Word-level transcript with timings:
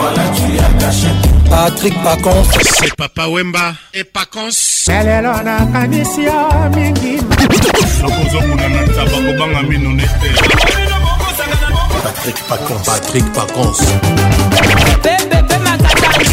Voilà, 0.00 0.28
tu 0.28 0.58
as 0.60 0.68
caché. 0.84 1.08
Patrick 1.50 2.02
Pacons. 2.04 2.44
C'est 2.78 2.94
Papa 2.94 3.26
Wemba 3.26 3.72
et 3.92 4.04
Pacons. 4.04 4.86
Elelo 4.88 5.42
na 5.42 5.58
kanisi 5.72 6.24
ya 6.24 6.48
mingi. 6.74 7.18
Nakozomuna 8.02 8.68
na 8.68 8.86
taba 8.86 9.18
kobanga 9.26 9.62
mino 9.62 9.90
nete. 9.90 10.28
Patrick 12.02 12.38
Pacons. 12.48 12.84
Patrick 12.84 13.32
Pacons. 13.32 13.78
Bébé 15.02 15.47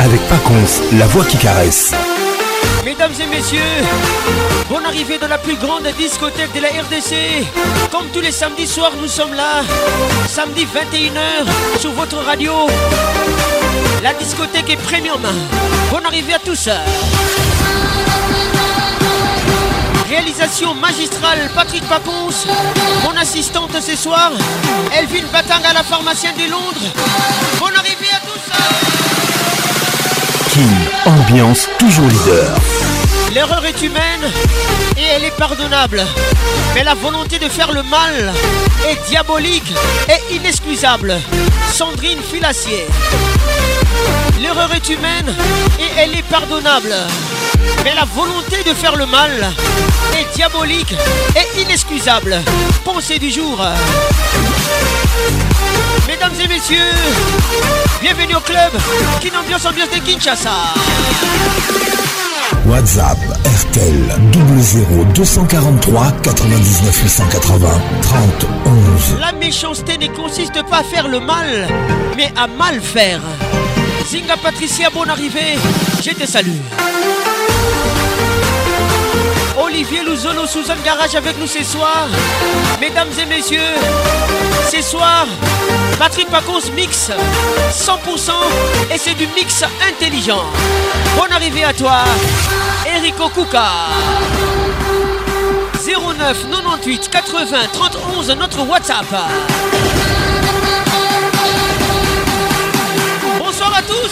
avec 0.00 0.20
Paconce, 0.28 0.80
la 0.98 1.06
voix 1.06 1.24
qui 1.24 1.36
caresse. 1.36 1.92
Mesdames 2.84 3.12
et 3.20 3.26
messieurs, 3.32 3.60
bonne 4.68 4.84
arrivée 4.84 5.18
dans 5.18 5.28
la 5.28 5.38
plus 5.38 5.54
grande 5.54 5.86
discothèque 5.96 6.52
de 6.52 6.60
la 6.60 6.68
RDC. 6.68 7.46
Comme 7.92 8.06
tous 8.12 8.20
les 8.20 8.32
samedis 8.32 8.66
soirs, 8.66 8.90
nous 9.00 9.06
sommes 9.08 9.34
là. 9.34 9.62
Samedi 10.28 10.64
21h 10.66 11.78
sur 11.80 11.92
votre 11.92 12.16
radio. 12.24 12.52
La 14.02 14.14
discothèque 14.14 14.68
est 14.70 14.76
premium. 14.78 15.20
Bon 15.92 16.00
arrivée 16.04 16.34
à 16.34 16.38
tous. 16.40 16.68
Réalisation 20.08 20.74
magistrale 20.74 21.50
Patrick 21.54 21.84
Paconce. 21.88 22.46
Mon 23.04 23.16
assistante 23.16 23.80
ce 23.80 23.94
soir, 23.96 24.32
Elvin 24.96 25.24
Batanga 25.32 25.70
à 25.70 25.74
la 25.74 25.82
pharmacienne 25.84 26.34
de 26.36 26.50
Londres. 26.50 26.90
Bon 27.60 27.66
arrivée 27.76 28.10
à 28.12 28.20
tous 28.26 29.05
ambiance 31.04 31.68
toujours 31.78 32.06
leader. 32.06 32.56
L'erreur 33.32 33.64
est 33.66 33.80
humaine 33.82 34.22
et 34.96 35.02
elle 35.14 35.24
est 35.24 35.36
pardonnable. 35.36 36.04
Mais 36.74 36.84
la 36.84 36.94
volonté 36.94 37.38
de 37.38 37.48
faire 37.48 37.72
le 37.72 37.82
mal 37.82 38.32
est 38.88 38.98
diabolique 39.08 39.72
et 40.08 40.34
inexcusable. 40.34 41.16
Sandrine 41.72 42.20
Filassier. 42.32 42.86
L'erreur 44.40 44.70
est 44.74 44.88
humaine 44.88 45.34
et 45.80 45.98
elle 46.00 46.14
est 46.16 46.24
pardonnable. 46.26 46.94
Mais 47.84 47.94
la 47.94 48.04
volonté 48.04 48.62
de 48.66 48.74
faire 48.74 48.96
le 48.96 49.06
mal 49.06 49.32
est 50.18 50.34
diabolique 50.36 50.94
et 51.36 51.60
inexcusable. 51.62 52.40
Pensée 52.84 53.18
du 53.18 53.30
jour. 53.30 53.60
Mesdames 56.06 56.34
et 56.44 56.46
messieurs, 56.46 56.94
bienvenue 58.00 58.36
au 58.36 58.40
club. 58.40 58.70
qui 59.20 59.28
ambiance, 59.34 59.64
de 59.64 59.98
Kinshasa. 60.04 60.50
WhatsApp 62.66 63.18
RTL 63.44 64.16
00 64.60 65.04
243 65.14 66.12
99 66.22 67.02
880 67.02 67.68
30 68.02 68.20
La 69.20 69.32
méchanceté 69.32 69.98
ne 69.98 70.06
consiste 70.14 70.62
pas 70.70 70.78
à 70.80 70.84
faire 70.84 71.08
le 71.08 71.18
mal, 71.20 71.46
mais 72.16 72.32
à 72.36 72.46
mal 72.46 72.80
faire. 72.80 73.20
Zinga 74.08 74.36
Patricia, 74.42 74.90
bonne 74.90 75.10
arrivée. 75.10 75.56
Je 76.04 76.10
te 76.10 76.26
salue. 76.26 76.50
Olivier 79.76 80.00
sous 80.46 80.70
un 80.70 80.76
Garage 80.82 81.14
avec 81.16 81.38
nous 81.38 81.46
ce 81.46 81.62
soir. 81.62 82.06
Mesdames 82.80 83.10
et 83.20 83.26
messieurs, 83.26 83.60
ce 84.74 84.80
soir, 84.80 85.26
Patrick 85.98 86.30
Pacos 86.30 86.70
mix 86.74 87.10
100% 87.74 87.94
et 88.90 88.96
c'est 88.96 89.12
du 89.12 89.26
mix 89.36 89.62
intelligent. 89.86 90.44
Bonne 91.20 91.30
arrivée 91.30 91.64
à 91.64 91.74
toi, 91.74 91.98
Erico 92.86 93.24
Okuka 93.24 93.68
09 95.84 96.08
98 96.54 97.10
80 97.10 97.46
31 97.74 98.34
notre 98.36 98.62
WhatsApp. 98.66 99.14
Bonsoir 103.38 103.74
à 103.76 103.82
tous. 103.82 104.08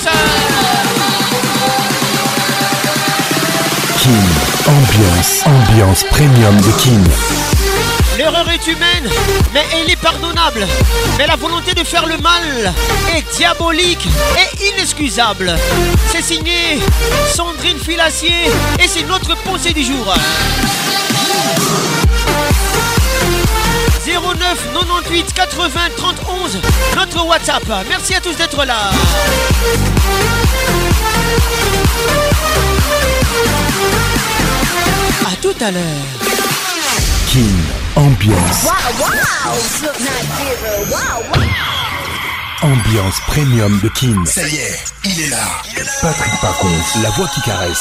Ambiance, 4.67 5.43
ambiance 5.45 6.05
premium 6.05 6.57
de 6.57 6.71
Kin. 6.81 7.01
L'erreur 8.17 8.49
est 8.49 8.67
humaine, 8.67 9.11
mais 9.53 9.63
elle 9.75 9.91
est 9.91 9.97
pardonnable. 10.01 10.67
Mais 11.19 11.27
la 11.27 11.37
volonté 11.37 11.75
de 11.75 11.85
faire 11.85 12.07
le 12.07 12.17
mal 12.17 12.73
est 13.15 13.23
diabolique 13.37 14.09
et 14.39 14.69
inexcusable. 14.73 15.55
C'est 16.11 16.23
signé 16.23 16.81
Sandrine 17.35 17.77
Filassier 17.79 18.51
et 18.83 18.89
c'est 18.89 19.03
notre 19.03 19.37
pensée 19.43 19.75
du 19.75 19.85
jour. 19.85 20.15
09 24.07 24.15
98 25.35 25.35
80 25.35 25.71
31 25.99 26.97
notre 26.97 27.27
WhatsApp. 27.27 27.65
Merci 27.91 28.15
à 28.15 28.21
tous 28.21 28.33
d'être 28.35 28.65
là. 28.65 28.91
À 35.27 35.37
tout 35.41 35.55
à 35.59 35.71
l'heure. 35.71 36.07
King 37.29 37.57
Ambiance. 37.97 38.63
Wow, 38.63 39.07
wow. 40.91 41.47
Ambiance 42.63 43.15
premium 43.29 43.81
de 43.83 43.89
King. 43.89 44.27
Ça 44.27 44.47
y 44.47 44.55
est, 44.57 44.85
il 45.05 45.21
est 45.23 45.29
là. 45.31 45.39
Patrick 46.03 46.41
Parcon, 46.43 46.69
la 47.03 47.09
voix 47.11 47.29
qui 47.35 47.41
caresse. 47.41 47.81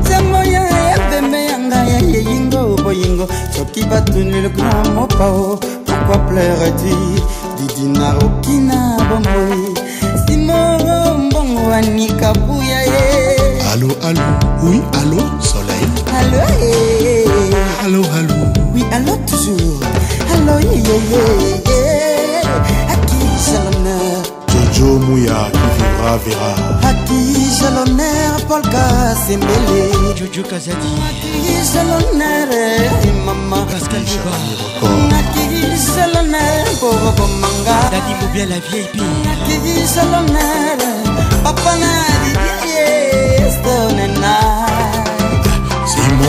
nzemo 0.00 0.38
ya 0.54 0.62
ebeme 0.94 1.40
ya 1.44 1.58
ngai 1.58 1.90
ayeyingo 2.00 2.62
boyingo 2.82 3.26
soki 3.56 3.84
batuneloko 3.90 4.62
na 4.62 4.78
mopao 4.94 5.60
pourkui 5.86 6.18
pleureti 6.26 6.96
didina 7.56 8.14
okina 8.24 8.80
bomboi 9.08 9.60
simoro 10.26 10.98
mbongo 11.20 11.72
anika 11.74 12.32
buya 12.32 12.80
ye 12.92 13.04
eh. 13.36 13.72
allo 13.72 13.88
allo 14.08 14.28
oui 14.64 14.80
allo 15.00 15.20
soleil 15.50 15.92
allo 16.18 16.40
eh. 16.70 17.84
allo 17.84 18.00
allo 18.18 18.40
oui 18.74 18.82
allo 18.96 19.12
toujours 19.26 19.80
hello 20.30 20.58
yeyeye 20.60 22.42
aki 22.94 23.22
c'est 23.38 23.58
l'honneur 23.64 24.18
Jojo 24.48 24.98
Mouya 25.00 25.40
qui 25.52 25.68
vivra 25.76 26.14
verra 26.24 26.52
à 26.88 26.92
qui 27.06 27.50
c'est 27.58 27.70
l'honneur 27.76 28.30
Paul 28.48 28.62
Gazembele 28.62 29.82
Jojo 30.18 30.42
Kazadi 30.48 30.92
à 31.08 31.10
qui 31.22 31.48
c'est 31.70 31.84
l'honneur 31.90 32.46
maman 33.26 33.64
Pascal 33.66 34.02
Duba 34.04 34.34
à 35.18 35.20
qui 35.34 35.76
c'est 35.76 36.08
l'honneur 36.12 36.64
Bobo 36.80 37.26
Manga 37.42 37.76
Dadi 37.90 38.14
Moubia 38.20 38.46
la 38.46 38.58
vieille 38.68 38.88
pire 38.92 39.28
à 39.32 39.46
qui 39.46 39.60
c'est 39.86 40.06
l'honneur 40.12 40.78
Papa 41.42 41.72
Nadi 41.82 42.30
Yes, 42.66 43.56
donnez-nous 43.64 44.59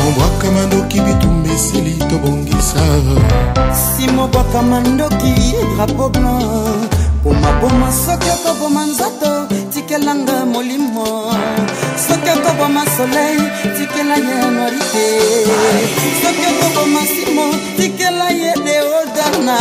bwaka 0.09 0.51
mandoki 0.51 1.00
bitumba 1.01 1.50
esili 1.53 1.94
tobongisa 2.09 2.81
nsimo 3.71 4.27
bwaka 4.27 4.62
mandoki 4.62 5.31
drapo 5.75 6.09
blanc 6.09 6.92
bomaboma 7.24 7.88
soki 8.03 8.30
okoboma 8.36 8.86
nzoto 8.86 9.31
tikelanga 9.74 10.45
molimo 10.53 11.06
soki 12.07 12.30
okoboma 12.38 12.83
soleil 12.98 13.42
tikela 13.77 14.15
ye 14.15 14.36
norite 14.56 15.07
soki 16.21 16.44
okoboma 16.51 17.00
nsimo 17.03 17.45
tikela 17.77 18.27
ye 18.30 18.53
deodana 18.65 19.57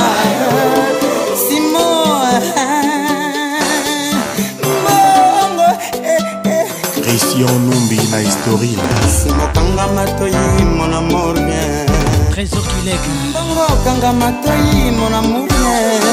dion 7.40 7.60
numbi 7.70 7.96
na 8.12 8.19
historil 8.19 8.81
simokanga 9.19 9.87
matoyi 9.94 10.64
mon 10.78 10.92
amour 10.94 11.32
bien 11.46 11.87
trésor 12.32 12.64
kilek 12.70 13.02
mbongo 13.31 13.62
okanga 13.75 14.10
matoyi 14.20 14.81
mon 14.98 15.12
amour 15.20 15.44
bien 15.48 16.08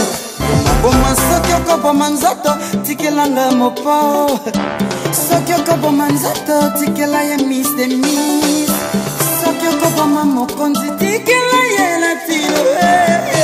oboma 0.71 1.11
soki 1.25 1.51
okoboma 1.59 2.07
nzoto 2.13 2.51
tikelanga 2.83 3.45
mopo 3.59 3.95
soki 5.27 5.51
okoboma 5.59 6.05
nzoto 6.13 6.55
tikela 6.79 7.21
ye 7.27 7.35
mis 7.49 7.69
de 7.77 7.85
mis 8.01 8.71
soki 9.43 9.65
okoboma 9.73 10.21
mokonzi 10.35 10.87
tikela 10.99 11.59
ye 11.75 11.87
natiro 12.03 12.63
eh. 12.91 13.36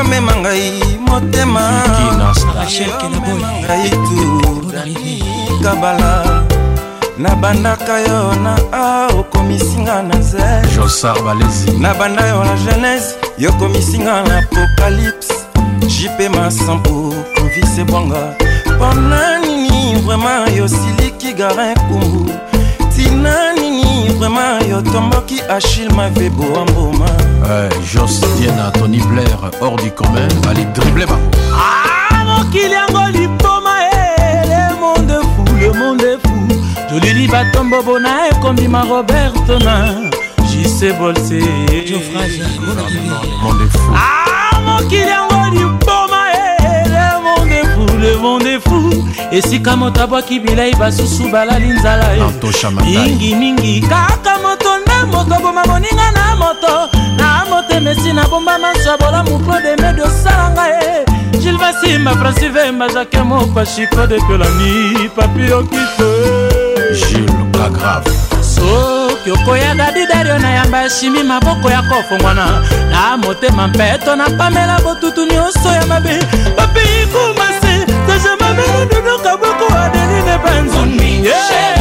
yomema 0.01 0.33
ngai 0.37 0.73
motemangai 1.01 3.93
tukabala 5.49 6.13
nabandaka 7.23 7.95
yo 8.09 8.21
na 8.45 8.53
a 8.73 9.07
okomisinga 9.19 9.97
na 10.09 10.17
zenabanda 10.29 12.23
yo 12.33 12.41
na 12.49 12.55
genese 12.65 13.09
yokomisinga 13.39 14.15
na 14.29 14.37
apocalypse 14.41 15.31
jipe 15.93 16.29
masambo 16.29 17.15
kovise 17.37 17.85
bwanga 17.85 18.23
mpona 18.77 19.39
nini 19.41 19.95
vraimen 20.03 20.57
yosiliki 20.57 21.33
garin 21.39 21.79
kumbu 21.89 22.31
tina 22.97 23.53
nini 23.55 24.09
vraimen 24.19 24.71
yotomboki 24.71 25.43
achille 25.57 25.93
mavebo 25.95 26.45
amboma 26.61 27.20
Euh, 27.51 27.69
Jos 27.85 28.07
Diana, 28.37 28.71
Tony 28.79 29.01
Blair, 29.01 29.27
hors 29.61 29.75
du 29.75 29.91
commun, 29.91 30.29
allez 30.49 30.65
dribbler 30.67 31.05
bas. 31.05 31.19
Ah, 31.53 32.15
mokili 32.39 32.71
yango 32.75 33.07
lipoma 33.11 33.73
e 33.93 34.21
eh, 34.21 34.49
le 34.49 34.81
monde 34.81 35.11
est 35.11 35.15
fou, 35.15 35.45
le 35.59 35.73
monde 35.77 36.01
est 36.01 36.19
fou. 36.25 36.39
jolili 36.93 37.27
batombo 37.27 37.83
bona 37.83 38.29
ekondima 38.31 38.83
robert 38.83 39.33
na 39.65 39.97
jise 40.49 40.93
bolse 40.97 41.41
ah, 43.97 44.61
mokili 44.65 45.09
yango 45.11 45.49
lipoma 45.53 46.21
e 46.33 46.57
eh, 46.61 46.89
le 46.89 47.23
monde 47.25 47.51
est 47.51 47.67
fou, 47.75 47.99
le 47.99 48.17
monde 48.17 48.47
est 48.47 48.61
fou. 48.61 49.09
esika 49.33 49.75
moto 49.75 50.03
abwaki 50.03 50.39
bilei 50.39 50.73
basusu 50.77 51.29
balali 51.33 51.67
nzala 51.71 52.13
ye 52.13 52.23
eh. 52.23 52.85
mingimingi 53.05 53.81
kaka 53.81 54.39
moto 54.39 54.69
nde 54.83 55.11
moto 55.11 55.43
boma 55.43 55.65
moninga 55.67 56.11
na 56.15 56.37
moto 56.37 57.00
na 57.21 57.45
motema 57.51 57.91
esi 57.91 58.13
nabomba 58.13 58.59
manso 58.59 58.89
ya 58.89 58.97
bolamu 58.97 59.39
claude 59.45 59.77
mede 59.83 60.03
osala 60.03 60.49
ngai 60.55 60.73
eh. 60.87 61.05
gilvasimba 61.43 62.13
francivemba 62.21 62.87
jake 62.95 63.21
mopashiko 63.29 64.03
depelani 64.11 64.73
papi 65.17 65.47
okite 65.53 66.11
gile 66.99 67.45
kagrave 67.57 68.11
soki 68.53 69.29
okoyaka 69.37 69.87
didario 69.97 70.39
na 70.43 70.51
yamba 70.57 70.85
eshimi 70.87 71.23
maboko 71.31 71.67
ya 71.71 71.83
kofongwana 71.89 72.47
na 72.93 73.03
motema 73.17 73.69
mpeto 73.69 74.17
na 74.17 74.27
pamela 74.39 74.81
botutu 74.85 75.21
nyonso 75.27 75.69
ya 75.79 75.87
mabe 75.87 76.15
papi 76.57 76.85
kumase 77.13 77.77
tajamabele 78.07 78.87
duduka 78.95 79.33
boko 79.37 79.67
adeline 79.85 80.33
banzumi 80.45 81.25
yeah. 81.25 81.81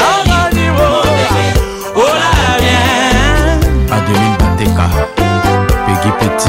nanganiwo 0.00 0.88
olala 2.02 2.48
bien 2.62 3.60
adeline 3.96 4.36
bateka 4.40 4.84
pegi 5.84 6.10
petit 6.18 6.42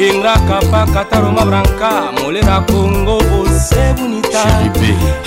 yengaka 0.00 0.56
mpaka 0.68 1.00
taroma 1.10 1.44
branka 1.48 1.90
molera 2.16 2.56
kongo 2.70 3.16
osebunita 3.40 4.42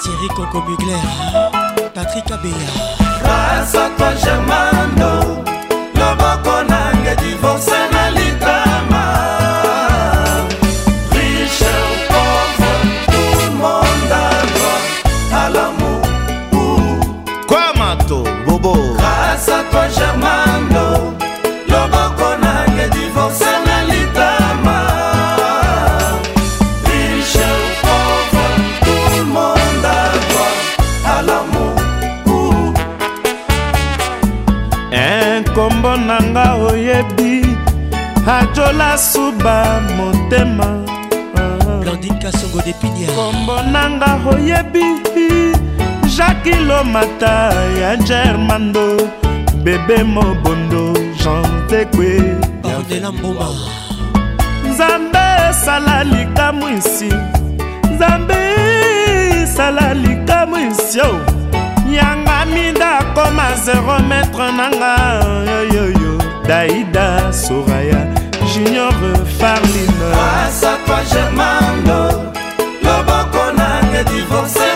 Thierry 0.00 0.28
Coco 0.36 0.62
Mugler 0.68 0.94
Patrick 1.92 2.30
Abéa 2.30 3.18
Grâce 3.24 3.74
à 3.74 3.88
toi 3.96 4.10
Germando 4.24 5.07
nasuba 38.98 39.78
motema 39.96 40.66
blandinkasogo 41.82 42.58
depinia 42.66 43.06
kombo 43.16 43.54
nanga 43.72 44.18
oyebi 44.26 44.84
jakilomata 46.16 47.34
ya 47.80 47.96
germando 47.96 48.84
bebe 49.64 50.02
mobondo 50.02 50.82
jantekwe 51.22 52.10
bordela 52.62 53.12
mboma 53.16 53.46
nzambe 54.70 55.22
esala 55.50 55.96
likamw 56.10 56.62
isi 56.78 57.10
nzambe 57.94 58.34
esala 59.42 59.94
likamw 60.02 60.54
isio 60.70 61.08
yanga 61.96 62.38
mida 62.54 62.90
akoma 62.98 63.46
0 63.66 64.08
metre 64.10 64.48
nanga 64.58 64.92
yoyoyo 65.52 66.18
daida 66.48 67.06
soraya 67.32 68.17
junior 68.58 68.92
farline 69.40 70.14
asatwa 70.46 70.98
germando 71.12 72.00
loboko 72.82 73.42
nanga 73.56 74.02
divorce 74.12 74.67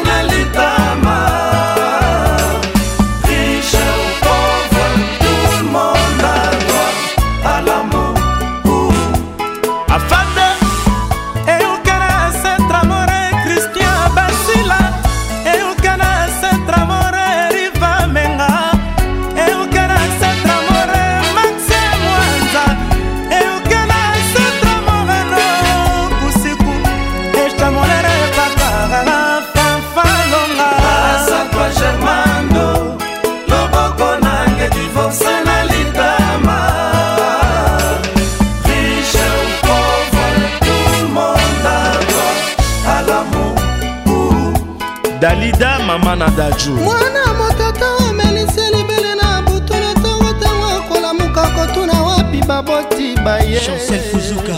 na 46.23 46.29
daju 46.31 46.73
mwana 46.85 47.27
motata 47.39 47.93
omelisi 48.09 48.61
libele 48.77 49.15
na 49.15 49.43
butulu 49.43 49.91
ntongo 50.01 50.29
ntango 50.39 50.65
akolamuka 50.77 51.43
kotuna 51.55 51.97
wapi 52.07 52.41
baboti 52.49 53.07
baye 53.25 53.59
chancel 53.65 54.01
fuzuka 54.11 54.57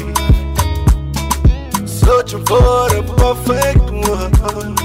Searching 1.87 2.45
for 2.45 2.89
the 2.91 3.03
perfect 3.17 3.81
one. 3.81 4.75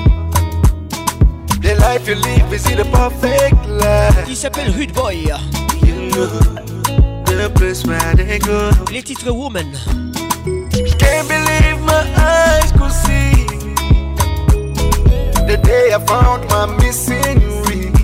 The 1.60 1.76
life 1.80 2.08
you 2.08 2.14
live 2.14 2.52
is 2.52 2.70
in 2.70 2.80
a 2.80 2.84
perfect 2.90 3.54
life. 3.68 4.26
Il 4.26 4.36
s'appelle 4.36 4.70
Rude 4.72 4.92
Boy. 4.94 5.26
You 5.82 6.10
know 6.10 6.26
the 7.26 7.50
place 7.54 7.84
where 7.86 8.14
they 8.14 8.38
go. 8.38 8.70
Les 8.90 9.02
titres 9.02 9.30
Woman. 9.30 9.70
Can't 10.98 11.28
believe 11.28 11.80
my 11.80 12.04
eyes 12.16 12.72
could 12.72 12.90
see. 12.90 13.44
The 15.46 15.58
day 15.62 15.92
I 15.94 15.98
found 16.06 16.48
my 16.48 16.66
missing 16.78 17.40
ring. 17.66 17.94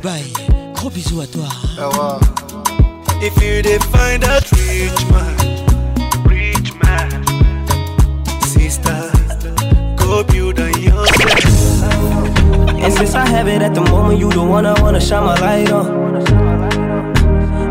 Dubaï. 0.00 0.32
Gros 0.74 0.88
bisous 0.90 1.20
à 1.20 1.26
toi. 1.26 2.18
If 3.22 3.34
you 3.42 3.60
define 3.62 4.20
that 4.20 4.50
rich 4.52 5.06
man, 5.10 6.26
rich 6.26 6.74
man, 6.82 7.24
sister, 8.42 9.10
go 9.96 10.22
build 10.24 10.58
on 10.60 10.72
yourself. 10.82 11.82
And 12.82 12.92
since 12.94 13.14
I 13.14 13.26
have 13.26 13.46
it 13.48 13.60
at 13.62 13.74
the 13.74 13.82
moment, 13.82 14.18
you 14.18 14.30
the 14.30 14.42
one 14.42 14.64
I 14.66 14.80
wanna 14.80 15.00
shine 15.00 15.22
my 15.24 15.34
light 15.38 15.70
on. 15.70 16.24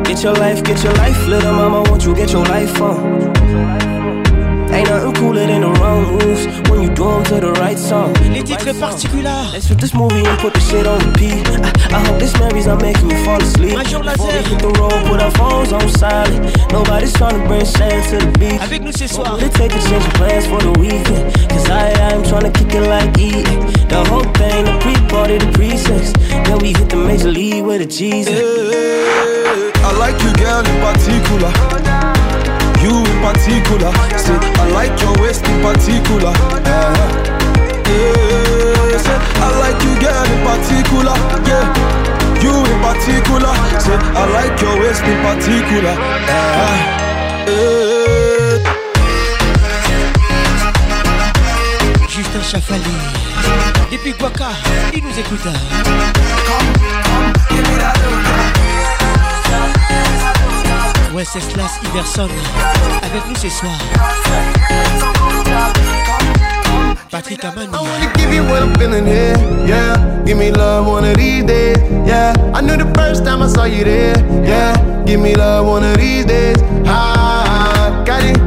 Get 0.04 0.22
your 0.24 0.34
life, 0.36 0.64
get 0.64 0.84
your 0.84 0.94
life 0.94 1.26
little 1.28 1.54
mama. 1.54 1.82
Won't 1.90 2.06
you 2.06 2.14
get 2.14 2.32
your 2.32 2.44
life 2.46 2.80
on? 2.82 3.39
le 8.74 8.80
particular. 8.80 9.50
Let's 9.52 9.68
flip 9.68 9.80
this 9.80 9.94
movie 9.94 10.24
and 10.26 10.38
put 10.40 10.54
the 10.54 10.60
shit 10.60 10.86
on 10.86 11.00
repeat. 11.02 11.42
I, 11.92 11.98
I 11.98 12.00
hope 12.06 12.20
this 12.20 12.34
memory's 12.40 12.68
not 12.68 12.82
making 12.82 13.10
you 13.10 13.18
fall 13.26 13.42
asleep. 13.42 13.76
Major 13.76 14.00
Before 14.00 14.28
we 14.30 14.46
hit 14.46 14.60
the 14.62 14.70
road, 14.78 15.02
put 15.10 15.20
our 15.22 15.32
phones 15.42 15.74
on 15.74 15.88
silent. 15.90 16.54
Nobody's 16.72 17.14
trying 17.14 17.40
to 17.42 17.48
bring 17.50 17.66
shame 17.66 17.98
to 18.14 18.22
the 18.26 18.32
beat. 18.38 18.62
Avec 18.62 18.84
nous 18.84 18.92
ce 18.94 19.08
soir. 19.08 19.38
We'll 19.42 19.50
take 19.50 19.74
a 19.74 19.80
change 19.90 20.06
of 20.06 20.14
plans 20.14 20.46
for 20.46 20.60
the 20.62 20.72
weekend. 20.80 21.34
Cause 21.50 21.70
I, 21.70 21.90
I'm 22.14 22.22
trying 22.24 22.46
to 22.52 22.52
kick 22.54 22.74
it 22.76 22.82
like 22.86 23.18
eating. 23.18 23.66
The 23.90 24.04
whole 24.08 24.26
thing, 24.38 24.66
the 24.66 24.78
pre-party, 24.82 25.40
the 25.40 25.52
pre-sex. 25.54 26.14
Then 26.30 26.60
we 26.60 26.70
hit 26.74 26.90
the 26.90 26.98
major 26.98 27.32
league 27.32 27.66
with 27.66 27.82
a 27.82 27.86
Jesus. 27.86 28.30
Hey, 28.34 28.70
eh, 28.72 29.72
I 29.84 29.92
like 29.98 30.18
you, 30.22 30.32
girl, 30.34 30.62
in 30.62 30.78
particular. 30.86 31.50
You 32.86 33.02
in 33.02 33.20
particular. 33.22 33.92
Say, 34.18 34.38
I 34.38 34.70
like 34.72 35.00
your 35.02 35.14
waist 35.20 35.46
in 35.46 35.60
particular. 35.62 36.34
yeah. 36.64 37.26
Eh, 37.90 38.14
eh. 38.46 38.49
particular, 40.62 41.16
yeah. 41.48 41.64
You 42.44 42.52
in 42.56 42.80
particular, 42.84 43.52
say 43.80 43.96
I 44.16 44.24
like 44.36 44.56
your 44.62 44.76
waist 44.82 45.04
in 45.04 45.18
particular. 45.26 45.94
Ah, 46.28 47.48
eh. 47.48 48.58
Justin 52.14 52.42
Chafali, 52.44 52.96
depuis 53.92 54.14
Guaca, 54.20 54.50
il 54.94 55.04
nous 55.04 55.20
écouta. 55.20 55.50
Hein. 55.50 56.66
Ouais, 61.14 61.26
c'est 61.26 61.42
Slash 61.42 61.72
Iverson 61.86 62.30
avec 63.02 63.28
nous 63.28 63.36
ce 63.36 63.50
soir. 63.50 63.78
Patrick 67.22 67.44
Amani. 67.44 67.68
I 67.74 67.82
wanna 67.82 68.14
give 68.16 68.34
you 68.34 68.44
what 68.44 68.64
I'm 68.64 68.74
feeling 68.80 69.06
here, 69.06 69.36
yeah. 69.68 70.24
Give 70.26 70.38
me 70.38 70.52
love 70.52 70.88
one 70.88 71.04
of 71.04 71.18
these 71.18 71.44
days, 71.44 71.76
yeah. 72.08 72.32
I 72.56 72.62
knew 72.62 72.78
the 72.78 72.90
first 72.96 73.26
time 73.26 73.42
I 73.42 73.48
saw 73.50 73.66
you 73.66 73.84
there, 73.84 74.16
yeah. 74.48 74.72
Give 75.06 75.20
me 75.20 75.36
love 75.36 75.66
one 75.68 75.84
of 75.84 75.98
these 75.98 76.24
days, 76.24 76.56
ah. 76.86 78.04
Got 78.08 78.24
it, 78.24 78.38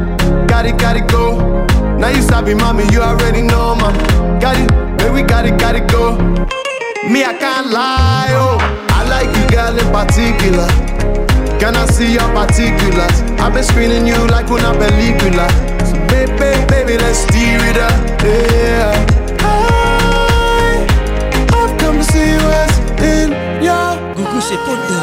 got 0.49 0.65
it, 0.65 0.75
got 0.79 0.97
it, 0.97 1.07
go. 1.07 1.37
Now 1.97 2.09
you 2.09 2.23
sabi, 2.23 2.55
mommy, 2.55 2.85
you 2.91 3.01
already 3.01 3.43
know, 3.43 3.75
mama. 3.75 3.95
Got 4.41 4.57
it, 4.57 4.69
baby, 4.97 5.11
we 5.21 5.21
got 5.21 5.45
it, 5.45 5.59
got 5.59 5.75
it, 5.75 5.87
go. 5.87 6.17
Me, 7.07 7.23
I 7.23 7.37
can't 7.39 7.67
lie, 7.69 8.29
oh. 8.33 8.57
I 8.89 9.03
like 9.07 9.29
you, 9.37 9.45
girl, 9.55 9.77
in 9.77 9.89
particular. 9.93 10.67
Can 11.59 11.75
I 11.75 11.85
see 11.85 12.11
your 12.13 12.27
particulars? 12.33 13.21
I've 13.39 13.53
been 13.53 13.63
screening 13.63 14.07
you 14.07 14.17
like 14.29 14.49
una 14.49 14.73
película 14.73 15.62
baby, 16.13 16.53
baby, 16.69 16.95
let's 16.97 17.25
deal 17.33 17.61
it 17.69 17.77
up. 17.77 17.97
Yeah. 18.21 19.41
I, 19.41 20.85
I've 21.57 21.75
come 21.79 21.97
to 21.97 22.05
see 22.11 22.35
what's 22.45 22.75
in 23.01 23.29
your 23.63 23.97
Gugu 24.17 24.39
c'est 24.47 24.57
Pondo, 24.65 24.99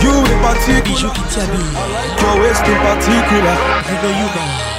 You 0.04 0.16
in 0.34 0.40
particular. 0.46 0.84
Bijou 0.86 1.10
Kitiabi. 1.16 1.62
Your 2.22 2.36
waist 2.42 2.66
in 2.74 2.80
particular. 2.88 3.56
You 3.88 3.96
know 4.04 4.20
you, 4.20 4.30
man. 4.36 4.79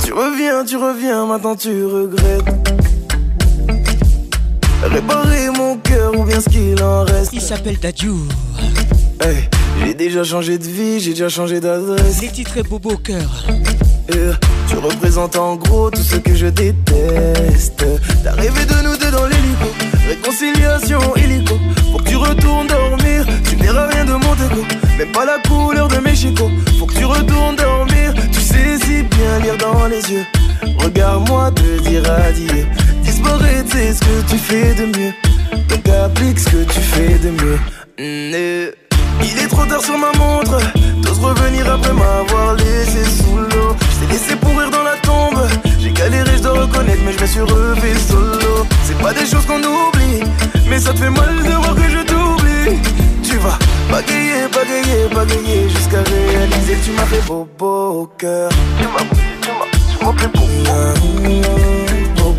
Tu 0.00 0.14
reviens, 0.14 0.64
tu 0.64 0.76
reviens, 0.76 1.26
maintenant 1.26 1.54
tu 1.54 1.84
regrettes. 1.84 2.40
Réparer 4.82 5.50
mon 5.56 5.76
cœur 5.78 6.18
ou 6.18 6.24
bien 6.24 6.40
ce 6.40 6.48
qu'il 6.48 6.82
en 6.82 7.04
reste. 7.04 7.30
Il 7.32 7.40
s'appelle 7.40 7.78
Tadjou 7.78 8.18
Hey, 9.20 9.48
j'ai 9.84 9.94
déjà 9.94 10.24
changé 10.24 10.56
de 10.58 10.64
vie, 10.64 11.00
j'ai 11.00 11.10
déjà 11.10 11.28
changé 11.28 11.60
d'adresse. 11.60 12.22
Les 12.22 12.28
titres 12.28 12.56
et 12.56 12.62
Bobo 12.62 12.96
cœur. 12.96 13.44
Tu 15.32 15.38
en 15.38 15.56
gros 15.56 15.90
tout 15.90 16.02
ce 16.02 16.14
que 16.16 16.32
je 16.32 16.46
déteste. 16.46 17.84
T'as 18.22 18.30
rêvé 18.34 18.64
de 18.64 18.86
nous 18.88 18.96
deux 18.96 19.10
dans 19.10 19.26
l'hélico, 19.26 19.68
réconciliation 20.08 21.00
illico. 21.16 21.54
Faut 21.92 21.98
que 21.98 22.08
tu 22.10 22.16
retournes 22.16 22.68
dormir, 22.68 23.26
tu 23.50 23.56
verras 23.56 23.88
rien 23.88 24.04
de 24.04 24.12
mon 24.12 24.34
déco. 24.36 24.64
Même 24.96 25.10
pas 25.10 25.24
la 25.24 25.38
couleur 25.48 25.88
de 25.88 25.96
mes 25.98 26.14
chicots 26.14 26.50
Faut 26.78 26.86
que 26.86 26.94
tu 26.94 27.04
retournes 27.04 27.56
dormir, 27.56 28.14
tu 28.30 28.40
sais 28.40 28.78
si 28.80 29.02
bien 29.02 29.38
lire 29.42 29.56
dans 29.58 29.86
les 29.88 30.00
yeux. 30.12 30.24
Regarde-moi 30.84 31.50
te 31.50 31.82
dire 31.88 32.04
adieu. 32.26 32.66
Disparaître, 33.02 33.66
c'est 33.72 33.94
ce 33.94 34.00
que 34.00 34.30
tu 34.30 34.38
fais 34.38 34.72
de 34.74 34.86
mieux. 34.96 35.12
Donc 35.68 35.88
applique 36.04 36.38
ce 36.38 36.50
que 36.50 36.62
tu 36.72 36.78
fais 36.80 37.18
de 37.18 37.30
mieux. 37.30 37.58
Mm, 37.98 38.32
euh. 38.34 38.70
Il 39.24 39.38
est 39.42 39.48
trop 39.48 39.66
tard 39.66 39.82
sur 39.82 39.98
ma 39.98 40.16
montre, 40.16 40.58
t'oses 41.02 41.18
revenir 41.18 41.68
après 41.72 41.92
m'avoir 41.92 42.54
laissé 42.54 43.04
sous 43.10 43.36
l'eau. 43.36 43.74
C'est 44.00 44.06
laissé 44.10 44.36
pourrir 44.36 44.70
dans 44.70 44.82
la 44.84 44.94
tombe. 45.02 45.40
J'ai 45.80 45.90
galéré, 45.90 46.30
je 46.36 46.42
dois 46.42 46.52
reconnaître, 46.62 47.00
mais 47.04 47.12
je 47.12 47.20
me 47.20 47.26
suis 47.26 47.40
revu 47.40 47.88
solo. 48.08 48.64
C'est 48.84 48.96
pas 48.98 49.12
des 49.12 49.26
choses 49.26 49.44
qu'on 49.46 49.58
oublie, 49.58 50.22
mais 50.68 50.78
ça 50.78 50.92
te 50.92 50.98
fait 51.00 51.10
mal 51.10 51.34
de 51.44 51.50
voir 51.56 51.74
que 51.74 51.88
je 51.90 52.04
t'oublie. 52.04 52.78
Tu 53.24 53.36
vas 53.38 53.58
bagayer, 53.90 54.46
bagayer, 54.52 55.08
bagayer 55.12 55.68
jusqu'à 55.68 56.00
réaliser. 56.04 56.74
que 56.74 56.84
Tu 56.84 56.90
m'as 56.92 57.06
fait 57.06 57.26
beau, 57.26 57.48
beau 57.58 58.02
au 58.02 58.06
cœur. 58.18 58.50
Tu 58.78 58.86
m'as, 58.86 59.00
tu 59.00 59.14
m'as, 59.58 59.66
tu 59.72 60.04
m'as 60.04 60.20
fait 60.20 60.28
beau. 60.28 60.46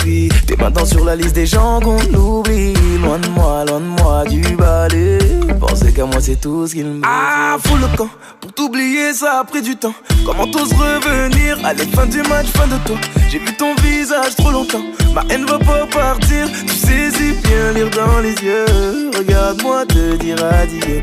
lui 0.04 0.28
T'es 0.44 0.56
maintenant 0.56 0.84
sur 0.84 1.04
la 1.04 1.14
liste 1.14 1.34
des 1.36 1.46
gens 1.46 1.78
qu'on 1.78 1.98
oublie. 2.12 2.72
Loin 3.00 3.18
de 3.20 3.28
moi, 3.28 3.64
loin 3.68 3.78
de 3.78 4.02
moi 4.02 4.24
du 4.28 4.40
balai. 4.56 5.18
Pensez 5.60 5.92
qu'à 5.92 6.04
moi, 6.04 6.16
c'est 6.20 6.40
tout 6.40 6.66
ce 6.66 6.74
qu'il 6.74 6.86
me 6.86 7.00
Ah, 7.06 7.58
fous 7.64 7.76
le 7.76 7.86
camp. 7.96 8.08
Pour 8.40 8.52
t'oublier, 8.54 9.12
ça 9.14 9.40
a 9.40 9.44
pris 9.44 9.62
du 9.62 9.76
temps. 9.76 9.94
Comment 10.26 10.48
t'oses 10.48 10.72
revenir 10.72 11.58
à 11.64 11.72
la 11.72 11.84
fin 11.84 12.06
du 12.06 12.22
match, 12.22 12.46
fin 12.48 12.66
de 12.66 12.76
toi. 12.84 12.96
J'ai 13.30 13.38
vu 13.38 13.54
ton 13.56 13.76
visage 13.76 14.34
trop 14.36 14.50
longtemps. 14.50 14.82
Ma 15.14 15.22
haine 15.32 15.44
va 15.46 15.60
pas 15.60 15.86
partir. 15.86 16.46
Tu 16.66 16.74
saisis 16.74 17.34
bien 17.44 17.72
lire 17.72 17.90
dans 17.90 18.18
les 18.20 18.32
yeux. 18.34 19.10
Regarde-moi 19.16 19.86
te 19.86 20.16
dire 20.16 20.38
adieu. 20.60 21.02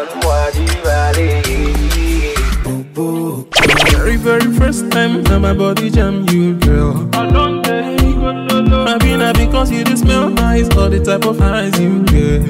first 4.71 4.89
time, 4.91 5.21
now 5.23 5.37
my 5.37 5.53
body 5.53 5.89
jam 5.89 6.25
you, 6.29 6.53
girl. 6.55 6.93
I 7.13 7.27
do 7.27 9.17
not 9.17 9.37
because 9.37 9.69
you 9.71 9.83
just 9.83 10.03
smell 10.03 10.29
nice 10.29 10.67
or 10.77 10.87
the 10.89 11.03
type 11.03 11.25
of 11.25 11.39
eyes 11.41 11.77
you 11.79 12.03
get. 12.05 12.41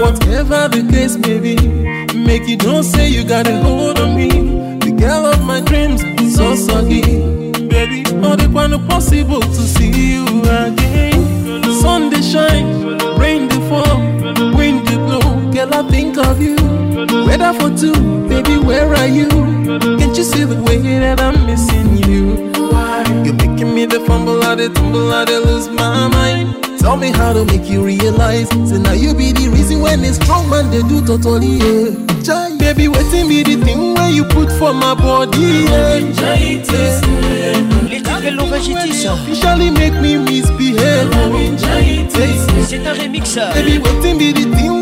Whatever 0.00 0.68
the 0.68 0.86
case 0.92 1.16
may 1.16 1.38
be, 1.38 2.18
make 2.26 2.46
you 2.48 2.56
don't 2.58 2.82
say 2.82 3.08
you 3.08 3.24
got 3.24 3.46
a 3.46 3.56
hold 3.62 3.98
on 4.00 4.14
me. 4.14 4.28
The 4.80 4.92
girl 4.98 5.26
of 5.26 5.42
my 5.44 5.60
dreams, 5.62 6.02
so 6.36 6.54
soggy 6.56 7.00
baby. 7.70 8.04
All 8.26 8.36
the 8.36 8.48
one 8.52 8.72
possible 8.88 9.40
to 9.40 9.62
see 9.74 10.12
you 10.14 10.24
again. 10.42 11.62
Sun 11.80 12.10
they 12.10 12.20
shine, 12.22 12.98
rain 13.18 13.48
they 13.48 13.60
fall, 13.70 13.98
wind 14.58 14.86
they 14.86 14.96
blow. 14.96 15.20
Girl, 15.52 15.72
I 15.74 15.88
think 15.88 16.18
of 16.18 16.38
you. 16.40 16.71
Whether 17.10 17.52
for 17.54 17.76
two, 17.76 18.28
baby, 18.28 18.58
where 18.58 18.94
are 18.94 19.08
you? 19.08 19.28
Can't 19.28 20.16
you 20.16 20.22
see 20.22 20.44
the 20.44 20.62
way 20.62 20.78
that 21.00 21.20
I'm 21.20 21.46
missing 21.46 21.96
you? 21.96 22.52
Why? 22.70 23.02
You're 23.24 23.34
making 23.34 23.74
me 23.74 23.86
the 23.86 23.98
fumble, 24.06 24.40
I 24.44 24.54
the 24.54 24.68
tumble, 24.68 25.12
I 25.12 25.24
the 25.24 25.40
lose 25.40 25.68
my 25.68 26.06
mind. 26.06 26.62
Tell 26.78 26.96
me 26.96 27.10
how 27.10 27.32
to 27.32 27.44
make 27.44 27.64
you 27.68 27.84
realize. 27.84 28.48
Say 28.70 28.78
now 28.78 28.92
you 28.92 29.14
be 29.14 29.32
the 29.32 29.48
reason 29.50 29.80
when 29.80 30.04
it's 30.04 30.16
strong 30.18 30.48
man 30.48 30.70
they 30.70 30.82
do 30.82 31.04
totally. 31.04 31.58
Yeah. 31.58 32.56
baby, 32.58 32.86
baby, 32.86 33.18
in 33.18 33.28
be 33.28 33.42
the 33.56 33.64
thing 33.64 33.94
when 33.94 34.14
you 34.14 34.22
put 34.22 34.52
for 34.52 34.72
my 34.72 34.94
body. 34.94 35.66
Yeah. 35.66 35.94
Enjoy 35.96 36.36
it. 36.38 36.68
Officially 39.10 39.70
make 39.70 39.94
me 39.94 40.18
misbehave. 40.18 41.10
C'est 42.68 42.86
un 42.86 42.92
remix. 42.92 43.34
Baby, 43.54 43.78
waiting 43.80 44.18
be 44.18 44.32
the 44.32 44.56
thing 44.56 44.81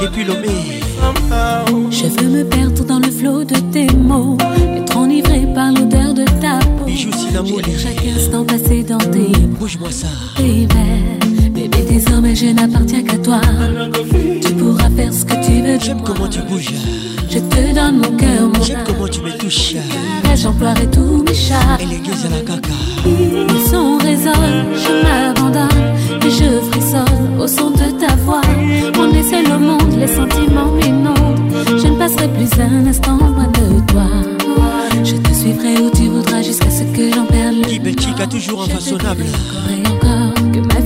depuis 0.00 0.24
l'homme 0.24 1.90
Je 1.90 2.06
veux 2.06 2.28
me 2.28 2.44
perdre 2.44 2.84
dans 2.84 2.98
le 2.98 3.10
flot 3.10 3.44
de 3.44 3.56
tes 3.72 3.86
mots, 3.94 4.36
être 4.76 4.96
enivré 4.96 5.46
par 5.54 5.70
l'odeur 5.72 6.14
de 6.14 6.24
ta 6.40 6.58
peau. 6.66 6.86
je 6.88 7.10
si 7.16 7.30
l'amour, 7.32 7.60
chaque 7.78 8.04
instant 8.06 8.44
passé 8.44 8.82
dans 8.82 8.98
tes 8.98 9.28
bouge-moi 9.58 9.90
ça. 9.90 10.08
Tes 10.36 10.66
mais 12.20 12.34
je 12.34 12.46
n'appartiens 12.46 13.02
qu'à 13.02 13.16
toi. 13.18 13.40
Tu 14.44 14.52
pourras 14.54 14.90
faire 14.96 15.12
ce 15.12 15.24
que 15.24 15.34
tu 15.44 15.62
veux. 15.62 15.78
J'aime 15.82 16.02
comment 16.04 16.28
tu 16.28 16.40
bouges. 16.42 16.68
Je 17.30 17.38
te 17.38 17.74
donne 17.74 17.98
mon 17.98 18.16
cœur, 18.16 18.48
mon 18.52 18.62
J'aime 18.62 18.80
comment 18.86 19.08
tu 19.08 19.20
me 19.22 19.30
touches. 19.38 19.74
J'emploierai 20.36 20.86
tous 20.90 21.22
mes 21.26 21.34
chats. 21.34 21.76
Et 21.80 21.86
les 21.86 21.96
à 21.96 22.30
la 22.30 22.40
caca. 22.40 22.74
Ils 23.06 23.66
sont 23.70 23.98
je 24.00 25.02
m'abandonne. 25.02 25.68
Et 26.26 26.30
je 26.30 26.48
frissonne 26.70 27.40
au 27.40 27.46
son 27.46 27.70
de 27.70 27.98
ta 27.98 28.14
voix. 28.24 28.40
On 28.98 29.10
est 29.12 29.22
seul 29.22 29.52
au 29.54 29.58
monde, 29.58 29.94
les 29.98 30.06
sentiments 30.08 30.72
m'inondent. 30.72 31.50
Je 31.66 31.86
ne 31.88 31.96
passerai 31.98 32.28
plus 32.28 32.48
un 32.60 32.86
instant 32.86 33.18
loin 33.18 33.46
de 33.48 33.92
toi. 33.92 34.06
Je 35.04 35.14
te 35.14 35.32
suivrai 35.34 35.78
où 35.78 35.90
tu 35.90 36.08
voudras 36.08 36.42
jusqu'à 36.42 36.70
ce 36.70 36.82
que 36.84 37.12
j'en 37.14 37.26
perde 37.26 37.56
le. 37.62 37.90
Qui 37.90 38.10
toujours 38.28 38.62
infaçonnable. 38.64 39.24
encore. 39.86 40.29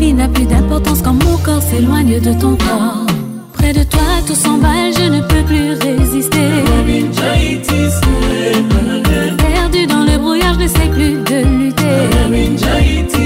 Il 0.07 0.17
n'a 0.17 0.29
plus 0.29 0.45
d'importance 0.45 1.01
quand 1.01 1.15
mon 1.15 1.39
corps 1.39 1.63
s'éloigne 1.63 2.21
de 2.21 2.35
ton 2.35 2.57
corps. 2.57 3.07
Près 3.55 3.73
de 3.73 3.83
toi, 3.85 4.03
tout 4.27 4.35
s'emballe, 4.35 4.93
je 4.95 5.09
ne 5.09 5.21
peux 5.23 5.43
plus 5.45 5.71
résister. 5.73 6.51
Perdu 9.51 9.87
dans 9.87 10.05
le 10.05 10.19
brouillard, 10.19 10.55
je 10.59 10.65
ne 10.65 10.69
sais 10.69 10.89
plus 10.93 11.25
de 11.25 11.45
lutter. 11.59 13.24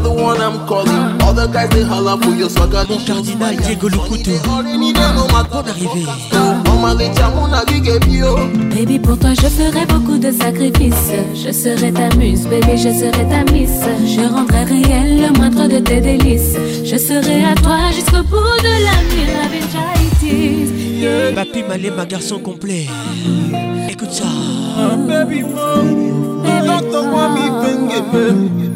the 0.00 0.10
one 0.10 0.40
I'm 0.40 0.66
calling. 0.66 1.20
All 1.22 1.32
the 1.32 1.46
guys 1.46 1.68
they 1.70 1.82
holla 1.82 2.18
for 2.20 2.30
your 2.30 2.48
swagger. 2.48 2.84
Mon 2.88 2.98
cardinal 3.04 3.56
Diego 3.62 3.88
Lukutu. 3.88 4.38
Bon 6.64 6.76
Baby, 8.76 8.98
pour 8.98 9.18
toi, 9.18 9.30
je 9.34 9.46
ferai 9.48 9.86
beaucoup 9.86 10.18
de 10.18 10.30
sacrifices. 10.30 11.12
Je 11.34 11.50
serai 11.50 11.92
ta 11.92 12.14
muse, 12.16 12.46
baby, 12.46 12.76
je 12.76 12.90
serai 12.90 13.28
ta 13.28 13.50
miss. 13.52 13.70
Je 14.06 14.20
rendrai 14.20 14.64
réel 14.64 15.22
le 15.32 15.38
moindre 15.38 15.68
de 15.68 15.78
tes 15.78 16.00
délices. 16.00 16.56
Je 16.84 16.96
serai 16.96 17.44
à 17.44 17.54
toi 17.54 17.78
jusqu'au 17.94 18.22
bout 18.24 18.60
de 18.62 18.84
la 18.84 19.02
nuit. 19.08 20.66
Ma 21.34 21.44
pime, 21.44 21.70
allait 21.72 21.90
ma 21.90 22.04
garçon 22.06 22.38
complet. 22.38 22.86
Écoute 23.88 24.12
ça. 24.12 24.24
Ah, 24.78 24.96
baby, 24.96 25.42
baby, 25.42 26.68
baby, 26.80 27.92
baby, 28.12 28.75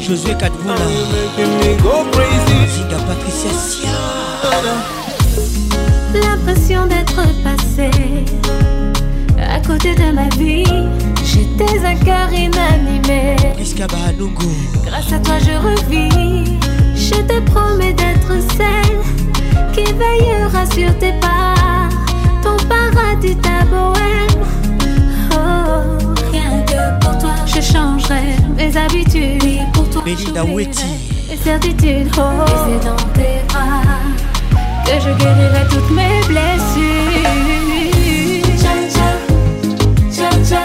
Josué 0.00 0.34
Patricia 0.36 0.74
L'impression 6.14 6.86
d'être 6.86 7.22
passé 7.42 7.90
à 9.38 9.60
côté 9.60 9.94
de 9.94 10.10
ma 10.12 10.28
vie 10.36 10.64
J'étais 11.24 11.80
un 11.86 11.94
cœur 11.96 12.30
inanimé 12.32 13.36
Grâce 14.84 15.12
à 15.12 15.18
toi 15.18 15.34
je 15.40 15.52
revis 15.66 16.58
Je 16.94 17.16
te 17.22 17.40
promets 17.50 17.92
d'être 17.92 18.32
celle 18.56 19.02
Qui 19.72 19.84
veillera 19.92 20.64
sur 20.70 20.94
tes 20.98 21.12
pas 21.20 21.88
Ton 22.42 22.56
paradis 22.68 23.36
ta 23.36 23.64
bohème 23.66 24.38
Oh, 25.30 25.34
rien 26.30 26.58
que 26.66 26.80
pour 27.00 27.16
je 27.54 27.60
changerai 27.60 28.34
mes 28.56 28.74
habitudes. 28.76 29.60
pour 29.72 29.88
toi, 29.90 30.02
Belinda 30.04 30.44
Mes 30.44 30.52
oh. 30.52 30.60
Et 30.60 30.68
c'est 31.42 31.52
dans 31.52 31.76
tes 31.76 32.04
bras 33.48 33.82
que 34.84 34.92
je 34.92 35.12
guérirai 35.16 35.62
toutes 35.70 35.90
mes 35.90 36.20
blessures. 36.28 37.32
Cha 38.60 38.74
cha, 38.94 39.10
cha 40.14 40.30
cha. 40.44 40.62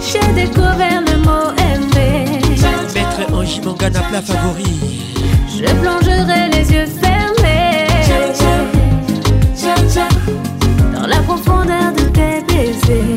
J'ai 0.00 0.28
découvert 0.34 1.00
le 1.06 1.16
mot 1.22 1.48
aimer. 1.58 2.26
Maître 2.94 3.20
Angie 3.32 3.60
Mangana, 3.64 4.00
plat 4.00 4.22
favori. 4.22 4.72
Je 5.56 5.70
plongerai 5.74 6.40
les 6.52 6.66
yeux 6.72 6.86
fermés. 7.00 7.86
Cha 8.08 8.22
cha, 9.88 10.06
Dans 11.00 11.06
la 11.06 11.20
profondeur 11.22 11.88
de 11.96 12.02
tes 12.12 12.38
baisers. 12.48 13.16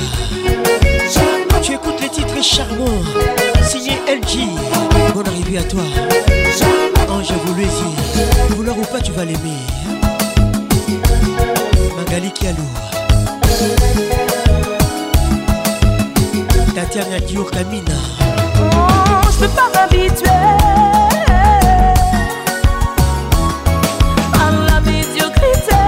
Charmant. 1.12 1.62
Tu 1.62 1.74
écoutes 1.74 2.02
les 2.02 2.10
titres 2.10 2.44
charmants. 2.44 3.04
Signé 3.64 3.94
LG. 4.08 4.48
Bonne 5.14 5.28
arrivée 5.28 5.60
à 5.60 5.64
toi. 5.64 5.84
Ange, 7.10 7.32
vous 7.46 7.54
le 7.56 8.56
vouloir 8.56 8.78
ou 8.78 8.82
pas, 8.84 9.00
tu 9.00 9.12
vas 9.14 9.24
l'aimer. 9.24 9.62
Galikialou, 12.10 12.66
Tatiana 16.74 17.20
Diour 17.20 17.52
Kamina 17.52 17.92
oh, 17.96 19.32
Je 19.32 19.38
peux 19.40 19.50
pas 19.50 19.70
m'habituer 19.74 20.30
à 24.34 24.52
la 24.68 24.80
médiocrité 24.82 25.82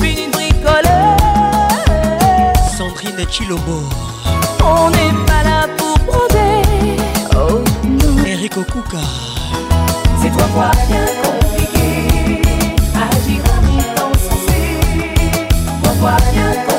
Fini 0.00 0.26
de 0.28 0.32
bricoler 0.32 1.08
Sandrine 2.78 3.26
Chilobo 3.28 3.80
On 4.64 4.90
n'est 4.90 5.18
pas 5.26 5.42
là 5.42 5.66
pour 5.76 5.98
broder 6.06 6.62
oh, 7.36 7.64
Eric 8.24 8.56
Okuka 8.58 8.98
C'est 10.22 10.30
toi, 10.30 10.46
voir 10.54 10.70
bien 10.88 11.23
Guarda 16.04 16.73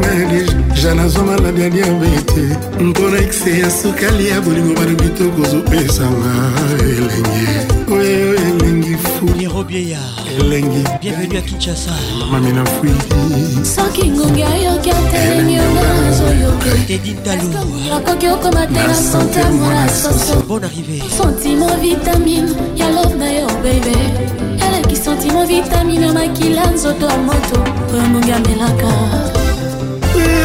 nanga 0.00 0.24
deja 0.72 0.94
nazwa 0.94 1.24
maladi 1.24 1.60
ya 1.60 1.70
diabete 1.70 2.56
mpona 2.80 3.18
ekse 3.18 3.58
ya 3.58 3.70
sukali 3.70 4.28
ya 4.28 4.40
bolingo 4.40 4.74
balobi 4.74 5.08
tokozopesanga 5.08 6.34
elenge 6.78 7.66
oyo 7.94 8.34
elengi 8.34 8.96
fuelengi 8.96 9.94
mama 12.20 12.40
mina 12.40 12.64
fuili 12.64 12.96
soki 13.74 14.08
ngongi 14.10 14.42
ayoki 14.42 14.90
atelengi 14.90 15.58
ongazoyokaokoki 15.60 18.28
okoma 18.28 18.66
te 18.66 18.72
na 18.86 18.94
sante 18.94 19.44
mwana 19.44 19.88
sososentiment 19.88 21.80
vitamine 21.80 22.48
ya 22.76 22.88
love 22.90 23.14
na 23.14 23.32
yo 23.32 23.46
bebe 23.62 23.96
eleki 24.68 24.96
sentiment 24.96 25.48
vitamine 25.48 26.06
ya 26.06 26.12
makila 26.12 26.70
nzoto 26.70 27.06
ya 27.08 27.18
moto 27.18 27.62
oyo 27.92 28.02
mongi 28.02 28.32
amelaka 28.32 28.88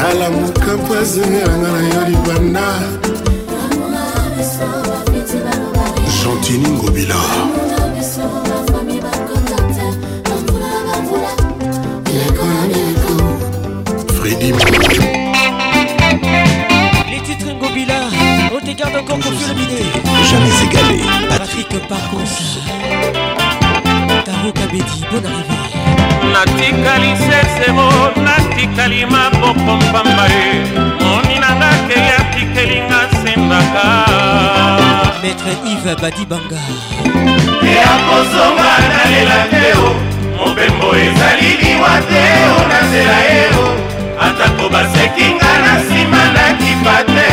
tala 0.00 0.30
mokampo 0.30 0.92
azengelanga 1.00 1.68
na 1.76 1.80
yo 1.94 2.00
libanda 2.08 2.66
gentini 6.24 6.68
ngobila 6.76 7.16
fredi 14.16 14.48
les 17.10 17.20
titres 17.26 17.54
ngobila 17.60 17.98
on 18.56 18.60
te 18.64 18.72
garde 18.80 18.96
encore 19.00 19.18
pour 19.20 19.30
le 19.32 19.54
bidet 19.58 19.86
jamais 20.30 20.60
égalé 20.66 21.00
patrick 21.28 21.68
parcos 21.88 23.29
caro 24.30 24.52
kabedi 24.52 24.98
bon 25.10 25.24
arrivé 25.26 26.28
natikali 26.32 27.10
sesero 27.26 27.88
natikali 28.28 29.00
maboko 29.12 29.72
mpamba 29.82 30.26
ye 30.30 30.50
moni 31.02 31.34
nanga 31.42 31.70
keyaki 31.88 32.42
kelinga 32.54 33.00
sendaka 33.20 33.84
maître 35.22 35.52
ive 35.72 35.92
badibanga 36.02 36.60
eya 37.70 37.92
kozonga 38.06 38.72
nalela 38.90 39.40
te 39.54 39.66
o 39.78 39.88
mobembo 40.38 40.88
ezali 41.04 41.50
liwa 41.62 41.94
te 42.10 42.22
o 42.54 42.58
na 42.70 42.78
nzela 42.86 43.18
ye 43.30 43.42
o 43.64 43.66
atako 44.26 44.64
basekinga 44.72 45.52
na 45.64 45.72
nsima 45.80 46.22
nakipa 46.36 46.96
te 47.14 47.28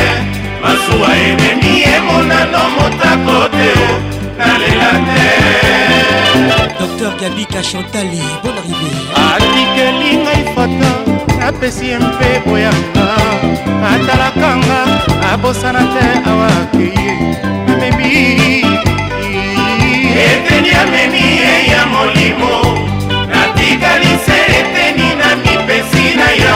masuwa 0.63 1.09
ememi 1.27 1.73
ye 1.85 1.95
monano 2.07 2.61
motako 2.75 3.37
te 3.57 3.69
o 3.87 3.91
nalela 4.39 4.91
te 5.07 5.25
docteur 7.07 7.29
gabika 7.29 7.61
chantali 7.63 8.21
bon 8.43 8.53
arrivé 8.59 8.91
atikeli 9.31 10.11
ngai 10.23 10.43
foto 10.53 10.87
napesi 11.39 11.85
ye 11.91 11.97
mpe 12.05 12.29
oyaka 12.51 13.07
atalaka 13.93 14.49
nga 14.63 14.79
abosana 15.31 15.83
te 15.93 16.05
awakeye 16.31 17.11
amemi 17.71 18.11
eteni 20.31 20.71
amemi 20.83 21.23
ye 21.43 21.53
ya 21.71 21.81
molimo 21.93 22.53
natikali 23.31 24.11
se 24.25 24.37
eteni 24.59 25.07
na 25.19 25.27
mipesi 25.43 26.05
na 26.19 26.29
yo 26.41 26.55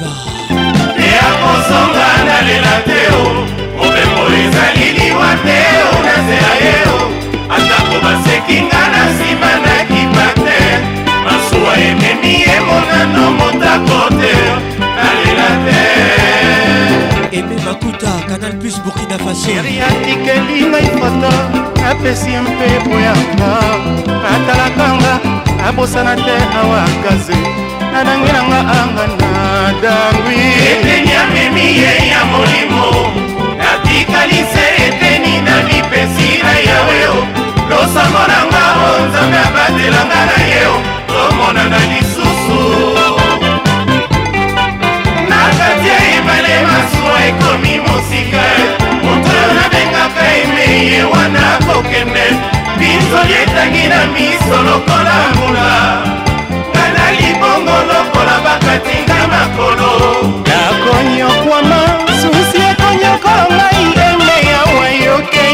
diva 0.00 0.12
ya 1.12 1.28
kosonga 1.42 2.08
nalela 2.26 2.76
teo 2.88 3.22
mobembo 3.76 4.22
ezali 4.42 4.86
liwa 4.98 5.30
teo 5.46 5.88
nasela 6.06 6.52
yeo 6.68 6.98
atako 7.54 7.94
basekinga 8.04 8.82
na 8.92 9.00
nsima 9.10 9.50
nakipa 9.64 10.26
te 10.44 10.60
masuwa 11.24 11.72
ememi 11.88 12.34
emonano 12.56 13.24
motako 13.38 13.98
te 14.20 14.34
nalela 14.98 15.48
te 15.66 15.80
eme 17.38 17.54
makuta 17.66 18.12
canal 18.28 18.52
plus 18.60 18.76
burkina 18.84 19.16
faso 19.24 19.50
eriatikeli 19.60 20.58
ngai 20.70 20.88
foto 20.98 21.32
apesi 21.90 22.30
mpe 22.46 22.68
boyaka 22.86 23.52
atalakanga 24.34 25.12
abosana 25.68 26.14
te 26.24 26.36
awakaze 26.60 27.38
nanangi 27.92 28.30
nanga 28.36 28.60
angana 28.80 29.39
darwi 29.82 30.40
eteni 30.72 31.12
amemi 31.24 31.66
ye 31.80 31.92
ya 32.10 32.20
molimo 32.32 32.86
natikalise 33.60 34.64
eteni 34.86 35.40
na 35.46 35.56
mipesi 35.62 36.28
na 36.42 36.52
yaweo 36.70 37.16
losango 37.70 38.22
nanga 38.32 38.62
o 38.88 39.06
nzambe 39.06 39.38
abatelanga 39.46 40.20
na 40.30 40.38
yeo 40.50 40.76
tomonana 41.10 41.78
lisusu 41.90 42.60
na 45.28 45.40
kati 45.58 45.88
ya 45.88 45.98
ebale 46.16 46.54
masuwa 46.68 47.16
ekomi 47.28 47.74
mosika 47.86 48.42
moto 49.04 49.30
oyo 49.34 49.52
nabengaka 49.60 50.22
eme 50.42 50.90
ye 50.90 51.02
wana 51.02 51.44
kokende 51.66 52.26
binzoli 52.78 53.32
etangi 53.42 53.86
na 53.88 54.06
miso 54.06 54.56
lokola 54.62 55.14
mbula 55.34 56.02
ngai 56.92 57.39
bongo 57.60 57.76
lokola 57.92 58.34
bakatinga 58.44 59.18
makolo 59.32 59.90
nakonyokwama 60.46 61.80
susi 62.20 62.58
ekonyoko 62.70 63.34
ngai 63.56 63.86
eme 64.08 64.34
yawa 64.52 64.86
yoke 65.06 65.48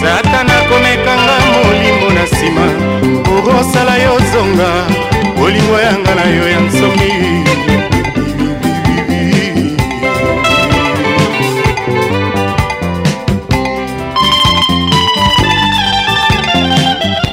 satana 0.00 0.54
komekanga 0.68 1.36
molimo 1.52 2.06
na 2.16 2.22
nsima 2.28 2.66
okosala 3.36 3.94
yo 4.04 4.14
zonga 4.30 4.70
bolingo 5.38 5.76
yanga 5.84 6.12
na 6.18 6.24
yo 6.36 6.44
ya 6.52 6.60
nsomi 6.60 7.12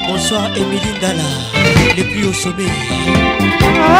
Bonsoir 0.07 0.49
Émilie 0.55 0.95
Dala, 1.01 1.31
les 1.97 2.03
plus 2.03 2.27
au 2.27 2.33
sommet. 2.33 3.22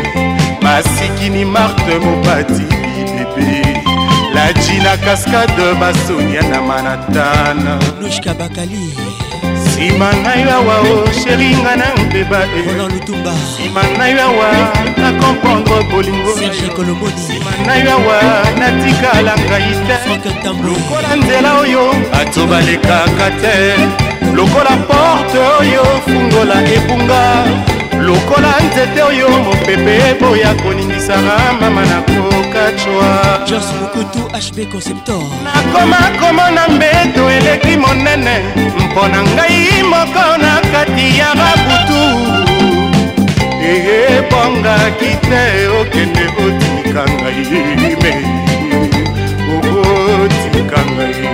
masikini 0.64 1.44
marte 1.46 1.94
mopati 2.04 2.66
bibebe 2.74 3.64
la 4.34 4.46
jina 4.54 4.98
cascade 4.98 5.64
basonia 5.80 6.42
na 6.42 6.62
manatana 6.70 7.80
lushka 8.02 8.34
bakali 8.34 9.05
nsima 9.76 10.14
ngai 10.24 10.44
awa 10.50 10.76
o 10.82 10.96
oh, 11.04 11.12
sheri 11.12 11.50
nga 11.62 11.76
na 11.76 11.86
mpeba 12.04 12.40
eh. 12.46 12.66
nsima 13.10 13.84
ngai 13.98 14.20
awa 14.20 14.48
na 15.02 15.08
komprendre 15.22 15.80
bolingonsima 15.92 17.52
ngai 17.66 17.84
awa 17.96 18.16
natikala 18.60 19.34
ngai 19.50 19.70
te 19.88 19.96
lokola 20.66 21.12
nzela 21.20 21.52
oyo 21.62 21.86
bato 22.12 22.42
balekaka 22.52 23.28
te 23.42 23.56
lokola 24.36 24.74
porte 24.88 25.40
oyo 25.60 25.84
fungola 26.08 26.58
ebunga 26.76 27.22
lokola 28.08 28.53
nzete 28.72 29.01
oyo 29.03 29.30
mopepe 29.45 29.93
eboya 30.10 30.51
koningisanga 30.62 31.38
mama 31.62 31.84
na 31.91 32.01
kokacwa 32.08 33.10
george 33.47 33.72
mokutu 33.82 34.20
hb 34.45 34.58
conceptor 34.72 35.22
nakoma 35.43 35.97
komona 36.20 36.68
mbeto 36.68 37.32
eleki 37.32 37.78
monene 37.78 38.36
mpo 38.91 39.08
na 39.08 39.24
ngai 39.24 39.84
moko 39.84 40.22
na 40.43 40.53
kati 40.72 41.20
ya 41.20 41.30
babutu 41.41 41.99
eyebongaki 43.70 45.12
te 45.30 45.43
okende 45.82 46.24
otika 46.45 47.01
ngai 47.12 47.43
me 48.01 48.14
okotika 49.56 50.80
ngai 50.91 51.26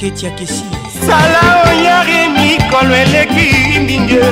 ketiakesi 0.00 0.81
sala 1.06 1.44
oyare 1.70 2.20
mikolo 2.34 2.94
eleki 3.02 3.80
mbinge 3.80 4.22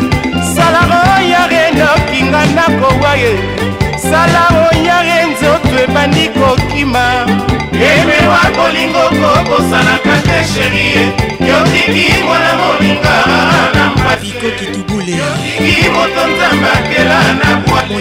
sala 0.54 0.82
oyare 1.00 1.62
nokinga 1.78 2.42
nakowa 2.56 3.12
ye 3.22 3.32
sala 4.10 4.42
oyare 4.66 5.16
nzoto 5.30 5.74
ebandi 5.84 6.24
kokima 6.38 7.04
emewa 7.92 8.40
kolingo 8.56 9.04
kokosanaka 9.20 10.14
te 10.26 10.38
sherie 10.52 11.02
yotiki 11.48 12.06
mwana 12.26 12.50
moninga 12.60 13.16
na 13.76 13.82
mpatikoki 13.90 14.66
tubule 14.72 15.12
yotiki 15.22 15.88
moto 15.94 16.22
nzambakela 16.32 17.18
na 17.40 17.48
bwate 17.64 17.98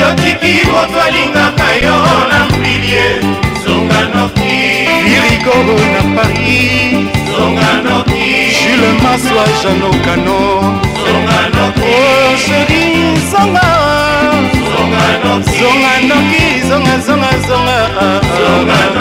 yotiki 0.00 0.52
moto 0.72 0.96
alingaka 1.06 1.68
yo 1.86 2.01
mama 9.42 9.58
janokano 9.62 10.40
sheri 12.44 12.82
zonga 13.30 13.68
zonga 14.72 15.04
noki 16.02 16.46
zonga 16.68 16.94
zonga 17.06 17.32
zonga 17.48 17.78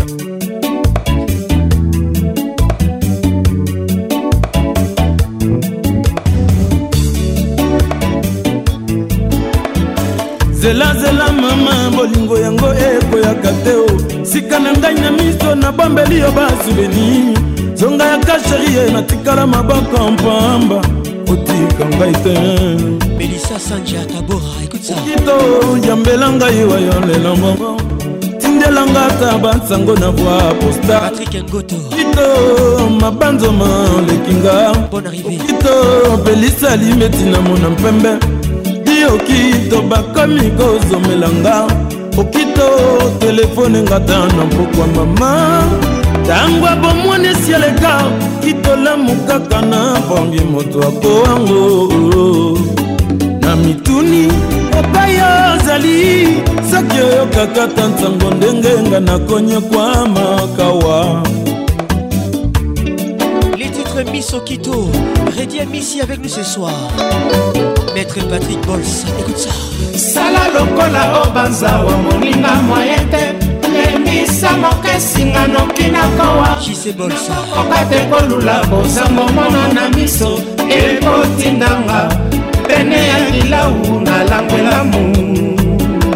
zelazela 10.52 11.28
mama 11.32 11.90
bolingo 11.96 12.38
yango 12.40 12.68
ekoyaka 12.74 13.52
te 13.64 13.74
o 13.76 13.88
sika 14.26 14.60
na 14.60 14.72
ngai 14.74 14.94
na 14.96 15.12
mis 15.12 15.35
nabombeli 15.66 16.20
yo 16.20 16.32
basuveni 16.32 17.34
zonga 17.74 18.06
ya 18.06 18.18
kasherie 18.18 18.92
natikala 18.94 19.48
maboko 19.48 20.12
mpamba 20.12 20.76
otika 21.34 21.86
ngai 21.96 22.14
te 22.24 22.34
belisa 23.18 23.60
sanje 23.68 23.98
atabora 24.04 24.50
ekutisaokito 24.64 25.36
yambela 25.88 26.28
ngai 26.36 26.64
wa 26.72 26.78
yo 26.88 26.96
lelo 27.08 27.32
mbongo 27.38 27.72
tindelanga 28.42 29.02
ata 29.10 29.38
bansango 29.44 29.96
na 30.02 30.10
voi 30.18 30.54
postakito 30.60 32.30
mabanzoma 33.02 33.66
olekinga 33.98 34.56
okito 34.90 35.74
belisa 36.26 36.76
limeti 36.76 37.24
na 37.32 37.40
mona 37.42 37.70
mpembe 37.70 38.12
dioki 38.86 39.42
to 39.70 39.82
bakomi 39.82 40.48
kozomelanga 40.58 41.85
okito 42.18 42.70
telefone 43.20 43.82
ngata 43.82 44.20
na 44.38 44.46
mpokwa 44.46 44.88
mama 44.96 45.64
ntango 46.24 46.68
abomwani 46.68 47.28
esi 47.28 47.54
aleka 47.56 47.94
kitolamu 48.44 49.16
kaka 49.28 49.62
na 49.62 50.02
bongi 50.10 50.40
moto 50.54 50.80
akowango 50.90 51.66
na 53.42 53.56
mituni 53.56 54.22
epai 54.80 55.16
ozali 55.54 56.00
soki 56.72 56.98
oyokaka 57.08 57.64
ta 57.76 57.84
ntango 57.94 58.28
ndenge 58.38 58.72
nga 58.88 59.00
nakonyekwama 59.08 60.35
Sokito, 64.26 64.90
Reddy 65.38 65.60
Amissi 65.60 66.02
avec 66.02 66.20
nous 66.20 66.28
ce 66.28 66.42
soir. 66.42 66.74
Maître 67.94 68.16
Patrick 68.28 68.60
Bols, 68.66 68.82
écoute 69.20 69.38
ça. 69.38 69.50
Sala 69.96 70.50
lokola 70.52 71.22
obanza 71.24 71.86
wa 71.86 71.92
moninga 71.92 72.56
moyen 72.64 73.08
te 73.12 73.70
lemisa 73.70 74.50
moke 74.60 74.98
singa 75.00 75.48
noki 75.48 75.92
nakowa 75.92 76.58
jise 76.60 76.92
bols 76.98 77.28
oka 77.54 77.86
te 77.88 78.02
kolula 78.10 78.64
bozango 78.68 79.32
mona 79.32 79.72
na 79.74 79.90
miso 79.96 80.40
ekotindanga 80.70 82.10
pene 82.68 83.00
ya 83.10 83.18
lilau 83.32 84.02
nalangwelamu 84.02 85.02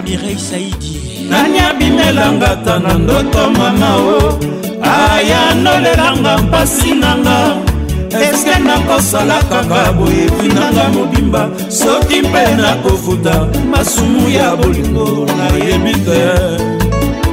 mirei 0.04 0.38
saidi 0.40 1.28
nani 1.30 1.60
abimelanga 1.60 2.56
ta 2.66 2.80
na 2.80 2.94
ndoto 2.98 3.52
mama 3.52 3.96
o 3.98 4.40
ayanolelanga 4.82 6.38
mpasi 6.48 6.94
nanga 6.96 7.69
eske 8.18 8.60
nakosala 8.64 9.40
kaka 9.50 9.92
boyebinanga 9.94 10.90
mobimba 10.94 11.50
soki 11.70 12.22
mpe 12.22 12.56
nakofuta 12.56 13.48
masumu 13.72 14.30
ya 14.30 14.56
bolingo 14.56 15.28
nayebi 15.38 15.94
te 15.94 16.20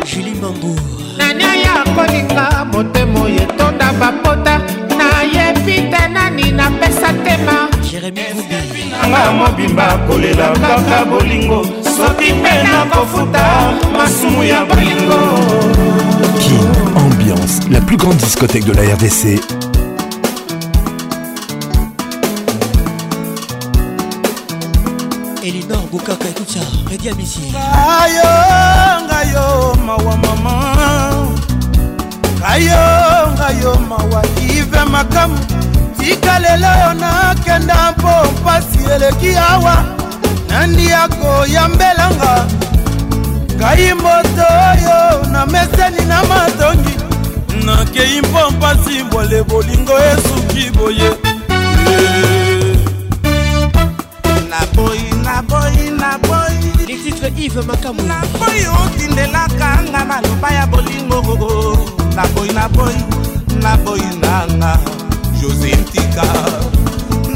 julie 0.06 0.34
mambour 0.42 0.76
nani 1.18 1.44
aya 1.44 1.84
kolinga 1.94 2.66
motema 2.72 3.20
oyetonda 3.20 3.92
bapota 4.00 4.54
nayebi 4.98 5.88
te 5.90 6.08
nani 6.08 6.52
napesa 6.52 7.12
tema 7.24 7.68
jeremianga 7.90 9.32
mobimba 9.38 9.86
kolela 10.08 10.48
kaka 10.66 11.04
bolingo 11.10 11.64
soki 11.96 12.32
mpe 12.32 12.54
nakofuta 12.62 13.44
masumu 13.96 14.44
ya 14.44 14.64
bolingo 14.64 15.18
King 16.38 16.70
Ambiance, 16.96 17.60
la 17.70 17.80
plus 17.80 17.96
grande 17.96 18.16
discothèque 18.18 18.64
de 18.64 18.72
la 18.72 18.82
RDC, 18.94 19.40
elinor 25.48 25.82
bukaka 25.92 26.24
écoute 26.28 26.50
ça 26.50 26.58
redia 26.90 27.12
misi 27.14 27.38
ngayo 27.50 29.06
ngayo 29.06 29.74
mawa 29.86 30.14
mama 30.18 30.58
ngayo 32.38 32.86
ngayo 33.38 33.72
mawa 33.88 34.22
ive 34.42 34.80
makamu 34.90 35.38
tika 35.98 36.38
lelo 36.42 36.66
oyo 36.68 36.94
nakenda 36.98 37.92
mpo 37.94 38.10
mpasi 38.40 38.80
eleki 38.94 39.36
awa 39.50 39.84
nandi 40.50 40.86
ya 40.90 41.06
koyambelanga 41.14 42.34
ngai 43.56 43.94
mboto 43.94 44.46
oyo 44.70 45.22
na 45.32 45.46
meseni 45.46 46.04
na 46.10 46.18
matongi 46.28 46.94
nakei 47.66 48.18
mpo 48.20 48.50
mpasi 48.50 49.02
mbole 49.06 49.42
bolingo 49.42 49.94
esuki 50.10 50.70
boye 50.74 51.02
yeah. 51.06 52.35
naboyi 55.36 55.90
naboyi 55.90 56.68
letitre 56.88 57.28
ive 57.44 57.60
makamu 57.62 58.02
naboyi 58.10 58.64
oh, 58.66 58.86
otindelaka 58.86 59.68
nga 59.92 60.00
maloba 60.08 60.48
ya 60.58 60.64
bolingo 60.66 61.16
naboyi 62.16 62.52
naboyi 62.54 63.00
naboyi 63.62 64.08
nanga 64.22 64.72
jose 65.40 65.70
ntika 65.82 66.24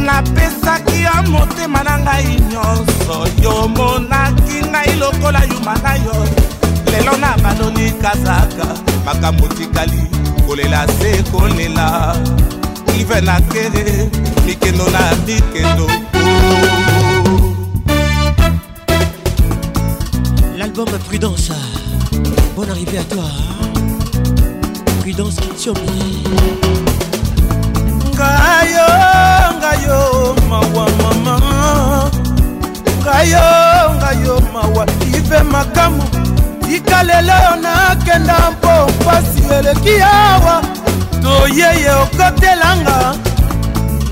napesaki 0.06 0.96
yo 1.04 1.14
motema 1.32 1.80
na 1.84 1.94
ngai 2.04 2.30
nyonso 2.50 3.16
yo 3.44 3.54
monaki 3.68 4.58
ngai 4.70 4.92
lokola 5.00 5.40
yuma 5.50 5.74
na 5.84 5.92
yo 6.04 6.16
lelo 6.92 7.12
na 7.22 7.30
baloli 7.42 7.90
kazaka 8.02 8.66
makambo 9.04 9.46
tikali 9.56 10.00
kolela 10.46 10.80
se 10.98 11.12
kolela 11.32 11.88
ive 12.98 13.20
na 13.26 13.36
kere 13.50 13.86
mikendo 14.46 14.86
na 14.94 15.02
mikendo 15.26 15.86
oh. 16.14 16.99
L'album 20.82 20.98
Prudence, 21.10 21.52
bonne 22.56 22.70
arrivée 22.70 22.96
à 22.96 23.04
toi. 23.04 23.24
Prudence 25.02 25.34
Kitsombi. 25.36 26.22
Ngayo, 28.14 29.58
ngayo, 29.60 30.34
mawa 30.48 30.86
mama. 31.02 32.10
Ngayo, 33.04 33.92
ngayo, 34.00 34.40
mawa 34.54 34.86
ive 35.12 35.42
makamu. 35.52 36.02
Tika 36.64 37.02
lelo 37.02 37.40
nakenda 37.64 38.50
mpo 38.52 38.90
mpasi 39.00 39.42
eleki 39.56 40.00
awa 40.00 40.62
toyeye 41.22 41.92
okotelanga 42.02 42.98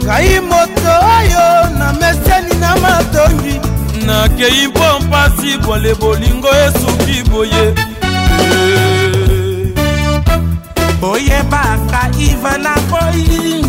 ngai 0.05 0.41
moto 0.41 0.93
oyo 1.17 1.47
na 1.79 1.93
meseni 1.99 2.55
na 2.61 2.71
matongi 2.83 3.68
nakei 4.09 4.67
mpo 4.67 4.99
mpasi 5.05 5.59
bwale 5.59 5.95
bolingo 5.95 6.49
esuki 6.49 7.31
boye 7.31 7.75
boyebaka 11.01 12.01
iva 12.21 12.59
na 12.59 12.75
boyi 12.91 13.65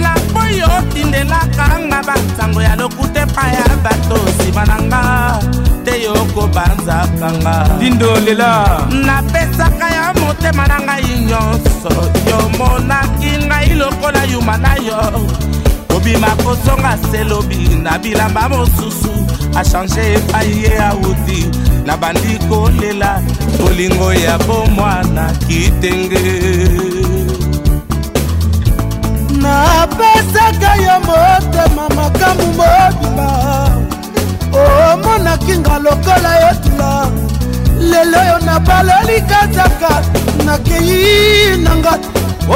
lapoi 0.00 0.60
otindelaka 0.78 1.78
nga 1.88 1.98
bantango 2.04 2.62
ya 2.62 2.76
lokuta 2.76 3.20
epai 3.24 3.54
ya 3.54 3.68
bato 3.82 4.16
nsima 4.28 4.64
na 4.66 4.76
nga 4.82 5.02
te 5.84 6.02
yo 6.02 6.12
kobanzaka 6.34 7.28
nga 7.42 7.54
tindolela 7.80 8.52
napesaka 9.06 9.86
yo 9.96 10.20
motema 10.20 10.66
na 10.68 10.78
ngai 10.86 11.24
nyonso 11.28 11.94
yomonaki 12.30 13.32
ngai 13.48 13.70
lokola 13.80 14.22
yuma 14.32 14.56
na 14.58 14.72
yo 14.86 15.00
kobima 15.88 16.30
kozonga 16.44 16.92
selobi 17.10 17.58
na 17.82 17.98
bilamba 17.98 18.48
mosusu 18.48 19.27
achange 19.60 20.00
epai 20.16 20.48
ye 20.62 20.72
auti 20.88 21.38
nabandi 21.86 22.32
kolela 22.48 23.10
bolingo 23.58 24.08
ya 24.24 24.34
bomwana 24.46 25.24
kitenge 25.46 26.22
napesaka 29.42 30.70
yo 30.84 30.96
motema 31.08 31.84
makambu 31.96 32.46
mobimba 32.58 33.28
omonaki 34.64 35.52
oh, 35.54 35.58
nga 35.62 35.76
lokola 35.84 36.32
yo 36.42 36.52
tula 36.62 36.90
lelo 37.90 38.20
yo 38.30 38.36
nabaloli 38.48 39.18
kazaka 39.32 39.92
nakei 40.46 41.56
nanga 41.64 41.94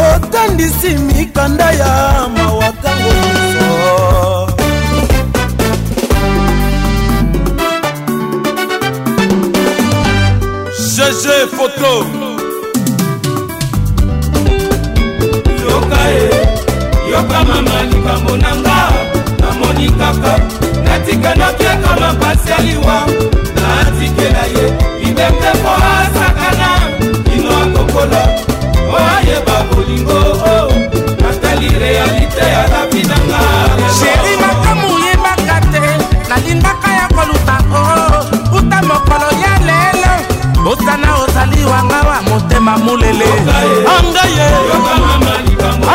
otandisi 0.05 0.91
mikanda 1.09 1.69
ya 1.81 1.91
mawakango 2.37 3.62
gg 11.03 11.29
foto 11.57 11.91
yoka 15.65 16.01
ye 16.15 16.29
yoka 17.11 17.39
mama 17.49 17.77
likambo 17.91 18.37
na 18.37 18.51
nga 18.61 18.77
namoni 19.41 19.91
kaka 19.99 20.35
natika 20.85 21.35
napiaka 21.35 21.91
mapasi 22.01 22.51
ya 22.51 22.59
liwa 22.59 22.97
natikela 23.59 24.43
ye 24.55 24.67
liberte 25.03 25.51
po 25.63 25.73
asakana 25.91 26.71
kino 27.27 27.51
akokola 27.63 28.23
po 28.89 28.97
ayeba 29.15 29.57
bolingo 29.71 30.21
natali 31.19 31.69
realite 31.83 32.39
ya 32.55 32.63
lavi 32.73 33.03
na 33.03 33.17
nga 33.27 33.43
mulele 42.93 43.25
angaye 43.95 44.47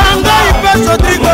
angai 0.02 0.50
mpe 0.60 0.72
sodrigo 0.86 1.34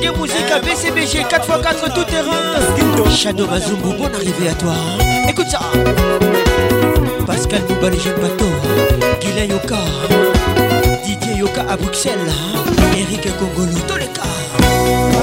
Des 0.00 0.10
musiques 0.10 0.50
à 0.54 0.58
BCBG 0.58 1.24
4x4 1.24 1.94
tout 1.94 2.04
terrain 2.04 3.08
Shadow 3.10 3.46
Mazumbu, 3.46 3.96
bonne 3.98 4.14
arrivée 4.14 4.50
à 4.50 4.54
toi 4.54 4.74
Écoute 5.26 5.46
ça 5.48 5.60
Pascal 7.26 7.62
Mouba, 7.68 7.88
les 7.88 7.98
jeunes 7.98 8.20
bateaux 8.20 8.44
Guilain 9.20 9.50
Yoka 9.54 9.78
Didier 11.02 11.34
Yoka 11.38 11.64
à 11.70 11.76
Bruxelles 11.78 12.18
Eric 12.94 13.28
Kongolo, 13.38 13.78
tous 13.88 13.96
les 13.96 14.06
cas 14.06 14.20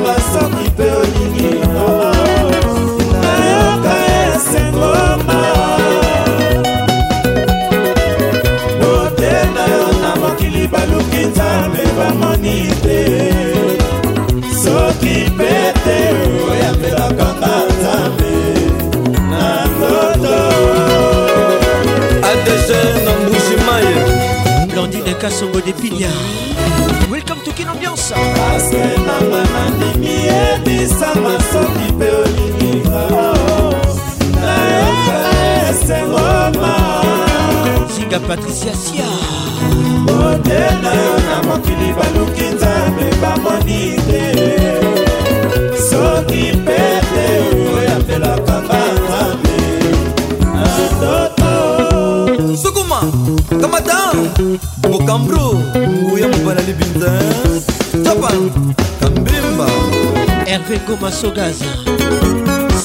kita 11.19 11.53
bebamoni 11.75 12.71
te 12.79 13.03
soki 14.55 15.27
mpe 15.35 15.55
te 15.83 15.99
oyambelaka 16.47 17.29
nga 17.41 17.55
nzambe 17.71 18.35
na 19.31 19.45
nzoto 19.67 20.39
adg 22.23 22.49
na 23.05 23.13
mbujimaye 23.19 23.97
blandine 24.71 25.13
kasongo 25.23 25.59
de 25.67 25.73
pinya 25.75 26.15
welcome 27.11 27.43
to 27.45 27.51
kinambiance 27.51 28.15
paske 28.39 28.79
nanga 29.09 29.43
nandimi 29.55 30.15
ebisanga 30.45 31.35
soki 31.51 31.87
mpe 31.99 32.09
olinginga 32.21 33.05
nayoka 34.39 35.19
esengoma 35.71 36.75
zinga 37.95 38.19
patricia 38.29 38.75
sia 38.85 39.09
kotela 40.13 40.95
na 41.29 41.43
mokili 41.49 41.93
baluki 41.97 42.45
nzambe 42.57 43.05
bamoni 43.23 43.97
te 44.07 44.25
soki 45.89 46.43
pete 46.67 47.25
oyo 47.77 47.91
apelaka 47.99 48.55
nga 48.67 48.81
nzambe 48.95 49.59
na 50.55 50.65
toto 51.01 51.53
sukuma 52.63 53.01
kamata 53.61 53.99
bokambro 54.81 55.59
nguya 55.89 56.29
mobala 56.29 56.61
libinza 56.69 57.13
tapa 58.05 58.31
kambimba 59.01 59.67
herve 60.47 60.77
gomasogaza 60.87 61.71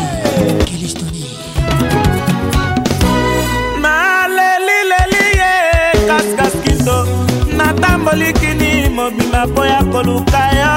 kelistoni 0.68 1.24
malelileli 3.84 5.24
ye 5.40 5.52
kaskaskindo 6.08 6.96
natambolikini 7.58 8.70
mobima 8.96 9.40
mpo 9.50 9.62
ya 9.72 9.80
koluka 9.92 10.42
yo 10.60 10.74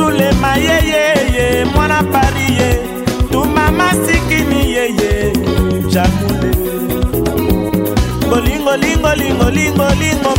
zulema 0.00 0.52
yeyeye 0.56 1.64
mwana 1.64 2.02
pari 2.12 2.46
ye 2.60 2.68
tumama 3.30 3.88
sikini 4.06 4.60
yeye 4.74 5.12
jakule 5.92 6.52
ngolingolingolingolingolingo 8.26 10.32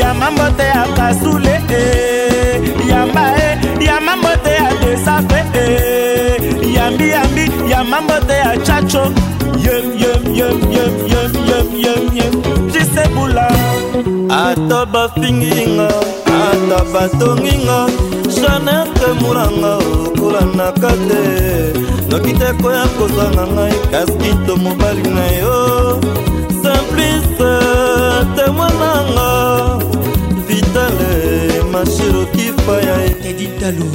ya 0.00 0.10
mambo 0.14 0.46
te 0.56 0.62
ya 0.62 0.84
kasule 0.96 1.60
eh. 1.70 2.62
yamba 2.90 3.24
e 3.44 3.46
eh. 3.52 3.54
ya 3.86 3.96
mambo 4.00 4.28
te 4.44 4.50
ya 4.60 4.70
desafe 4.86 5.40
eh. 5.60 6.34
yambi 6.76 7.06
yambi 7.10 7.44
ya 7.70 7.80
mambo 7.84 8.12
te 8.26 8.32
ya 8.32 8.56
chacho 8.66 9.04
yemyemyemyemyemyemyemyem 9.64 12.34
jisebula 12.72 13.48
atobofingingo 14.28 15.90
ata 16.30 16.78
batonginga 16.92 17.78
janete 18.38 19.08
muranga 19.20 19.72
okulanaka 19.86 20.90
te 21.08 21.22
noki 22.10 22.32
te 22.40 22.48
koya 22.62 22.84
kozanga 22.96 23.44
ngai 23.54 23.76
kaskito 23.92 24.52
mobali 24.64 25.04
na 25.16 25.26
yo 25.40 25.58
simplice 26.62 27.52
temwananga 28.36 29.30
vitale 30.46 31.12
mashirokifa 31.72 32.74
ya 32.88 32.96
editalo 33.30 33.88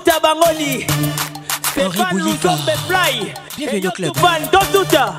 ndotuta 0.00 0.20
bangoli 0.20 0.86
stéphane 1.72 2.16
luzombe 2.20 2.74
fly 2.88 3.32
bienvenue 3.56 3.88
au 3.88 3.90
club 3.92 4.16
van 4.18 4.38
ndotuta 4.48 5.14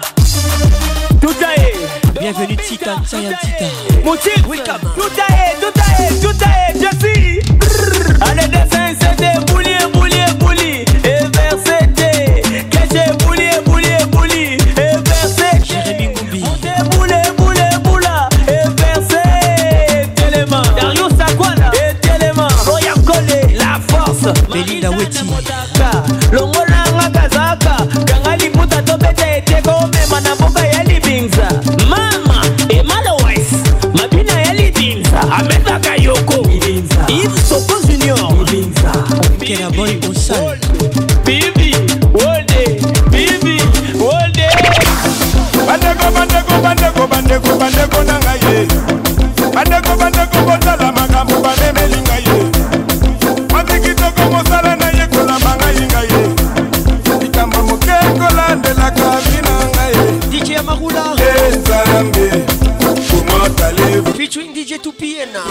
tuta 1.22 1.54
e 1.58 1.74
bienvenue 2.20 2.58
tita 2.58 2.96
tsayan 3.06 3.34
tita 3.42 3.66
motif 4.04 4.46
welcome 4.48 4.80
tuta 4.96 5.26
e 5.30 5.60
tuta 5.62 5.84
e 6.00 6.20
tuta 6.20 6.46
e 6.46 6.80
jesi 6.80 7.40
allez 8.22 8.48
dessin 8.50 8.98
c'est 9.18 9.51
boy 39.82 40.00
osal 40.12 40.56
bibi 41.26 41.70
wolde 42.14 42.64
bibi 43.14 43.56
wolde 44.06 44.48
bandeko 45.68 46.08
bandeko 46.16 46.56
bandeko 46.66 47.04
bandeko 47.12 47.52
bandeko 47.62 48.00
na 48.10 48.16
ngai 48.22 48.42
ye 48.46 48.58
bandeko 49.56 49.92
bandeko 50.02 50.38
botala 50.48 50.88
makambo 50.98 51.36
bamemeli 51.46 52.00
ngai 52.06 52.24
ye 52.30 52.38
mati 53.54 53.78
kitoko 53.86 54.22
mosala 54.34 54.76
na 54.82 54.88
ye 54.98 55.04
kolamba 55.14 55.52
ngai 55.58 55.80
ngai 55.90 56.08
ye 56.14 56.24
likambo 57.26 57.60
moke 57.70 57.96
kolandelaka 58.22 59.08
bina 59.26 59.56
ngai 59.74 59.98
dj 60.32 60.48
ya 60.58 60.62
magula 60.64 61.02
ezambe 61.34 62.28
komotale 63.10 63.88
featuring 64.18 64.54
dj 64.54 64.72
tupiena 64.86 65.42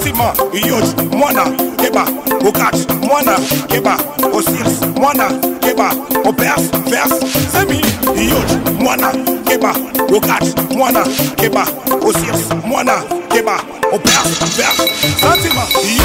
Fatima, 0.00 0.32
Iyoj, 0.52 0.82
Mwana, 1.12 1.44
Keba, 1.76 2.06
Okat, 2.48 2.74
Mwana, 3.02 3.36
Keba, 3.68 3.98
Osiris, 4.32 4.80
Mwana, 4.96 5.28
Keba, 5.60 5.90
Obers, 6.26 6.68
Vers, 6.88 7.20
Semi, 7.52 7.80
Iyoj, 8.16 8.80
Mwana, 8.80 9.10
Keba, 9.44 9.72
Okat, 10.16 10.72
Mwana, 10.72 11.04
Keba, 11.36 11.64
Osiris, 12.06 12.48
Mwana, 12.66 13.02
Keba, 13.28 13.58
Obers, 13.92 14.38
Vers, 14.56 14.90
Fatima, 15.20 15.66
Iyoj, 15.84 15.99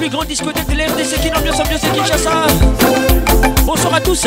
plus 0.00 0.08
grande 0.08 0.28
discothèque 0.28 0.66
de 0.66 0.72
l'RDC 0.76 1.20
qui 1.20 1.28
l'ambiance 1.28 1.56
ça? 1.58 1.64
Kinshasa. 1.64 2.46
Bonsoir 3.66 3.92
à 3.94 4.00
tous. 4.00 4.26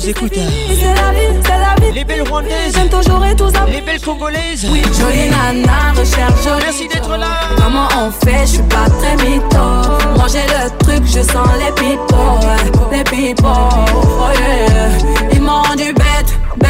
la 0.07 1.81
vie 1.81 1.91
Les 1.93 2.03
belles 2.03 2.23
rwandaises, 2.27 2.73
j'aime 2.75 2.89
toujours 2.89 3.23
et 3.25 3.35
tous 3.35 3.49
ça. 3.51 3.65
Les 3.67 3.79
belles 3.81 4.01
congolaises, 4.01 4.67
oui. 4.71 4.81
Jolie 4.99 5.29
nana, 5.29 5.91
recherche 5.97 6.43
jolie. 6.43 6.63
Merci 6.65 6.87
d'être 6.89 7.15
là. 7.17 7.27
Comment 7.57 7.87
on 7.99 8.11
fait, 8.11 8.41
je 8.41 8.45
suis 8.53 8.63
pas 8.63 8.89
très 8.99 9.15
mytho. 9.17 10.17
Manger 10.17 10.41
le 10.47 10.69
truc, 10.83 11.03
je 11.05 11.21
sens 11.21 11.47
les 11.59 11.71
pipos. 11.73 12.89
Les 12.91 13.03
pipos, 13.03 13.45
oh 13.45 14.25
yeah. 14.37 15.29
Ils 15.31 15.41
m'ont 15.41 15.61
rendu 15.61 15.93
bête, 15.93 16.33
bête, 16.57 16.69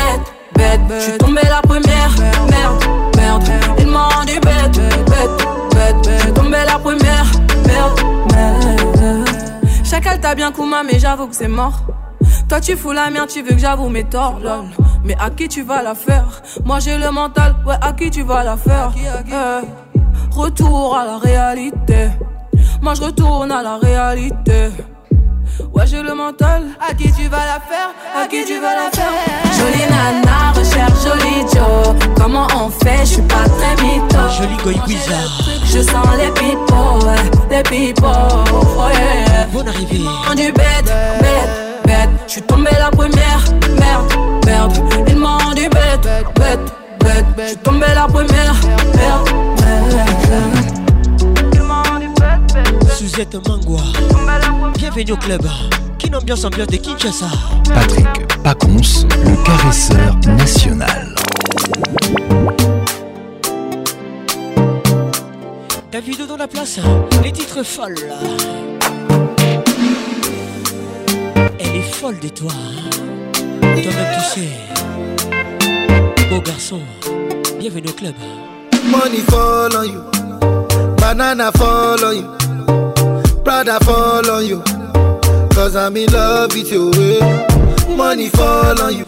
bête. 0.56 0.82
Je 0.98 1.02
suis 1.04 1.18
tombée 1.18 1.42
la 1.50 1.62
première, 1.62 2.12
merde, 2.50 2.86
merde. 3.18 3.44
Ils 3.80 3.88
m'ont 3.88 4.10
rendu 4.16 4.34
bête, 4.34 4.80
bête, 4.80 5.46
bête. 5.72 6.22
Je 6.26 6.30
tombée 6.32 6.58
la 6.68 6.78
première, 6.78 7.26
merde, 7.66 8.02
merde. 8.32 9.28
Chacal 9.84 10.20
t'a 10.20 10.36
bien 10.36 10.52
Kuma, 10.52 10.84
mais 10.84 11.00
j'avoue 11.00 11.28
que 11.28 11.36
c'est 11.36 11.48
mort. 11.48 11.84
Toi 12.54 12.62
tu 12.62 12.78
fous 12.78 12.92
la 12.92 13.10
merde, 13.10 13.30
tu 13.30 13.42
veux 13.42 13.50
que 13.50 13.58
j'avoue 13.58 13.90
mes 13.90 14.04
torts 14.04 14.40
Mais 15.04 15.16
à 15.20 15.32
qui 15.32 15.48
tu 15.48 15.64
vas 15.64 15.82
la 15.82 15.96
faire 15.96 16.26
Moi 16.64 16.78
j'ai 16.82 17.00
le 17.00 17.10
mental, 17.10 17.56
ouais 17.66 17.74
à 17.82 17.94
qui 17.94 18.12
tu 18.12 18.22
vas 18.22 18.44
la 18.44 18.58
faire 18.58 18.92
eh, 19.26 20.32
Retour 20.36 20.96
à 20.96 21.04
la 21.04 21.18
réalité 21.18 22.12
Moi 22.80 22.94
je 22.94 23.02
retourne 23.02 23.52
à 23.52 23.64
la 23.64 23.78
réalité 23.78 24.70
Ouais 25.74 25.88
j'ai 25.88 26.04
le 26.04 26.14
mental 26.14 26.62
À 26.80 26.94
qui 26.94 27.12
tu 27.12 27.24
vas 27.28 27.40
la 27.44 27.60
faire 27.60 27.90
À 28.24 28.28
qui 28.28 28.46
tu 28.46 28.60
vas 28.62 28.76
la 28.76 28.92
faire 28.92 29.12
Jolie 29.58 29.90
nana, 29.90 30.52
recherche 30.52 30.94
jolie 31.04 31.52
Joe 31.52 31.96
Comment 32.16 32.46
on 32.56 32.70
fait 32.70 33.00
Je 33.00 33.14
suis 33.14 33.22
pas 33.24 33.50
très 33.50 33.84
mytho 33.84 34.30
Jolie 34.40 34.58
goy 34.64 34.96
Je 35.66 35.80
sens 35.82 36.06
les 36.20 36.30
people 36.40 37.04
ouais, 37.04 37.48
les 37.50 37.64
people 37.64 38.14
Bonne 39.52 39.68
arrivée 39.70 39.98
du 40.46 40.52
bête, 40.52 40.86
bête 40.86 41.73
je 42.36 42.40
suis 42.40 42.48
tombé 42.48 42.72
la 42.80 42.90
première, 42.90 43.44
merde, 43.78 44.14
merde. 44.44 44.74
Il 45.08 45.16
m'ont 45.18 45.38
rendu 45.38 45.70
bête, 45.70 46.26
bête, 46.36 46.60
bête. 47.00 47.26
Je 47.38 47.48
suis 47.50 47.58
tombé 47.58 47.86
la 47.94 48.08
première, 48.08 48.56
merde, 48.96 49.30
merde. 49.94 51.40
Suzette 52.98 53.36
mangois. 53.48 53.84
bienvenue 54.76 55.12
au 55.12 55.18
club. 55.18 55.48
bien 56.00 56.18
ambiance 56.20 56.44
ambiance 56.44 56.70
de 56.70 56.78
Kinshasa. 56.78 57.28
Patrick 57.72 58.08
Pacons, 58.44 59.06
le 59.24 59.44
caresseur 59.46 60.16
national. 60.36 61.10
vidéo 66.04 66.26
dans 66.26 66.38
la 66.38 66.48
place, 66.48 66.80
les 67.24 67.32
titres 67.32 67.62
folles. 67.62 67.96
folle 71.92 72.20
de 72.20 72.30
toi. 72.30 72.50
Hein. 72.54 72.90
Toi-même 73.62 74.08
tu 74.16 74.40
sais. 74.40 76.26
Beau 76.30 76.40
garçon, 76.42 76.80
bienvenue 77.60 77.88
au 77.88 77.94
club. 77.94 78.14
Money 78.90 79.22
fall 79.30 79.70
on 79.78 79.84
you. 79.84 80.02
Banana 80.98 81.52
fall 81.58 81.98
on 82.04 82.14
you. 82.14 82.28
Prada 83.44 83.78
fall 83.82 84.24
on 84.32 84.42
you. 84.44 84.64
Cause 85.56 85.76
I'm 85.76 85.96
in 85.98 86.08
love 86.12 86.54
with 86.54 86.72
you. 86.72 86.92
Eh. 86.96 87.96
Money 87.96 88.30
fall 88.30 88.82
on 88.82 88.92
you. 88.98 89.06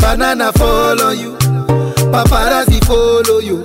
Banana 0.00 0.52
fall 0.52 1.00
on 1.00 1.16
you. 1.18 1.36
Paparazzi 2.10 2.80
follow 2.84 3.38
you. 3.40 3.62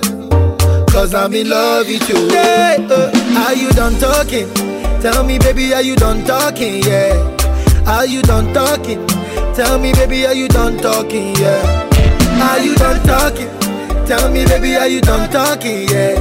Cause 0.92 1.14
I'm 1.14 1.34
in 1.34 1.48
love 1.50 1.88
with 1.88 2.08
you. 2.08 2.28
Hey, 2.28 2.76
eh. 2.78 3.44
are 3.44 3.54
you 3.54 3.68
done 3.72 3.98
talking? 3.98 4.46
Tell 5.00 5.22
me, 5.24 5.38
baby, 5.38 5.74
are 5.74 5.82
you 5.82 5.96
done 5.96 6.24
talking? 6.24 6.82
Yeah. 6.84 7.33
Are 7.86 8.06
you 8.06 8.22
done 8.22 8.52
talking? 8.54 9.06
Tell 9.54 9.78
me, 9.78 9.92
baby, 9.92 10.24
are 10.26 10.32
you 10.32 10.48
done 10.48 10.78
talking? 10.78 11.34
Yeah. 11.36 12.42
Are 12.42 12.58
you 12.58 12.74
done 12.76 13.02
talking? 13.04 13.48
Tell 14.06 14.30
me, 14.32 14.46
baby, 14.46 14.74
are 14.76 14.88
you 14.88 15.02
done 15.02 15.28
talking? 15.30 15.86
Yeah. 15.90 16.16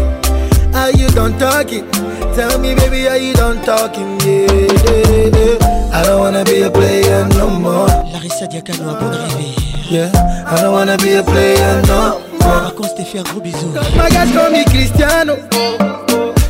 Are 0.76 0.92
you 0.92 1.08
done 1.08 1.40
talking? 1.40 1.90
Tell 2.36 2.60
me, 2.60 2.76
baby, 2.76 3.08
are 3.08 3.16
you 3.16 3.34
done 3.34 3.64
talking? 3.64 4.20
Yeah. 4.20 5.64
I 5.94 6.04
don't 6.06 6.20
wanna 6.20 6.44
be 6.44 6.64
a 6.64 6.70
player 6.70 7.30
no 7.40 7.50
more. 7.50 7.88
Larissa 8.12 8.46
Diacano 8.46 8.90
a 8.90 9.00
bon 9.00 9.14
arrivé. 9.14 9.56
Yeah. 9.90 10.12
I 10.46 10.62
don't 10.62 10.74
wanna 10.74 10.98
be 10.98 11.14
a 11.14 11.24
player 11.24 11.82
no 11.88 12.20
more. 12.42 12.60
Me 12.60 12.64
raconte 12.66 12.96
tes 12.98 13.06
fait 13.06 13.20
un 13.20 13.24
gros 13.24 13.40
bisou. 13.40 13.72
Magas 13.96 14.28
comme 14.36 14.66
Cristiano. 14.66 15.38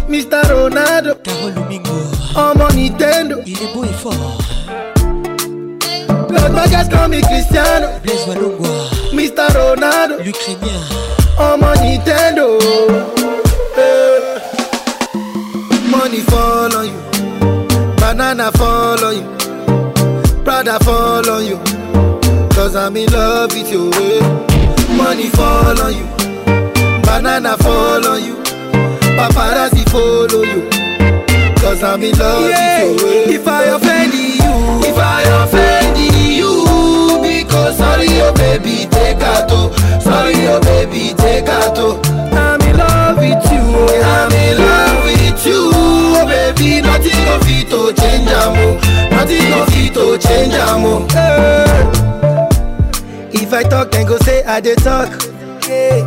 Mr. 0.09 0.41
Ronaldo. 0.51 1.13
Carole 1.23 1.53
Oh 2.35 2.53
mon 2.57 2.67
Nintendo. 2.73 3.37
Il 3.45 3.61
est 3.61 3.73
beau 3.75 3.83
et 3.83 3.93
fort. 3.95 4.39
D'autres 6.49 7.07
mi 7.07 7.21
Cristiano, 7.21 7.87
Mr. 9.13 9.53
Ronaldo, 9.53 10.15
l'Ukrainien, 10.25 10.81
oh 11.39 11.55
mon 11.57 11.73
Nintendo. 11.81 12.57
Eh. 13.77 14.39
Money 15.89 16.19
fall 16.19 16.75
on 16.75 16.85
you, 16.85 17.67
banana 17.97 18.51
fall 18.57 19.05
on 19.05 19.15
you, 19.15 19.23
Prada 20.43 20.79
fall 20.83 21.29
on 21.29 21.45
you, 21.45 21.57
cause 22.49 22.75
I'm 22.75 22.97
in 22.97 23.09
love 23.13 23.53
with 23.53 23.71
you. 23.71 23.89
Eh. 23.93 24.21
Money 24.97 25.29
fall 25.29 25.79
on 25.81 25.93
you, 25.95 26.05
banana 27.03 27.55
fall 27.59 28.05
on 28.05 28.21
you, 28.21 28.35
paparazzi 29.17 29.87
follow 29.89 30.43
you, 30.43 30.67
cause 31.61 31.81
I'm 31.83 32.03
in 32.03 32.17
love 32.19 32.43
with 32.43 32.51
you. 32.51 33.07
Eh. 33.07 33.35
If 33.35 33.47
I 33.47 33.63
offend 33.75 33.92
Sorry, 37.83 38.07
oh 38.21 38.31
baby, 38.35 38.87
take 38.95 39.19
her 39.19 39.45
to. 39.51 39.61
Sorry, 40.01 40.47
oh 40.47 40.61
baby, 40.61 41.13
take 41.17 41.45
her 41.49 41.67
to. 41.75 41.99
I'm 42.33 42.61
in 42.61 42.77
love 42.77 43.17
with 43.17 43.43
you. 43.51 43.59
Oh. 43.59 43.87
I'm 44.11 44.31
in 44.43 44.55
love 44.71 44.99
with 45.07 45.45
you. 45.45 45.71
Oh 46.15 46.25
baby, 46.25 46.79
nothing 46.81 47.27
of 47.27 47.45
it 47.55 47.67
to 47.73 47.79
change 48.01 48.29
am 48.29 48.53
amo. 48.53 48.79
Oh. 48.79 48.83
Nothing 49.19 49.51
of 49.51 49.67
it 49.67 49.93
to 49.95 50.17
change 50.27 50.53
amo. 50.55 50.95
Oh. 50.95 51.07
Hey. 51.11 51.67
Eh. 53.41 53.43
If 53.43 53.51
I 53.51 53.63
talk, 53.63 53.91
then 53.91 54.05
go 54.07 54.17
say 54.19 54.43
I 54.45 54.61
dey 54.61 54.75
talk. 54.75 55.09
Hey. 55.65 56.03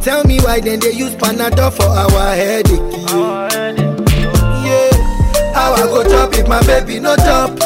Tell 0.00 0.22
me 0.22 0.38
why 0.38 0.60
then 0.60 0.78
they 0.78 0.92
use 0.92 1.16
Panadol 1.16 1.72
for 1.72 1.88
our 1.98 2.36
headache. 2.36 2.80
Our 3.10 3.52
Yeah. 4.62 4.90
How 5.52 5.74
I 5.74 5.82
go 5.92 6.04
chop 6.08 6.32
if 6.38 6.46
my 6.46 6.60
baby 6.64 7.00
no 7.00 7.16
chop? 7.16 7.58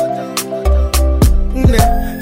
Yeah. 1.55 2.12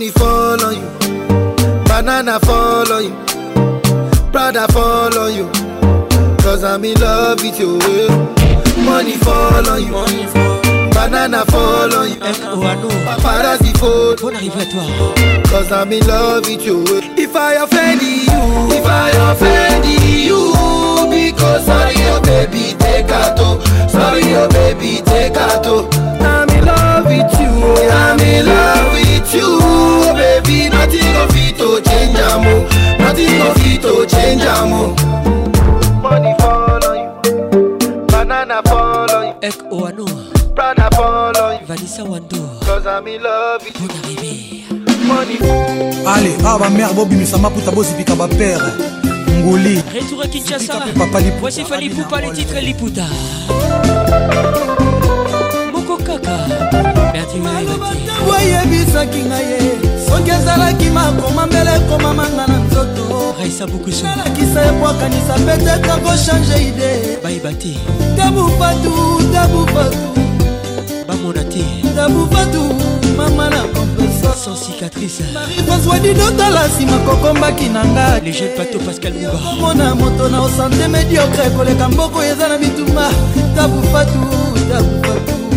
Money 0.00 0.12
fall 0.12 0.64
on 0.64 0.74
you, 0.74 1.26
banana 1.84 2.40
fall 2.40 2.90
on 2.90 3.04
you, 3.04 3.10
brother 4.32 4.66
fall 4.68 5.12
on 5.18 5.34
you. 5.36 5.44
Cause 6.38 6.64
I'm 6.64 6.82
in 6.86 6.98
love 6.98 7.42
with 7.42 7.60
you. 7.60 7.76
Money 8.82 9.16
fall 9.18 9.68
on 9.68 9.82
you, 9.84 9.88
Money 9.92 10.24
fall. 10.26 10.62
banana 10.94 11.44
fall 11.44 11.94
on 11.94 12.08
you. 12.08 12.16
Paparazzi 12.16 13.76
fall. 13.76 14.16
Cause 15.50 15.70
I'm 15.70 15.92
in 15.92 16.06
love 16.06 16.44
with 16.48 16.64
you. 16.64 16.82
If 17.22 17.36
I 17.36 17.56
offend 17.62 18.00
you, 18.00 18.72
if 18.78 18.86
I 18.86 19.10
offend 19.30 19.84
you, 20.02 20.54
because 21.10 21.66
sorry, 21.66 21.92
your 21.96 22.16
oh 22.16 22.20
baby, 22.22 22.74
take 22.78 23.10
out. 23.10 23.36
Oh. 23.38 23.58
Sorry, 23.90 24.22
your 24.30 24.44
oh 24.46 24.48
baby, 24.48 25.02
take 25.04 25.36
out. 25.36 25.62
I'm 26.22 26.48
in 26.48 26.64
love 26.64 27.04
with 27.04 27.38
you. 27.38 27.90
I'm 27.92 28.18
in 28.20 28.46
love 28.46 28.92
with 28.94 29.34
you. 29.34 29.59
baby 30.20 30.68
nothing 30.68 31.06
go 31.16 31.24
fit 31.32 31.56
to 31.56 31.80
change 31.88 32.18
am 32.28 32.44
o 32.44 32.60
oh. 32.60 32.60
nothing 33.00 33.38
go 33.40 33.48
fit 33.62 33.80
to 33.80 34.04
change 34.12 34.42
am 34.44 34.72
o. 34.72 34.74
Oh. 34.92 34.96
money 36.04 36.32
fall 36.40 36.84
on 36.84 36.96
you 37.00 37.08
banana 38.12 38.60
fall 38.68 39.08
on 39.08 39.32
you. 39.32 39.48
ek 39.48 39.56
owano. 39.72 40.04
prada 40.56 40.88
fall 40.96 41.36
on 41.40 41.48
you. 41.60 41.66
vanessa 41.68 42.02
wando. 42.10 42.40
cause 42.68 42.86
i'm 42.86 43.06
in 43.08 43.20
love 43.22 43.60
with 43.64 43.76
you. 43.80 43.86
bon 43.88 43.96
arrivé. 44.00 44.34
money. 45.08 45.36
ale 46.14 46.32
ah, 46.44 46.48
awa 46.50 46.56
bamere 46.60 46.92
bobimisa 46.96 47.36
maputa 47.40 47.70
bozipika 47.72 48.14
bapere 48.16 48.60
ngoli 49.40 49.74
retour 49.94 50.20
à 50.24 50.26
kinshasa 50.26 50.74
voici 51.40 51.62
fali 51.64 51.88
poupa 51.88 52.16
le 52.20 52.28
titre 52.36 52.60
liputa 52.60 53.06
moko 55.72 55.94
kaka 55.96 56.38
bertiwayebisaki 57.12 59.18
ngai 59.28 59.46
ye 59.52 59.60
ezalaki 60.40 60.90
makoma 60.90 61.46
mbele 61.46 61.70
ekomamanga 61.76 62.46
na 62.46 62.58
nzoto 62.58 63.06
nalakisa 64.02 64.60
ebwakanisa 64.68 65.34
pete 65.46 65.72
koko 65.88 66.10
change 66.24 66.68
ide 66.68 67.18
bayeba 67.22 67.52
te 67.52 67.74
tabufatu 68.16 68.90
tabufatu 69.32 69.98
bamona 71.08 71.44
te 71.52 71.64
tabufatu 71.96 72.62
mama 73.16 73.50
na 73.50 73.62
sans 74.44 74.56
cicatrice 74.66 75.24
marie-françois 75.34 76.00
didotala 76.00 76.68
nsima 76.68 76.98
kokombaki 77.06 77.68
na 77.68 77.84
nga 77.84 78.20
le 78.24 78.30
jeune 78.32 78.54
pato 78.56 78.78
pascal 78.78 79.12
mubamona 79.14 79.94
moto 79.94 80.28
na 80.28 80.40
osante 80.42 80.84
médiocre 80.88 81.50
koleka 81.56 81.88
mboko 81.88 82.22
eza 82.24 82.48
na 82.48 82.58
bitumba 82.58 83.06
tabufatu 83.56 84.18
tabufatu 84.70 85.49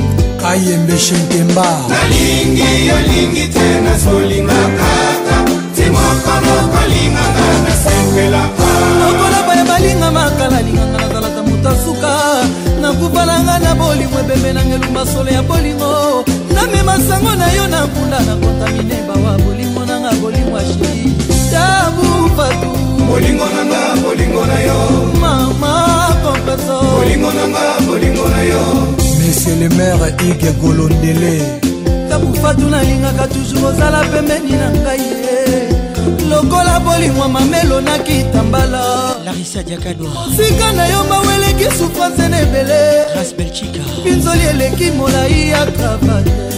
kayembe 0.43 0.95
shentemba 1.05 1.67
nalingi 1.91 2.69
yolingi 2.87 3.45
te 3.55 3.65
nazolinga 3.85 4.59
kaka 4.79 5.37
timokonokolinganga 5.75 7.45
nasepelaka 7.65 8.69
lokola 8.99 9.39
baya 9.47 9.63
balinga 9.69 10.09
maka 10.17 10.45
nalinganga 10.53 10.97
nazalaka 11.03 11.41
moto 11.47 11.67
asuka 11.73 12.13
nakufananga 12.81 13.55
na 13.65 13.71
bolingo 13.81 14.17
ebembe 14.23 14.49
nanga 14.57 14.75
elumba 14.79 15.01
solo 15.11 15.29
ya 15.37 15.43
bolingo 15.51 15.91
namema 16.55 16.95
sango 17.07 17.33
na 17.41 17.47
yo 17.55 17.63
na 17.73 17.79
mpunda 17.87 18.19
na 18.27 18.33
kontamine 18.41 18.97
bawa 19.07 19.31
bolingo 19.45 19.81
nanga 19.89 20.11
bolingo 20.23 20.55
ashii 20.63 21.13
tabu 21.53 22.09
fatu 22.37 22.69
bolingo 23.11 23.47
nanga 23.55 23.81
bolingo 24.03 24.43
na 24.51 24.57
yo 24.67 24.77
mama 25.23 25.73
kompeso 26.25 26.75
bolingo 26.97 27.29
nanga 27.37 27.63
bolingo 27.87 28.25
na 28.35 28.41
yo 28.51 28.63
monsieur 29.25 29.55
le 29.55 29.69
maire 29.69 29.99
ige 30.25 30.51
golondele 30.61 31.37
kabufatu 32.09 32.65
nalingaka 32.69 33.27
toujours 33.27 33.69
ozala 33.69 34.01
pembeni 34.11 34.51
na 34.61 34.69
ngai 34.71 35.01
lokola 36.29 36.79
bolimwa 36.79 37.27
mamelo 37.29 37.81
nakitambala 37.81 38.81
mosika 40.17 40.71
na 40.77 40.85
yo 40.87 41.03
maweleki 41.09 41.65
supanse 41.77 42.27
na 42.27 42.41
ebele 42.41 43.05
pinzoli 44.03 44.45
eleki 44.53 44.91
molai 44.91 45.49
ya 45.49 45.65
kravate 45.71 46.52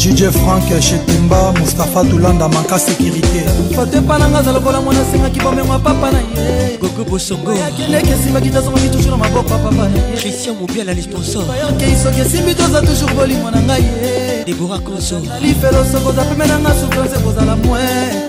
dj 0.00 0.30
frank 0.30 0.80
shetemba 0.82 1.52
mustapha 1.52 2.04
tulanda 2.04 2.48
maka 2.48 2.78
sécurité 2.78 3.44
fatepa 3.76 4.18
nanga 4.18 4.38
aza 4.38 4.52
lokola 4.52 4.80
mwana 4.80 5.00
asengaki 5.00 5.40
bomengo 5.40 5.78
papa 5.84 6.10
na 6.12 6.18
ye 6.18 6.76
gogo 6.80 7.04
bosongoyakendeke 7.10 8.10
esimbaki 8.10 8.48
tozongaki 8.50 8.88
toujours 8.88 9.10
na 9.10 9.16
maboko 9.18 9.42
papa 9.42 9.70
christian 10.16 10.56
mobiala 10.56 10.94
lesponsoryoke 10.94 11.84
isoki 11.92 12.20
esimbi 12.20 12.54
toza 12.54 12.80
toujours 12.80 13.12
bolimo 13.14 13.50
na 13.50 13.60
ngai 13.60 13.82
ye 13.84 14.44
debora 14.46 14.78
konso 14.78 15.20
lifelo 15.42 15.84
sokoza 15.92 16.24
peme 16.24 16.46
nanga 16.48 16.70
souvense 16.80 17.18
kozala 17.20 17.56
mwe 17.56 17.80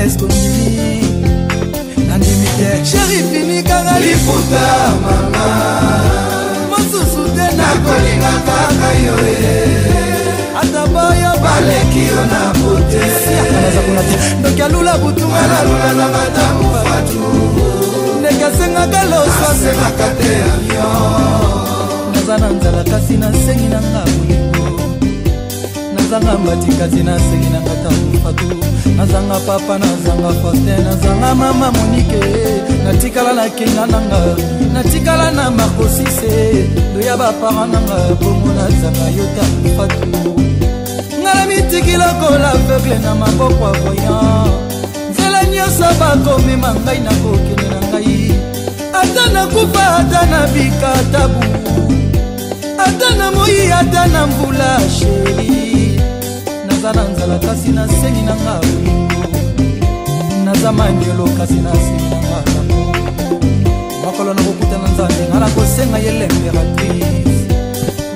eske 0.04 0.24
ondimi 0.24 0.90
nandimi 2.08 2.48
te 2.58 2.68
sheri 2.88 3.18
fini 3.30 3.62
kaka 3.68 3.94
liputa 4.04 4.66
mama 5.04 5.46
mosusu 6.70 7.22
te 7.36 7.46
nakolinga 7.58 8.32
kaka 8.48 8.88
yo 9.06 9.14
ata 10.60 10.82
boyo 10.94 11.32
baleki 11.44 12.02
yo 12.10 12.20
na 12.32 12.42
bote 12.58 13.04
ndoki 14.40 14.62
alula 14.62 14.98
butunga 14.98 15.42
nalula 15.50 15.88
na 15.98 16.06
matamu 16.14 16.64
fatu 16.86 17.47
asengaka 18.48 19.04
loso 19.12 19.44
asemaka 19.52 20.06
te 20.20 20.34
naza 22.14 22.34
na 22.38 22.48
nzala 22.56 22.82
kasi 22.90 23.14
nasengi 23.20 23.68
na 23.72 23.78
nga 23.90 24.02
molimo 24.08 24.64
nazanga 25.96 26.32
mbati 26.40 26.72
kasi 26.80 27.00
nasengi 27.08 27.48
na 27.54 27.58
nga 27.64 27.74
tafatu 27.84 28.46
nazanga 28.96 29.36
papa 29.46 29.74
nazanga 29.78 30.30
faustin 30.40 30.80
nazanga 30.88 31.34
mama 31.34 31.68
monike 31.76 32.24
natikala 32.84 33.32
na 33.36 33.48
kinga 33.52 33.84
nanga 33.92 34.18
natikala 34.74 35.28
na 35.30 35.50
markosise 35.52 36.32
loya 36.96 37.16
bapara 37.20 37.64
nanga 37.72 37.96
bongo 38.20 38.48
nazanga 38.58 39.06
yo 39.16 39.24
tafatu 39.36 40.32
ngala 41.22 41.44
mitikila 41.46 42.08
kola 42.20 42.50
aveugle 42.56 42.96
na 43.04 43.12
maboko 43.14 43.64
ya 43.64 43.72
voyan 43.84 44.50
nzela 45.12 45.40
nyonso 45.54 45.88
bakomema 46.00 46.68
ngai 46.84 47.00
nakokende 47.06 47.67
ata 49.02 49.24
nakufa 49.34 49.84
ata 50.00 50.20
na 50.30 50.40
bika 50.52 50.90
tabu 51.12 51.44
ata 52.86 53.08
na 53.18 53.26
moi 53.34 53.66
ata 53.80 54.02
na 54.12 54.20
mvula 54.30 54.70
sheri 54.96 56.00
naza 56.68 56.90
na 56.96 57.02
nzala 57.10 57.36
kasi 57.46 57.68
nasengi 57.76 58.22
na 58.28 58.34
nga 58.42 58.54
bolingo 58.62 59.22
naza 60.46 60.70
manyelo 60.78 61.26
kasi 61.38 61.56
nasengi 61.66 62.06
na 62.14 62.18
nga 62.30 62.40
kamo 62.50 62.78
mokolo 64.02 64.30
nakokutana 64.36 64.88
nzambe 64.92 65.22
nga 65.28 65.38
na 65.42 65.48
kosenga 65.54 65.98
ye 66.04 66.10
lemperatrice 66.18 67.40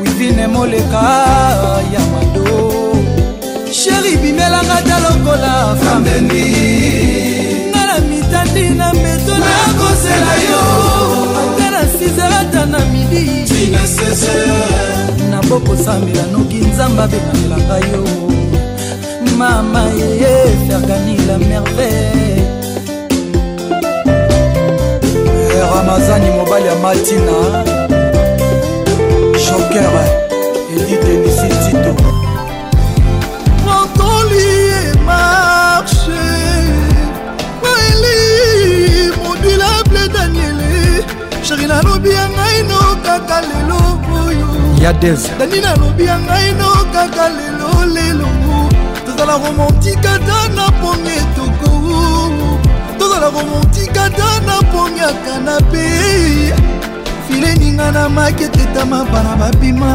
wivine 0.01 0.45
moleka 0.55 1.05
ya 1.95 2.03
mado 2.13 2.49
sheri 3.79 4.13
bimelanga 4.23 4.77
ta 4.89 4.97
lokola 5.05 5.53
fambeni 5.83 6.45
nandi 8.55 8.71
na 8.75 8.93
mbeto 8.93 9.33
nakosela 9.39 10.35
yo 10.49 10.63
anga 11.41 11.71
na 11.71 11.99
sizalata 11.99 12.67
na 12.67 12.79
midi 12.87 13.49
nabokosambela 15.31 16.27
noki 16.33 16.55
nzambe 16.55 17.03
abengelaka 17.03 17.77
yo 17.89 18.05
mama 19.37 19.81
yeye 19.99 20.57
fergani 20.69 21.17
la 21.29 21.39
merveille 21.39 22.43
eh, 25.29 25.67
ramazani 25.75 26.31
mobali 26.31 26.67
ya 26.67 26.75
matina 26.75 27.35
shoker 29.39 29.93
edi 30.77 30.97
denisi 31.03 31.49
tito 31.67 32.12
sheri 41.53 41.67
nalobi 41.69 42.11
ya 42.11 42.29
ngai 42.29 42.63
no 42.69 42.79
kaka 43.05 43.41
lelo 43.41 43.81
oyo 44.25 44.49
ya 44.83 44.93
des 45.01 45.23
dani 45.39 45.61
nalobi 45.61 46.05
ya 46.07 46.17
ngai 46.27 46.53
no 46.59 46.69
kaka 46.95 47.29
lelo 47.29 47.71
lelo 47.95 48.29
tozala 49.05 49.35
romantika 49.45 50.11
ata 50.17 50.39
na 50.57 50.65
pongi 50.81 51.13
etoko 51.23 51.73
tozala 52.99 53.29
romantika 53.37 54.01
ata 54.09 54.29
na 54.47 54.57
pongi 54.73 55.01
ya 55.01 55.11
kanape 55.25 55.85
fileninga 57.29 57.91
na 57.93 58.09
maketetama 58.09 59.05
bana 59.13 59.37
babima 59.37 59.91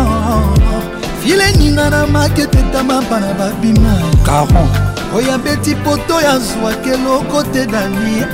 fileninga 1.24 1.90
na 1.90 2.06
maketetama 2.08 3.02
bana 3.10 3.34
babima 3.40 3.94
caron 4.26 4.70
oyo 5.16 5.34
abeti 5.36 5.74
poto 5.82 6.22
ya 6.22 6.38
zwaka 6.40 6.90
eloko 6.94 7.42
te 7.50 7.66
danie 7.66 8.30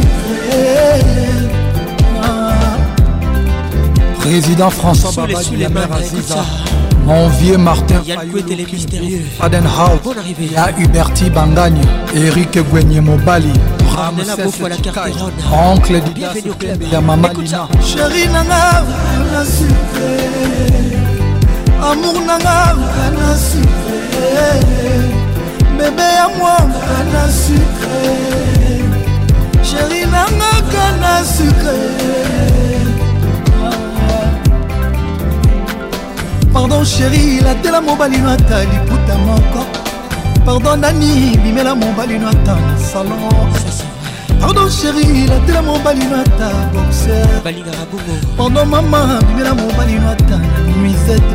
Président 4.20 4.70
François 4.70 5.12
Baba 5.26 5.42
Guillemère 5.44 5.92
Aziza 5.94 6.46
Mon 7.06 7.30
vieux 7.30 7.58
Martin 7.58 8.02
Fayou 8.04 8.40
Adenhout 9.40 10.16
La 10.54 10.72
Huberti 10.78 11.30
Bangagne 11.30 11.82
Eric 12.16 12.60
Gwenye 12.72 13.02
Mobali 13.02 13.54
Ramesses, 13.96 14.52
Chikay 14.84 15.14
Oncle 15.52 16.02
Dida 16.14 16.30
Soukembe 16.34 16.84
Yamama, 16.92 17.30
Lina 17.30 17.68
Chéri 17.84 18.28
Nanga 18.28 18.84
Vana 18.88 19.46
Sucre 19.46 20.08
Amour 21.92 22.22
Nanga 22.28 22.74
Vana 22.76 23.36
Sucre 23.36 25.19
bebe 25.80 26.02
ya 26.14 26.30
mwanga 26.38 26.96
na 27.14 27.24
sukre 27.42 28.10
sheri 29.68 30.02
nangaka 30.14 30.86
na 31.02 31.12
sukre 31.24 31.78
pardon 36.54 36.86
sheri 36.86 37.40
latela 37.40 37.82
mobali 37.82 38.18
no 38.18 38.30
ata 38.36 38.58
liputa 38.72 39.16
moko 39.28 39.62
pardon 40.46 40.80
nani 40.84 41.38
bimela 41.40 41.72
mobali 41.76 42.20
no 42.20 42.28
ata 42.30 42.56
salon 42.92 43.22
pardon 44.42 44.68
sheri 44.70 45.28
latela 45.32 45.62
mobali 45.64 46.04
no 46.12 46.20
ata 46.26 46.50
boxer 46.76 47.28
balingaka 47.44 47.84
bongo 47.92 48.14
pardon 48.38 48.68
mama 48.68 49.02
bimela 49.32 49.56
mobali 49.62 49.96
no 50.02 50.12
ata 50.12 50.38
nuisette 50.76 51.32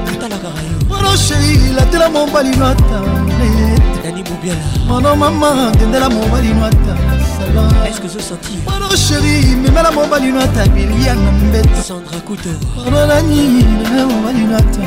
pardon 0.90 1.16
sheri 1.26 1.72
latela 1.78 2.10
mobali 2.16 2.52
no 2.60 2.66
ata 2.76 2.98
net 3.40 3.93
dani 4.04 4.22
mobiala 4.28 4.60
mano 4.88 5.16
mama 5.16 5.72
ndendela 5.74 6.10
mobali 6.12 6.52
no 6.54 6.66
ataeske 6.68 8.04
ozosanti 8.06 8.52
mano 8.68 8.92
sheri 8.96 9.56
memela 9.56 9.90
mobali 9.96 10.28
no 10.32 10.40
ata 10.44 10.68
bilia 10.68 11.14
na 11.16 11.32
mbete 11.32 11.80
sandra 11.88 12.20
kuto 12.20 12.48
mano 12.84 13.00
nani 13.08 13.40
ndendela 13.64 14.04
mobali 14.06 14.44
no 14.44 14.56
ata 14.56 14.84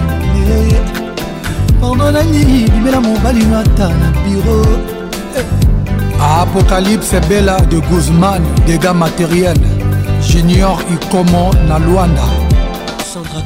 pardon 1.82 2.14
nani 2.14 2.70
bimela 2.70 3.00
mobali 3.02 3.44
no 3.50 3.58
ata 3.60 3.90
na 3.90 4.08
biro 4.22 4.62
eh. 5.34 5.46
apocalypse 6.22 7.18
bela 7.26 7.58
de 7.74 7.82
guzman 7.90 8.42
dégâts 8.70 8.94
matériel 8.94 9.58
junior 10.30 10.78
ikomo 10.94 11.50
na 11.68 11.80
lwanda 11.82 12.47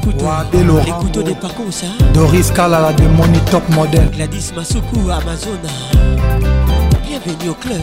couteaux, 0.01 0.25
Laura, 0.67 0.81
les 0.83 0.91
couteaux 0.91 1.23
des 1.23 1.35
parcours, 1.35 1.71
ça. 1.71 1.87
Doris 2.13 2.51
Kalala 2.51 2.93
de 2.93 3.03
Money 3.03 3.39
Top 3.49 3.63
Model. 3.69 4.09
Gladys 4.15 4.51
Masuku, 4.55 5.09
Amazon. 5.09 5.59
Bienvenue 7.07 7.49
au 7.49 7.53
club. 7.53 7.77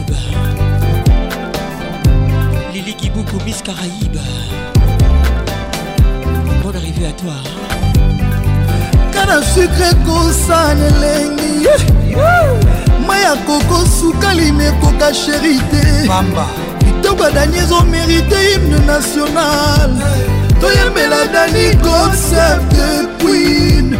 Lily 2.73 2.93
Kibuku, 2.95 3.35
Miss 3.45 3.61
Caraïbe. 3.61 4.19
Bonne 6.63 6.75
arrivée 6.75 7.07
à 7.07 7.11
toi. 7.13 7.33
Kana 9.11 9.41
sucre 9.41 9.95
kosane 10.05 10.89
lengi 11.01 11.75
mai 13.07 13.23
ya 13.23 13.33
koko 13.47 13.85
sukalimi 13.85 14.65
ekoka 14.65 15.11
sheri 15.13 15.57
te 15.71 16.07
kitoko 16.85 17.23
adani 17.23 17.57
ezomerite 17.57 18.35
hymne 18.55 18.77
national 18.85 19.95
hey. 19.99 20.38
toyembela 20.59 21.25
dani 21.33 21.73
concert 21.81 22.59
de 22.69 23.07
queen 23.23 23.97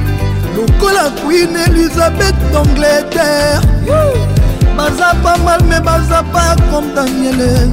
lokola 0.56 1.11
queen 1.23 1.56
elizabeth 1.68 2.36
d'angleterre 2.52 3.61
baza 4.77 5.14
pa 5.23 5.38
mal 5.44 5.61
me 5.68 5.80
baza 5.80 6.23
pa 6.31 6.56
comme 6.69 6.94
daniele 6.94 7.68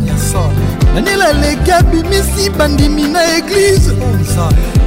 daniel 0.94 1.22
aleki 1.22 1.70
abimisi 1.72 2.50
bandimi 2.50 3.08
na 3.08 3.22
eglize 3.36 3.92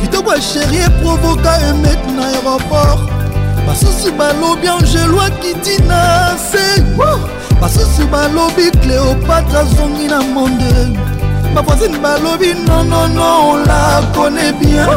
kitoko 0.02 0.32
asheri 0.32 0.78
eprovoka 0.78 1.58
emet 1.70 2.00
na 2.16 2.28
aéroport 2.28 3.00
basusu 3.68 4.12
balobi 4.14 4.68
angeloa 4.68 5.30
kiti 5.30 5.82
na 5.88 6.38
se 6.52 6.82
basusu 7.62 8.08
balobi 8.08 8.72
cléopatre 8.72 9.58
azongi 9.60 10.08
na 10.08 10.22
monde 10.22 11.09
bavoisine 11.54 11.98
balobi 12.00 12.54
nonono 12.68 13.28
on 13.54 13.58
la 13.66 14.02
connaît 14.14 14.54
bien 14.54 14.88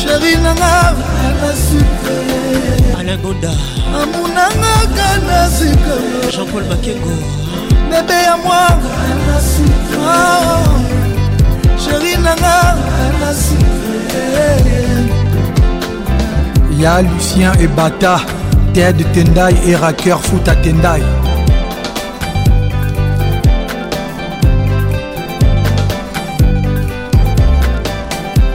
sheri 0.00 0.32
nanga 0.44 0.72
nasi 1.40 1.78
alagonda 3.00 3.52
amour 4.02 4.28
nanga 4.38 5.08
nasi 5.28 5.68
jean 6.34 6.46
paul 6.52 6.64
makengo 6.70 7.14
bebe 7.90 8.18
ya 8.28 8.36
mwa 8.44 8.66
sheri 11.84 12.14
nanga 12.26 12.58
nasi 13.20 13.56
ya 16.82 16.92
lucien 17.02 17.52
ebata 17.64 18.14
ted 18.74 18.96
tendai 19.14 19.54
et 19.68 19.76
raqueur 19.76 20.18
foot 20.22 20.48
à 20.48 20.54
tendai 20.56 21.02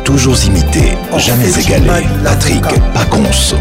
toujours 0.07 0.41
imité, 0.45 0.93
jamais 1.17 1.49
égalé. 1.59 2.05
Patrick 2.23 2.61
Paconce. 2.93 3.55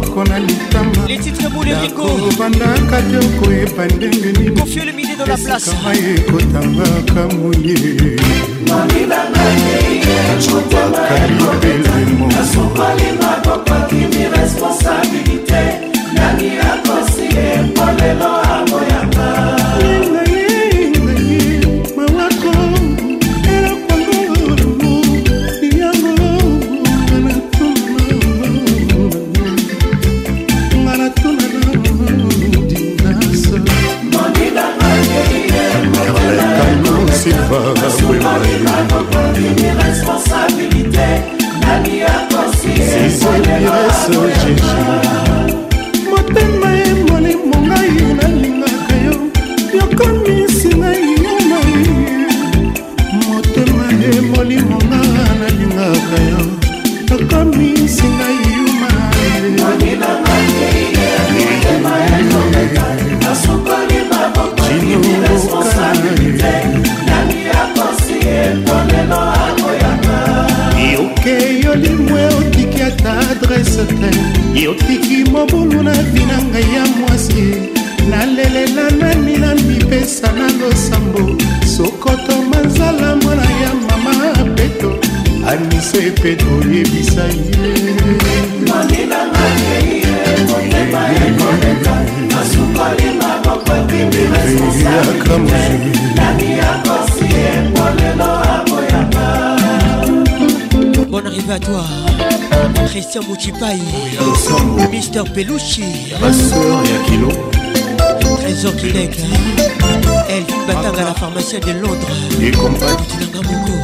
moko 0.00 0.24
na 0.24 0.38
litamaobandaka 0.38 2.98
te 3.08 3.16
okoyeba 3.26 3.84
ndenge 3.86 4.32
niniesikawa 4.32 5.94
ekotangaka 6.12 7.22
moye 7.36 7.78
kalibelemo 14.60 15.36
nami 16.14 16.48
akosi 16.70 17.26
epolelo 17.46 18.39
Yes, 43.58 44.29
Christian 103.00 103.22
Mouchipai 103.30 103.78
Mister 104.90 105.22
Pelushi 105.32 105.82
Trésor 108.42 108.74
Kinec 108.76 109.16
Elle 110.28 110.44
Batanga 110.66 111.04
la 111.04 111.14
pharmacienne 111.14 111.62
de 111.62 111.70
Londres 111.80 112.12
Tinanga 112.30 113.40
Moko 113.48 113.74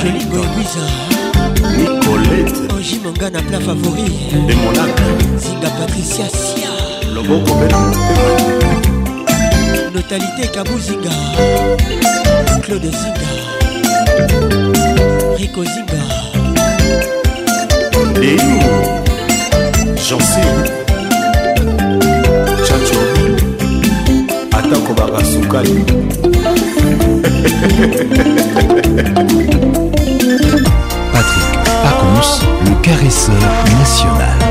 Jolie 0.00 0.26
Goybiza 0.26 0.86
Nicolette 1.76 2.56
Angie 2.72 3.00
Mangana 3.02 3.40
plat 3.42 3.58
favori 3.60 4.08
De 4.46 4.54
Monaco 4.54 5.04
Zinga 5.38 5.70
Patricia 5.80 6.28
Sia 6.28 6.72
Loboko 7.12 7.54
Notalité 9.92 10.46
Kabuzinga 10.54 11.10
Claude 12.62 12.88
Zinga 12.92 13.30
Rico 15.36 15.64
Zinga 15.64 16.15
leyu 18.20 18.72
jansi 20.06 20.44
chacho 22.66 23.00
atako 24.58 24.92
bakasukali 24.98 25.76
Patrick 31.12 31.50
Pacons, 31.82 32.30
le 32.64 32.74
caresseur 32.82 33.54
national. 33.78 34.45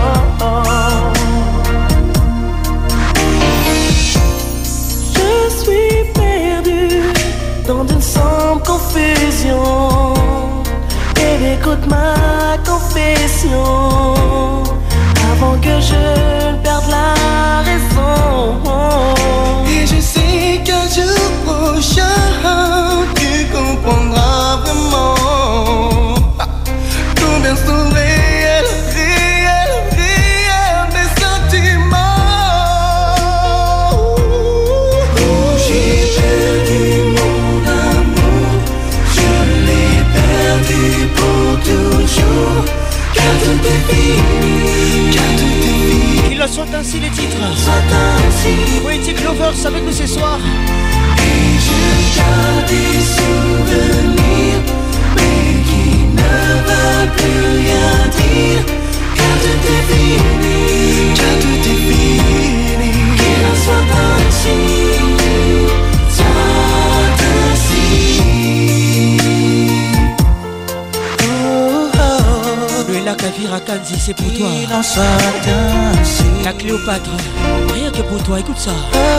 Rien 77.74 77.90
que 77.92 78.04
pour 78.04 78.22
toi, 78.22 78.40
écoute 78.40 78.60
ça 78.60 78.70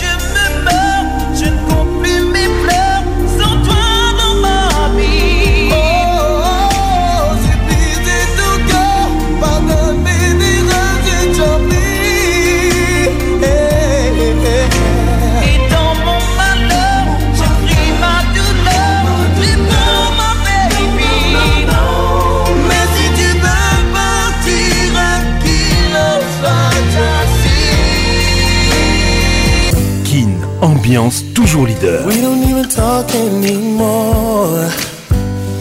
ambiance 30.91 31.23
toujours 31.33 31.65
leader. 31.65 32.03
We 32.05 32.21
don't 32.21 32.43
even 32.51 32.67
talk 32.67 33.09
anymore. 33.15 34.67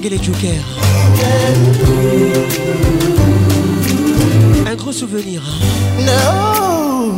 Sengele 0.00 0.18
Joker. 0.22 0.60
Un 4.64 4.76
gros 4.76 4.92
souvenir. 4.96 5.42
Hein. 5.42 5.58
No, 6.06 7.16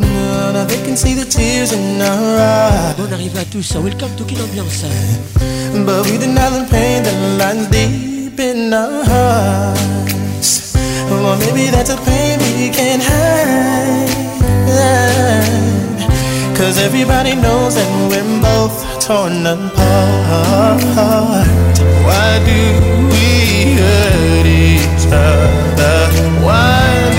no, 0.53 0.65
they 0.65 0.79
can 0.87 0.97
see 0.97 1.13
the 1.15 1.27
tears 1.27 1.73
in 1.73 2.01
our 2.01 2.39
eyes. 2.39 2.97
Bon 2.97 3.13
arrive 3.13 3.37
à 3.37 3.45
tous, 3.53 3.77
hein. 3.77 3.81
welcome 3.85 4.09
to 4.17 4.25
Kid 4.25 4.39
Ambiance. 4.41 4.85
Hein. 4.87 5.21
But 5.85 6.07
we 6.07 6.17
deny 6.17 6.49
the 6.49 6.65
pain 6.71 7.03
that 7.03 7.13
lies 7.39 7.67
deep 7.69 8.41
in 8.41 8.73
our 8.73 9.05
hearts. 9.05 10.75
Well, 11.11 11.37
maybe 11.37 11.69
that's 11.71 11.91
a 11.91 11.99
pain 12.07 12.39
we 12.39 12.71
can't 12.71 13.03
hide. 13.03 14.09
Cause 16.57 16.79
everybody 16.83 17.35
knows 17.35 17.75
that 17.75 17.87
we're 18.09 18.25
both 18.41 19.05
torn 19.05 19.45
apart. 19.45 21.70
Why 22.05 22.39
do 22.47 23.13
we 23.13 23.75
hurt 23.75 24.47
each 24.47 25.05
other? 25.11 26.47
Why? 26.47 27.10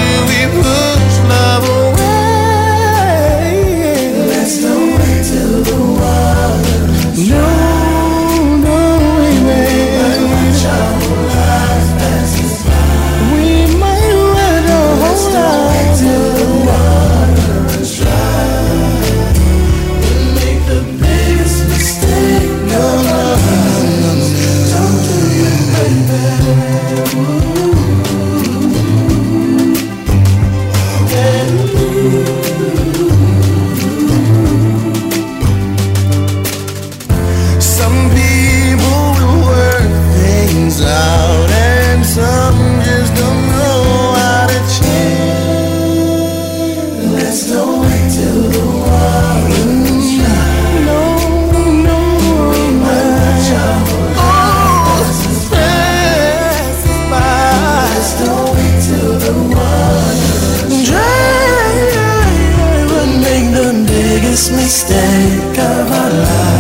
biggest 64.49 64.51
mistake 64.53 65.57
of 65.59 65.91
our 65.91 66.09
lives. 66.09 66.50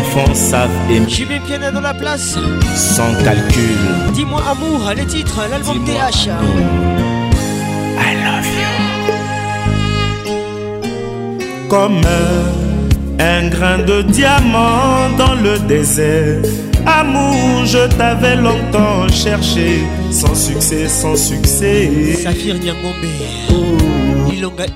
enfants 0.00 0.34
savent 0.34 0.90
aimer. 0.90 1.06
Jimmy 1.08 1.38
dans 1.74 1.80
la 1.80 1.94
place. 1.94 2.36
Sans 2.94 3.12
calcul. 3.24 3.78
Dis-moi 4.14 4.40
amour, 4.54 4.80
les 4.96 5.06
titres, 5.06 5.40
l'album 5.50 5.84
TH. 5.84 6.26
I 6.26 6.30
love 8.24 8.52
you. 8.60 10.32
Comme 11.68 12.00
un 13.18 13.48
grain 13.54 13.78
de 13.90 14.02
diamant 14.02 14.98
dans 15.18 15.34
le 15.46 15.58
désert. 15.60 16.42
Amour, 16.86 17.64
je 17.64 17.86
t'avais 17.96 18.36
longtemps 18.36 19.08
cherché, 19.10 19.82
sans 20.10 20.34
succès, 20.34 20.86
sans 20.86 21.16
succès. 21.16 21.90
Saphir 22.22 22.56
Oh 23.50 23.63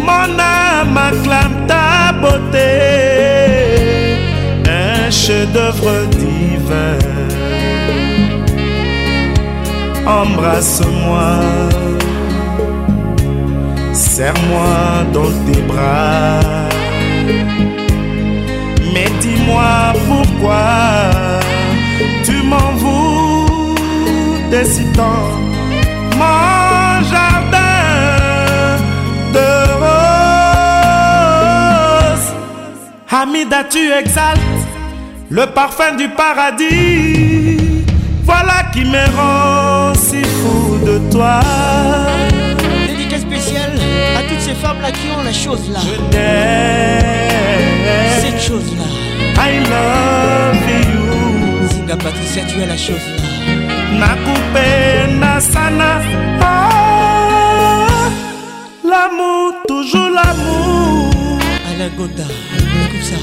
Mon 0.00 0.38
âme 0.38 0.96
acclame 0.96 1.66
ta 1.66 2.12
beauté. 2.12 2.58
Un 4.68 5.10
chef-d'œuvre 5.10 5.90
divin. 6.10 6.98
Embrasse-moi. 10.06 11.36
Serre-moi 13.92 15.04
dans 15.12 15.30
tes 15.52 15.60
bras 15.62 16.59
mais 18.92 19.08
dis-moi 19.20 19.92
pourquoi 20.08 21.04
tu 22.24 22.42
m'en 22.42 22.72
voudrais 22.82 24.64
si 24.64 24.84
tant 24.92 25.28
mon 26.20 26.80
jardin 27.12 27.88
de 29.34 29.46
roses. 29.82 32.30
Hamida, 33.12 33.60
tu 33.70 33.82
exaltes 33.92 34.40
le 35.28 35.44
parfum 35.46 35.94
du 35.96 36.08
paradis. 36.08 37.84
Voilà 38.24 38.64
qui 38.72 38.84
me 38.84 39.04
rend 39.16 39.94
si 39.94 40.20
fou 40.22 40.78
de 40.84 40.98
toi 41.12 41.38
ces 44.50 44.56
femmes-là 44.66 44.90
qui 44.90 45.10
ont 45.16 45.22
la 45.22 45.32
chose 45.32 45.70
là. 45.74 45.78
Je 45.86 45.94
t'aime. 46.10 48.22
Cette 48.22 48.40
chose 48.48 48.68
là. 48.80 48.88
I 49.52 49.54
love 49.72 50.68
you. 50.86 51.02
Zinga 51.72 51.96
Patricia, 51.96 52.42
tu 52.48 52.56
es 52.62 52.66
la 52.66 52.76
chose 52.76 53.06
là. 54.00 54.10
na 55.20 55.32
sana 55.40 55.92
ah, 56.42 56.46
l'amour 58.90 59.46
toujours 59.68 60.08
l'amour 60.10 61.10
Alain 61.74 61.90
Gonda 61.96 62.24
écoute 62.84 63.06
ça 63.10 63.20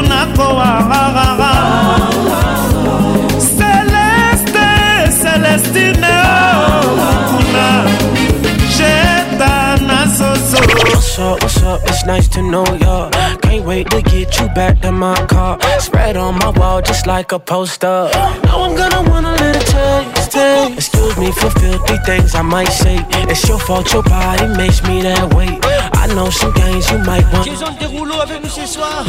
Oh, 11.22 11.36
what's 11.42 11.60
up? 11.62 11.82
It's 11.86 12.04
nice 12.06 12.28
to 12.28 12.42
know 12.42 12.64
ya. 12.80 13.10
Can't 13.42 13.64
wait 13.66 13.90
to 13.90 14.00
get 14.00 14.40
you 14.40 14.46
back 14.48 14.82
in 14.86 14.94
my 14.94 15.14
car. 15.26 15.60
Spread 15.78 16.16
on 16.16 16.38
my 16.38 16.48
wall 16.58 16.80
just 16.80 17.06
like 17.06 17.32
a 17.32 17.38
poster. 17.38 18.08
Now 18.44 18.64
I'm 18.64 18.74
gonna 18.76 19.02
wanna 19.10 19.32
let 19.32 19.54
it 19.56 19.66
taste, 19.66 20.30
taste. 20.32 20.72
Excuse 20.78 21.16
me 21.18 21.30
for 21.32 21.50
filthy 21.60 21.98
things 22.06 22.34
I 22.34 22.40
might 22.42 22.72
say. 22.82 22.98
It's 23.30 23.46
your 23.48 23.58
fault 23.58 23.92
your 23.92 24.02
body 24.02 24.46
makes 24.56 24.82
me 24.88 25.02
that 25.02 25.34
way. 25.34 25.60
I 25.94 26.06
know 26.14 26.30
some 26.30 26.52
games 26.52 26.90
you 26.90 26.98
might 26.98 27.24
want. 27.32 27.46
Jason 27.46 27.74
Derulo 27.78 28.20
avec 28.20 28.42
nous 28.42 28.50
soir. 28.50 29.04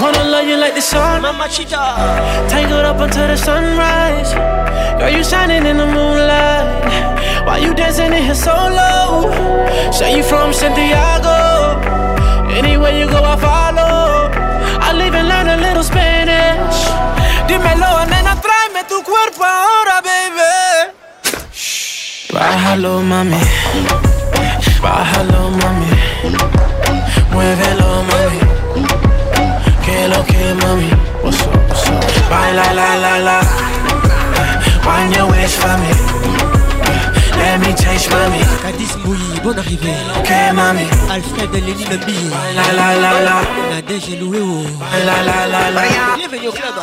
Wanna 0.00 0.24
love 0.24 0.46
you 0.46 0.56
like 0.58 0.74
the 0.74 0.80
sun. 0.80 1.22
Mama 1.22 1.48
Chita. 1.48 1.94
Tangled 2.48 2.84
up 2.84 3.00
until 3.00 3.26
the 3.28 3.36
sunrise. 3.36 4.34
Girl, 4.98 5.08
you 5.10 5.24
shining 5.24 5.66
in 5.66 5.76
the 5.78 5.86
moonlight. 5.86 6.84
Why 7.46 7.58
you 7.58 7.74
dancing 7.74 8.12
in 8.12 8.22
here 8.24 8.34
solo? 8.34 9.26
Say 9.90 10.16
you 10.18 10.22
from 10.22 10.52
Santiago. 10.52 11.76
Anywhere 12.54 12.96
you 12.98 13.06
go, 13.08 13.22
I 13.24 13.36
follow. 13.36 14.30
i 14.80 14.92
live 14.92 15.14
and 15.14 15.28
learn 15.28 15.48
a 15.48 15.56
little 15.56 15.82
Spanish. 15.82 16.84
Dímelo, 17.48 18.04
nena, 18.08 18.36
tráeme 18.36 18.84
tu 18.88 19.02
cuerpo 19.02 19.44
ahora, 19.44 20.00
baby. 20.02 21.38
Shh. 21.52 22.30
Bájalo, 22.32 23.00
mami. 23.00 23.38
Bájalo, 24.80 25.50
mami. 25.50 25.86
Muévelo, 27.32 28.04
mami. 28.04 28.86
Que 29.84 30.06
lo 30.06 30.24
que, 30.24 30.54
mami. 30.62 30.88
What's 31.20 31.40
up, 31.42 31.68
what's 31.68 31.84
up? 31.90 32.30
Baila, 32.30 32.72
la, 32.74 32.96
la, 32.96 33.18
la. 33.18 33.40
Wind 34.86 35.16
your 35.16 35.30
waist 35.32 35.56
for 35.58 35.76
me. 35.78 36.17
Let 37.48 37.60
me 37.64 37.72
change 37.80 38.04
mami 38.10 38.40
Cadiz 38.60 38.92
Bouilly, 39.06 39.40
bonne 39.42 39.58
arrivée 39.60 39.94
Ok 40.18 40.28
mami 40.52 40.86
Alfred 41.10 41.48
et 41.54 41.60
Lenny 41.62 41.86
le 41.86 41.96
billet 41.96 42.30
La 42.54 42.74
la 42.76 42.94
la 43.00 43.20
la 43.24 43.74
Nadège 43.74 44.10
et 44.12 44.16
Louéo 44.16 44.44
oh. 44.66 44.84
La 45.06 45.22
la 45.24 45.46
la 45.46 45.70
la 45.70 45.80
Bienvenue 46.18 46.48
au 46.48 46.52
club 46.52 46.74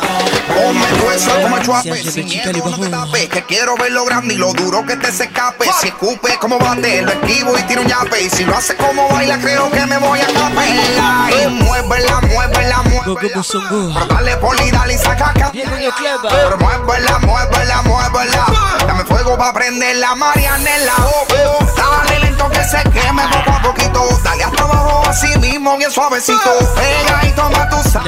Ponme 0.48 0.80
tu 0.98 1.14
eso 1.14 1.30
como 1.40 1.58
chuape 1.60 2.02
Sin 2.02 2.24
miedo 2.24 2.52
no 2.90 3.06
te 3.12 3.28
Que 3.28 3.42
quiero 3.44 3.76
ver 3.76 3.92
lo 3.92 4.04
grande 4.06 4.34
y 4.34 4.38
lo 4.38 4.52
duro 4.54 4.84
que 4.84 4.96
te 4.96 5.12
se 5.12 5.24
escape 5.30 5.66
Si 5.80 5.86
escupe 5.86 6.36
como 6.40 6.58
bate 6.58 7.00
Lo 7.02 7.12
esquivo 7.12 7.56
y 7.56 7.62
tiro 7.62 7.82
un 7.82 7.86
yape 7.86 8.22
Y 8.22 8.28
si 8.28 8.44
lo 8.44 8.56
hace 8.56 8.74
como 8.74 9.08
baila 9.10 9.38
creo 9.38 9.70
que 9.70 9.86
me 9.86 9.98
voy 9.98 10.18
a 10.18 10.26
capelar 10.26 11.30
Y 11.30 11.46
muévela, 11.62 12.20
muévela, 12.22 12.82
muévela 12.82 13.54
Pero 13.70 14.06
dale 14.08 14.36
poli, 14.38 14.68
dale 14.72 14.94
y 14.94 14.98
saca 14.98 15.28
acá 15.28 15.48
Bienvenue 15.52 15.86
au 15.86 15.92
club 15.92 16.22
Pero 16.28 16.58
muévela, 16.58 17.18
muévela, 17.20 17.82
muévela 17.82 18.46
Dame 18.84 19.04
fuego 19.04 19.36
pa' 19.38 19.52
prender 19.52 19.94
la 19.98 20.16
María 20.16 20.54
carne 20.56 20.56
en 20.56 20.56
la 20.56 21.76
Dale 22.06 22.20
lento 22.20 22.48
que 22.48 22.64
se 22.64 22.82
queme 22.90 23.22
poco 23.34 23.50
a 23.58 23.62
poquito. 23.62 24.02
Dale 24.24 24.44
hasta 24.44 24.62
abajo 24.62 25.02
así 25.08 25.38
mismo, 25.38 25.76
bien 25.76 25.90
suavecito. 25.90 26.38
Pega 26.74 27.26
y 27.28 27.32
toma 27.32 27.68
tu 27.68 27.76
sal. 27.88 28.02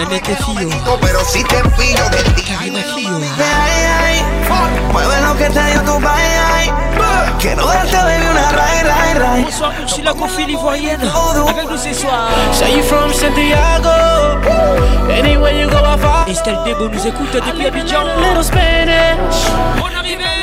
No 0.85 0.99
pero 1.01 1.20
si 1.25 1.45
te 1.45 1.57
pillo 1.77 2.09
de 2.11 2.23
ti. 2.35 2.45
Mueve 4.93 5.20
lo 5.23 5.37
que 5.37 5.45
te 5.51 5.62
dio 5.73 5.83
tu 5.83 6.01
baile. 6.01 6.73
Que 7.39 7.55
no 7.55 7.66
dejaste 7.69 7.97
de 7.97 8.31
una 8.31 8.51
ray, 8.51 8.83
ray, 8.83 9.15
ray. 9.15 9.43
Bonsoir, 9.45 9.73
si 9.89 9.95
suis 9.95 10.05
con 10.05 10.15
qu'on 10.19 10.29
fait 10.29 10.45
l'ivoirienne. 10.45 11.01
Avec 11.49 11.70
nous 11.70 11.77
ce 11.77 11.93
soir. 11.95 12.31
Say 12.53 12.77
you 12.77 12.83
from 12.83 13.12
Santiago. 13.12 13.91
Anywhere 15.09 15.57
you 15.61 15.70
go, 15.70 15.77
I 15.79 15.97
follow. 15.99 16.27
Estelle 16.29 16.59
de 16.66 16.73
nous 16.75 17.07
écoute 17.07 17.31
depuis 17.35 17.66
Abidjan. 17.69 18.05
Little 18.19 18.43
Spanish. 18.43 19.47
Mon 19.77 20.03
mi 20.03 20.16
vida. 20.16 20.38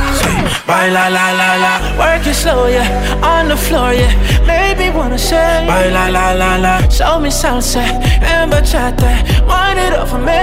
Bye 0.67 0.89
la 0.89 1.07
la 1.09 1.31
la 1.33 1.53
la. 1.63 1.73
Work 1.99 2.25
it 2.25 2.33
slow, 2.33 2.67
yeah. 2.67 2.85
On 3.21 3.47
the 3.47 3.55
floor, 3.57 3.93
yeah. 3.93 4.11
Maybe 4.45 4.89
wanna 4.89 5.17
say. 5.17 5.65
Bye 5.67 5.89
la 5.89 6.07
la 6.09 6.33
la 6.33 6.55
la. 6.57 6.89
Show 6.89 7.19
me 7.19 7.29
salsa 7.29 7.81
and 8.31 8.51
bachata. 8.51 9.09
Wind 9.47 9.79
it 9.79 9.93
up 9.93 10.07
for 10.07 10.17
me. 10.17 10.41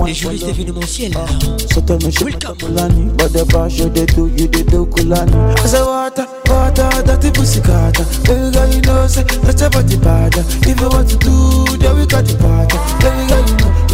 les 0.07 0.15
juristes 0.15 0.49
événementiels. 0.49 1.13
Ah, 1.17 1.27
Sota 1.73 1.95
me 1.95 3.11
but 3.17 3.33
the 3.33 3.45
bash 3.53 3.79
you 3.79 3.89
they 3.91 4.07
do, 4.07 4.29
you 4.37 4.47
they 4.49 4.63
do 4.63 4.87
Kulani. 4.87 5.35
I 5.59 5.67
say 5.67 5.81
water, 5.83 6.27
water, 6.47 6.89
dirty 7.03 7.31
pussy 7.31 7.61
cutter. 7.61 8.05
girl, 8.25 8.69
you 8.75 8.81
know 8.83 9.07
say 9.09 9.25
that's 9.43 9.63
a 9.63 9.71
body 9.71 9.97
bad. 9.97 10.35
If 10.63 10.81
you 10.81 10.89
want 10.89 11.09
to 11.11 11.17
do, 11.17 11.77
then 11.79 11.97
we 11.97 12.07
got 12.07 12.25
the 12.25 12.37
party. 12.39 12.77
Baby 13.03 13.29
girl, 13.29 13.45
you 13.49 13.57
know. 13.57 13.70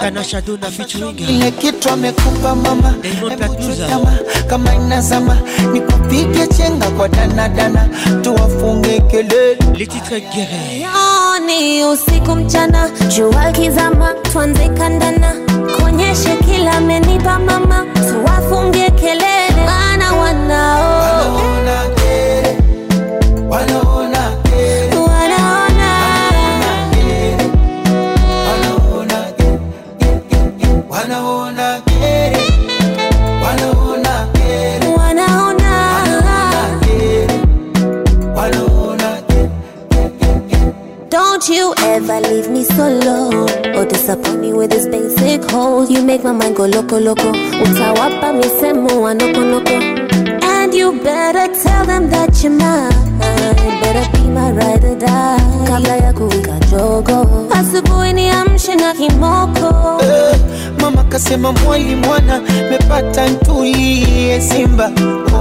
Dunga 0.00 0.14
na 0.14 0.22
Shadow 0.22 0.56
na 0.56 0.70
featuring 0.70 1.18
ile 1.18 1.50
kitu 1.50 1.88
amekupa 1.90 2.56
mama 2.56 2.94
kama, 3.38 4.18
kama 4.46 4.74
inazama 4.74 5.38
nikupige 5.72 6.46
chenga 6.46 6.90
kwa 6.90 7.08
danadana 7.08 7.88
tuwafunge 8.22 9.00
kelele 9.00 9.58
lititre 9.74 10.20
gere 10.20 10.80
yoni 10.80 11.84
usiku 11.84 12.36
mchana 12.36 12.90
jua 13.16 13.52
kizama 13.52 14.14
tuanze 14.14 14.68
kandana 14.68 15.34
konyeshe 15.76 16.36
kila 16.36 16.72
amenipa 16.72 17.38
mama 17.38 17.86
tuwafunge 17.94 18.90
kelele 18.90 19.64
mana 19.66 20.12
wanao, 20.12 20.96
wanao. 20.96 21.49
you 41.52 41.74
ever 41.78 42.20
leave 42.22 42.48
me 42.48 42.62
solo 42.62 43.42
or 43.74 43.80
oh, 43.80 43.84
disappoint 43.84 44.40
me 44.40 44.52
with 44.52 44.70
this 44.70 44.86
basic 44.86 45.42
hole. 45.50 45.86
You 45.86 46.02
make 46.04 46.22
my 46.22 46.32
mind 46.32 46.54
go 46.56 46.66
loco 46.66 46.98
loco. 47.00 47.32
Utawapa 47.32 48.32
misemo 48.32 49.00
wa 49.00 49.12
noko 49.14 49.40
noko. 49.40 49.74
And 50.44 50.72
you 50.72 51.00
better 51.02 51.52
tell 51.62 51.84
them 51.86 52.08
that 52.10 52.42
you're 52.42 52.52
mine. 52.52 53.18
Better 53.18 54.10
be 54.22 54.28
my 54.28 54.50
ride 54.52 54.84
or 54.84 54.96
die. 54.96 55.66
Kabla 55.68 55.96
ya 56.02 56.12
kuwika 56.12 56.60
jogo, 56.70 57.46
asubuhi 57.52 58.12
niamshe 58.12 58.74
na 58.74 58.94
kimoko. 58.94 60.00
Eh, 60.04 60.36
mama 60.80 61.04
kasema 61.04 61.52
mwali 61.52 61.96
mwana 61.96 62.40
mepata, 62.70 63.28
ntulie 63.28 64.40
Simba, 64.40 64.92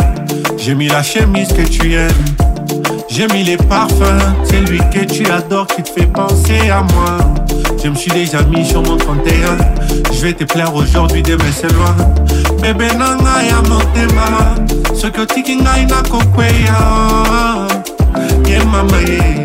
J'ai 0.58 0.74
mis 0.74 0.88
la 0.88 1.04
chemise 1.04 1.50
que 1.50 1.62
tu 1.62 1.94
aimes. 1.94 2.10
J'ai 3.10 3.28
mis 3.28 3.44
les 3.44 3.58
parfums. 3.58 4.20
C'est 4.46 4.62
lui 4.62 4.80
que 4.92 5.04
tu 5.06 5.30
adores 5.30 5.68
qui 5.68 5.84
te 5.84 5.90
fait 5.90 6.08
penser 6.08 6.70
à 6.72 6.82
moi. 6.82 7.18
Je 7.84 7.90
me 7.90 7.96
suis 7.96 8.12
déjà 8.12 8.42
mis 8.44 8.66
sur 8.66 8.82
mon 8.82 8.98
31. 8.98 9.22
Je 10.14 10.22
vais 10.26 10.34
te 10.34 10.44
plaire 10.44 10.74
aujourd'hui, 10.74 11.22
demain 11.22 11.44
c'est 11.56 11.72
loin. 11.74 11.96
Bébé 12.62 12.88
nanga 12.98 13.44
ya 13.44 13.62
ma, 14.14 14.96
Ce 14.96 15.08
que 15.08 15.22
tikinga 15.26 15.80
ina 15.80 16.02
kokweya. 16.04 16.80
Yeah 18.48 18.64
mama 18.66 19.00
yeah. 19.04 19.45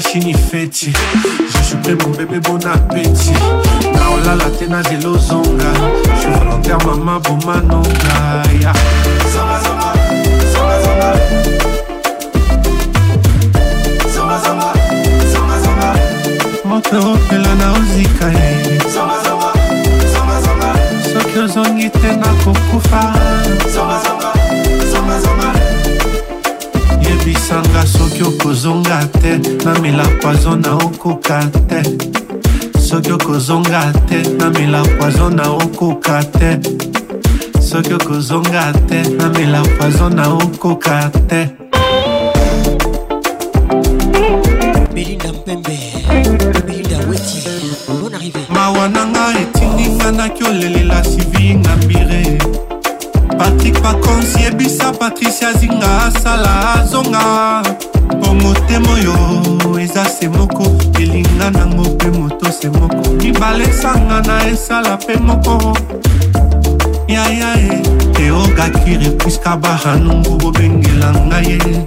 mashini 0.00 0.34
feti 0.34 0.92
jashupe 1.54 1.94
mon 2.02 2.16
bebe 2.16 2.40
bon 2.40 2.58
apeti 2.60 3.30
na 3.96 4.08
olala 4.10 4.48
te 4.58 4.66
nazelozonga 4.66 5.70
je 6.20 6.28
volontaire 6.38 6.84
mama 6.86 7.18
bomanonga 7.18 8.42
ya 8.62 8.72
moto 16.64 16.98
opela 17.12 17.54
na 17.54 17.72
ozika 17.72 18.28
ye 18.28 18.78
soki 21.12 21.38
ozongi 21.44 21.90
te 21.90 22.16
nakokufa 22.16 23.00
oyebisanga 27.26 27.86
soki 27.86 28.22
okozonga 28.24 29.00
te 29.20 29.38
namela 29.64 30.04
poizo 30.22 30.56
na 30.56 30.74
okoka 30.74 31.40
te 31.68 31.82
soki 32.80 33.12
okozonga 33.12 33.92
te 34.08 34.22
namela 34.38 34.82
poizo 34.98 35.30
na 35.30 35.52
okoka 35.54 36.22
te 36.38 36.58
soki 37.60 37.92
okozonga 37.94 38.72
te 38.88 39.02
namela 39.10 39.62
poizo 39.78 40.08
na 40.08 40.28
okoka 40.34 41.10
te 41.28 41.59
esala 64.52 64.96
pe 65.06 65.14
moko 65.26 65.76
yaya 67.08 67.48
e 67.60 67.70
eogakiri 68.22 69.10
puiska 69.10 69.56
bahanungu 69.56 70.36
bobengela 70.38 71.10
ngai 71.28 71.44
ye 71.44 71.86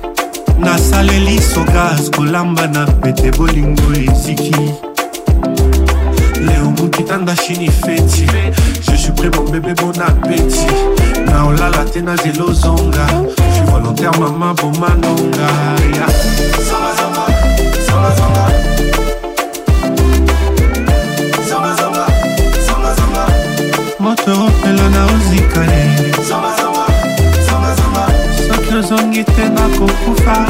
nasaleli 0.59 1.41
sogas 1.41 2.09
kolamba 2.15 2.67
na 2.73 2.83
pete 3.01 3.31
bolingo 3.37 3.87
eziki 4.03 4.55
leo 6.45 6.71
mokitanda 6.77 7.35
chini 7.35 7.67
feti 7.71 8.25
je 8.81 8.95
suis 8.95 9.11
prêt 9.15 9.29
mon 9.35 9.49
bébé 9.51 9.73
bon 9.75 9.91
appétit 9.99 11.25
naolala 11.27 11.83
te 11.91 11.99
nazela 12.01 12.43
ozonga 12.45 13.05
je 13.11 13.55
suis 13.55 13.65
volontaire 13.69 14.17
mama 14.21 14.53
bomanonga 14.53 15.47
yeah. 15.91 16.07
mpona 29.67 29.69
kokufa 29.69 30.47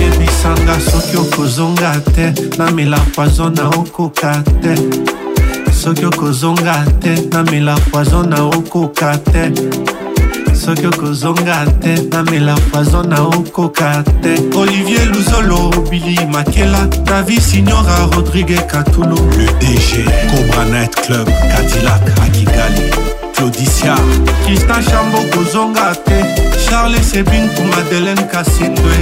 yebisanga 0.00 0.80
soki 0.80 1.16
okozonga 1.16 1.92
te 2.14 2.32
namela 2.58 2.98
poizo 3.14 3.50
na 3.50 3.68
okoka 3.68 4.42
te 4.62 4.74
soki 5.72 6.04
okozonga 6.06 6.84
te 7.00 7.14
namela 7.32 7.74
poizo 7.90 8.22
na 8.22 8.36
okoka 8.46 9.16
te 9.18 9.50
soki 10.54 10.86
okozonga 10.86 11.64
te 11.80 11.94
namela 12.10 12.54
poison 12.72 13.08
na 13.08 13.22
okoka 13.26 14.04
te 14.22 14.34
olivier 14.56 15.08
luzolo 15.14 15.70
bili 15.90 16.16
makela 16.26 16.86
davi 17.04 17.40
signora 17.40 17.96
rodrigue 18.14 18.56
katunu 18.66 19.14
le 19.38 19.46
dg 19.60 20.04
cobranet 20.30 20.90
club 21.06 21.26
cadillac 21.50 22.02
akigali 22.22 23.11
claudicia 23.42 23.94
kristan 24.46 24.84
chambo 24.86 25.18
kozonga 25.34 25.92
te 26.06 26.18
charles 26.64 27.10
sebin 27.10 27.48
ku 27.56 27.62
madeleine 27.74 28.22
kasindwe 28.32 28.96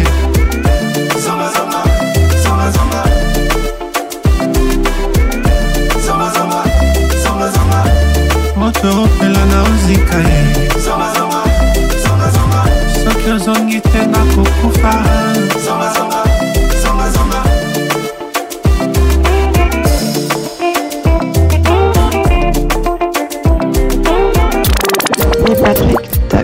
moto 8.56 8.88
opela 9.04 9.42
na 9.52 9.58
ozika 9.70 10.18
ye 10.28 10.42
soki 13.04 13.28
ozongi 13.36 13.80
te 13.92 14.00
nakokufa 14.06 15.19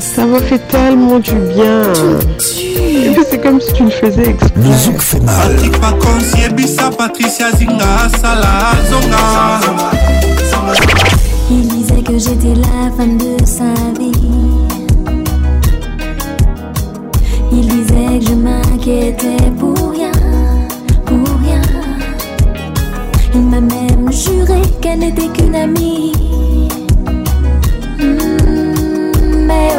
Ça 0.00 0.26
m'a 0.26 0.40
fait 0.40 0.58
tellement 0.68 1.20
du 1.20 1.34
bien. 1.36 1.82
C'est 2.38 3.40
comme 3.40 3.60
si 3.60 3.72
tu 3.74 3.84
le 3.84 3.90
faisais 3.90 4.30
exprès. 4.30 4.50
Le 4.56 4.98
fait 4.98 5.20
mal. 5.20 5.56
Il 11.50 11.68
disait 11.68 12.02
que 12.02 12.18
j'étais 12.18 12.54
la 12.56 12.90
femme 12.96 13.18
de 13.18 13.44
sa 13.46 13.64
vie. 13.98 14.12
Il 17.52 17.68
disait 17.68 18.18
que 18.18 18.26
je 18.30 18.34
m'inquiétais 18.34 19.50
pour 19.60 19.92
rien, 19.92 20.10
pour 21.06 21.38
rien. 21.44 21.62
Il 23.34 23.42
m'a 23.42 23.60
même 23.60 24.10
juré 24.10 24.60
qu'elle 24.80 24.98
n'était 24.98 25.28
qu'une 25.28 25.54
amie. 25.54 26.12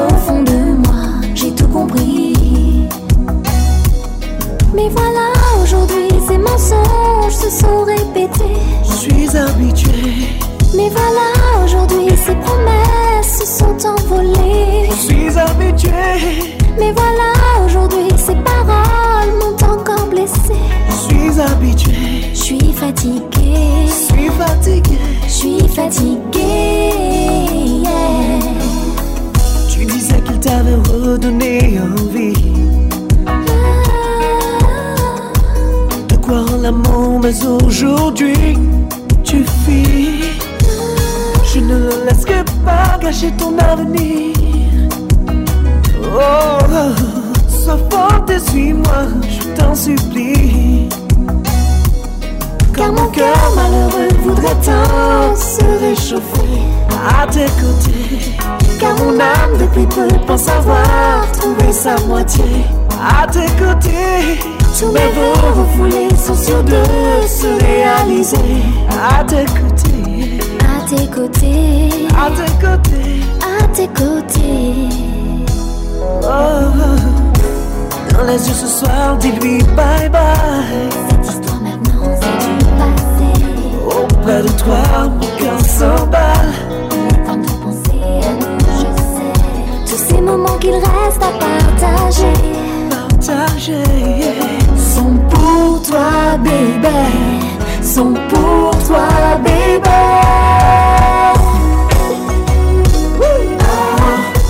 au 0.09 0.15
fond 0.19 0.43
de 0.43 0.77
moi, 0.85 1.03
j'ai 1.35 1.51
tout 1.53 1.67
compris. 1.67 2.87
Mais 4.73 4.89
voilà, 4.89 5.29
aujourd'hui, 5.61 6.07
ces 6.27 6.37
mensonges 6.37 7.33
se 7.33 7.49
sont 7.49 7.83
répétés. 7.85 8.59
Je 8.89 8.93
suis 8.93 9.37
habitué. 9.37 10.27
Mais 10.75 10.89
voilà, 10.89 11.63
aujourd'hui, 11.63 12.09
ces 12.17 12.35
promesses 12.35 13.39
se 13.39 13.63
sont 13.63 13.87
envolées. 13.89 14.89
Je 14.89 14.95
suis 14.95 15.37
habitué. 15.37 16.55
Mais 16.79 16.91
voilà, 16.91 17.31
aujourd'hui, 17.65 18.09
ces 18.17 18.35
paroles 18.35 19.33
m'ont 19.39 19.73
encore 19.73 20.07
blessé. 20.09 20.55
Je 20.89 21.13
suis 21.13 21.39
habitué. 21.41 22.29
Je 22.33 22.39
suis 22.39 22.73
fatigué. 22.73 23.21
Je 23.85 24.13
suis 24.13 24.29
fatigué. 24.39 24.97
Je 25.27 25.31
suis 25.31 25.67
fatigué. 25.69 26.22
Sabe 30.53 30.69
envie 30.77 31.79
envie 31.91 32.51
De 36.11 36.15
quoi 36.25 36.41
l'amour 36.63 37.11
mais 37.23 37.33
aujourd'hui 37.55 38.59
tu 39.23 39.37
fuis 39.63 40.29
Je 41.51 41.59
ne 41.71 41.77
laisse 42.05 42.23
que 42.23 42.41
pas 42.65 42.99
gâcher 43.01 43.31
ton 43.41 43.53
avenir 43.57 44.35
Oh, 46.13 46.91
sois 47.49 47.79
forte 47.89 48.29
et 48.29 48.39
suis-moi, 48.51 48.99
je 49.35 49.43
t'en 49.59 49.73
supplie 49.73 50.87
Car 52.75 52.91
mon 52.91 53.07
cœur 53.07 53.41
malheureux 53.55 54.07
voudrait 54.23 54.57
tant 54.67 55.35
se 55.35 55.63
réchauffer 55.83 56.72
à 57.03 57.27
tes 57.27 57.45
côtés. 57.61 58.31
Car 58.79 58.93
mon 58.99 59.19
âme 59.19 59.57
depuis 59.59 59.85
peu 59.87 60.07
pense 60.25 60.47
avoir 60.47 61.25
trouvé 61.33 61.71
sa 61.71 61.95
moitié. 62.07 62.65
À 63.01 63.27
tes 63.27 63.39
côtés, 63.61 64.39
tous 64.79 64.91
mes 64.91 65.07
vœux 65.11 65.33
refoulés 65.61 66.09
sont 66.15 66.35
sûrs 66.35 66.63
de 66.63 66.81
se 67.27 67.63
réaliser. 67.63 68.37
À 68.89 69.23
tes 69.23 69.45
côtés, 69.45 70.39
à 70.61 70.89
tes 70.95 71.07
côtés, 71.07 72.07
à 72.13 72.29
tes 72.31 72.41
côtés, 72.67 73.21
à 73.59 73.67
tes 73.67 73.87
côtés. 73.87 74.73
Oh, 76.21 76.25
oh. 76.29 76.99
Dans 78.15 78.23
les 78.25 78.47
yeux 78.47 78.53
ce 78.53 78.67
soir, 78.67 79.17
dis-lui 79.19 79.61
bye 79.75 80.07
bye 80.07 80.21
maintenant, 81.61 82.13
auprès 83.89 84.41
de 84.43 84.47
toi, 84.59 84.77
mon 85.19 85.37
cœur 85.43 85.59
s'emballe. 85.59 86.72
qu'il 90.59 90.71
reste 90.73 91.21
à 91.21 91.31
partager. 91.37 92.33
Partager, 92.89 93.83
sont 94.77 95.15
pour 95.29 95.81
toi, 95.83 96.37
bébé. 96.39 96.89
Sont 97.83 98.13
pour 98.29 98.71
toi, 98.87 99.07
bébé. 99.43 99.89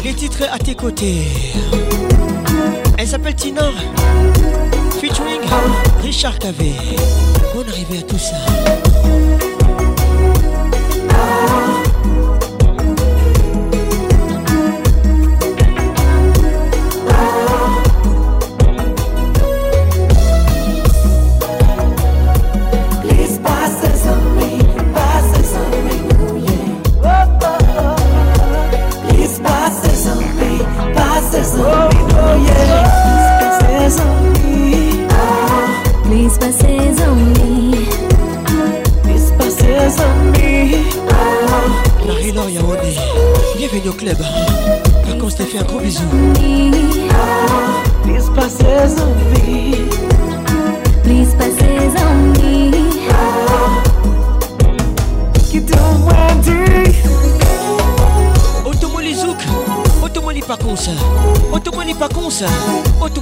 Les 0.06 0.14
titres 0.14 0.44
à 0.54 0.58
tes 0.60 0.76
côtés. 0.76 1.24
Elle 2.98 3.08
s'appelle 3.08 3.36
Tina. 3.36 3.66
Featuring 5.02 5.42
Richard 6.02 6.40
Cavé. 6.40 6.74
Bonne 7.54 7.68
arrivée 7.70 8.00
à 8.00 8.02
tout 8.04 8.18
ça. 8.20 8.38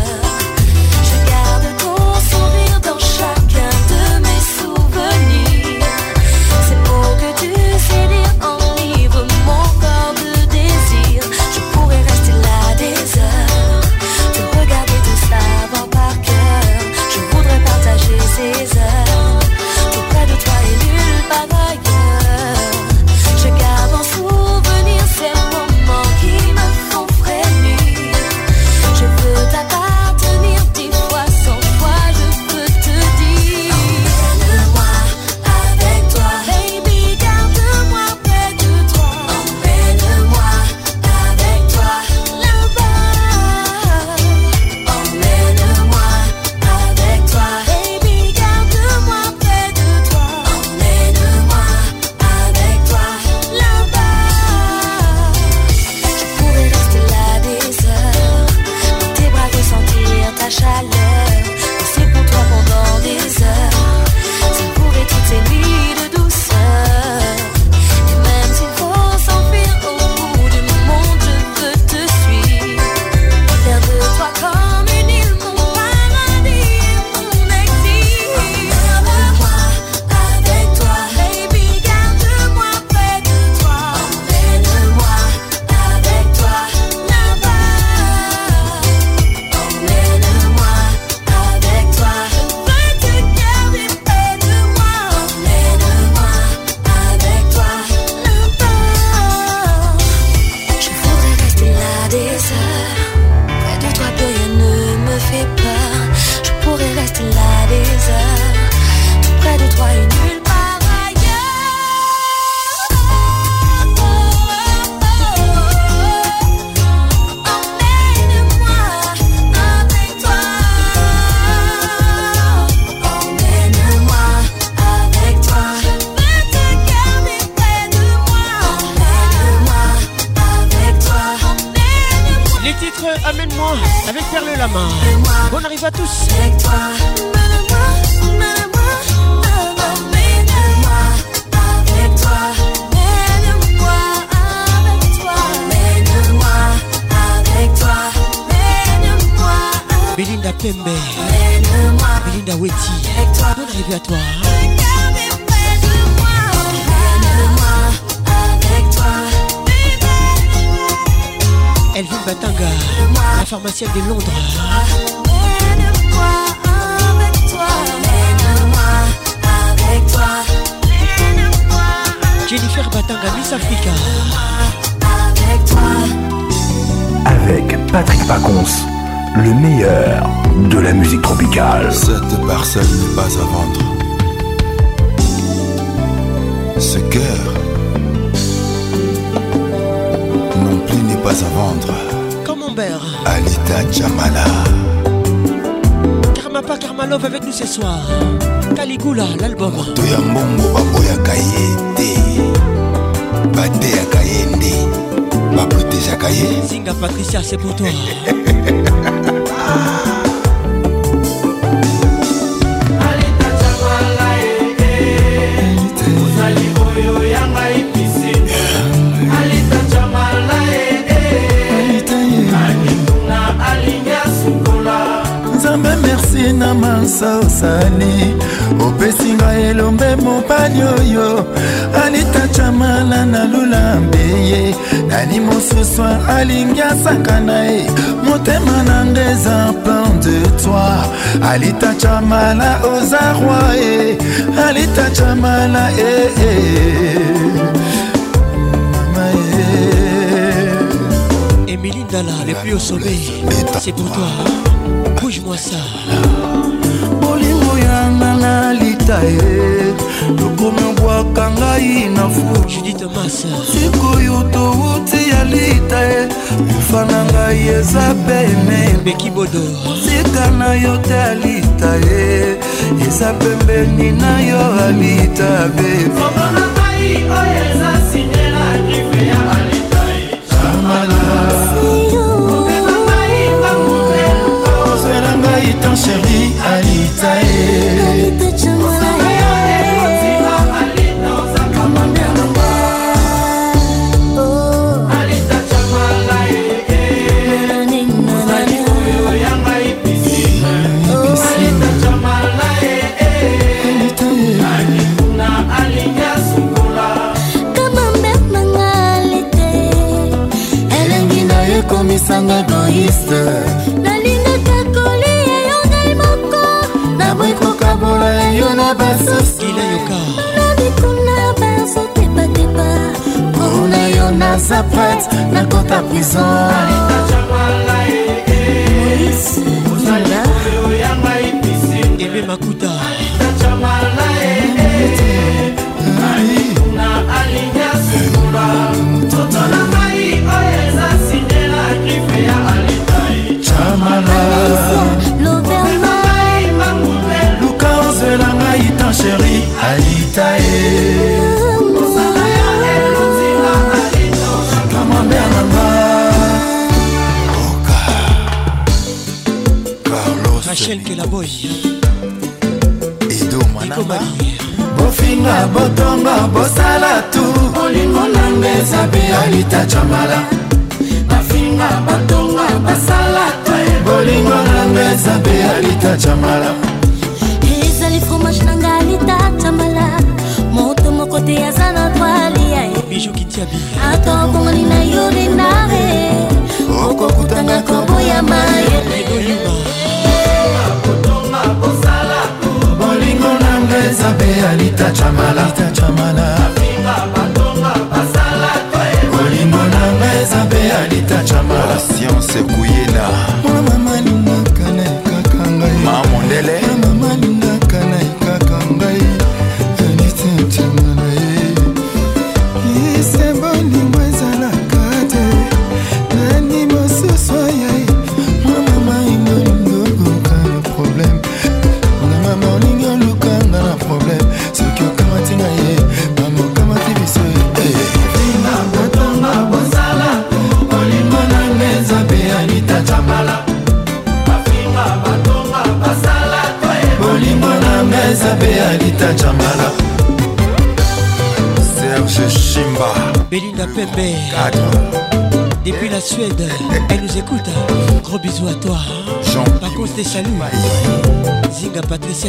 التابين 275.34 276.43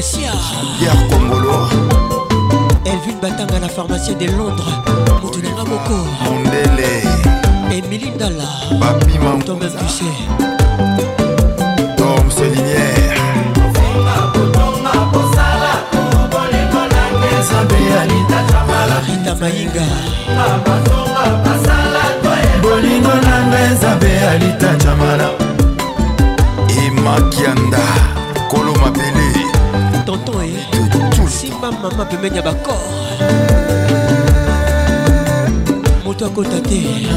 sia 0.01 0.34
pierre 0.80 1.07
kongolo 1.09 1.69
elvin 2.84 3.17
batanga 3.22 3.59
na 3.59 3.69
pharmacien 3.69 4.17
de 4.17 4.27
londres 4.27 4.65
moto 5.22 5.39
nanga 5.39 5.63
moko 5.63 5.95
mondele 6.19 7.01
emili 7.77 8.09
ndala 8.11 8.43
bapimatombembuse 8.80 10.11
pembeni 32.15 32.37
ya 32.39 32.47
bakor 32.47 32.77
moto 36.05 36.23
akota 36.25 36.59
te 36.63 36.79
jeune 36.79 37.11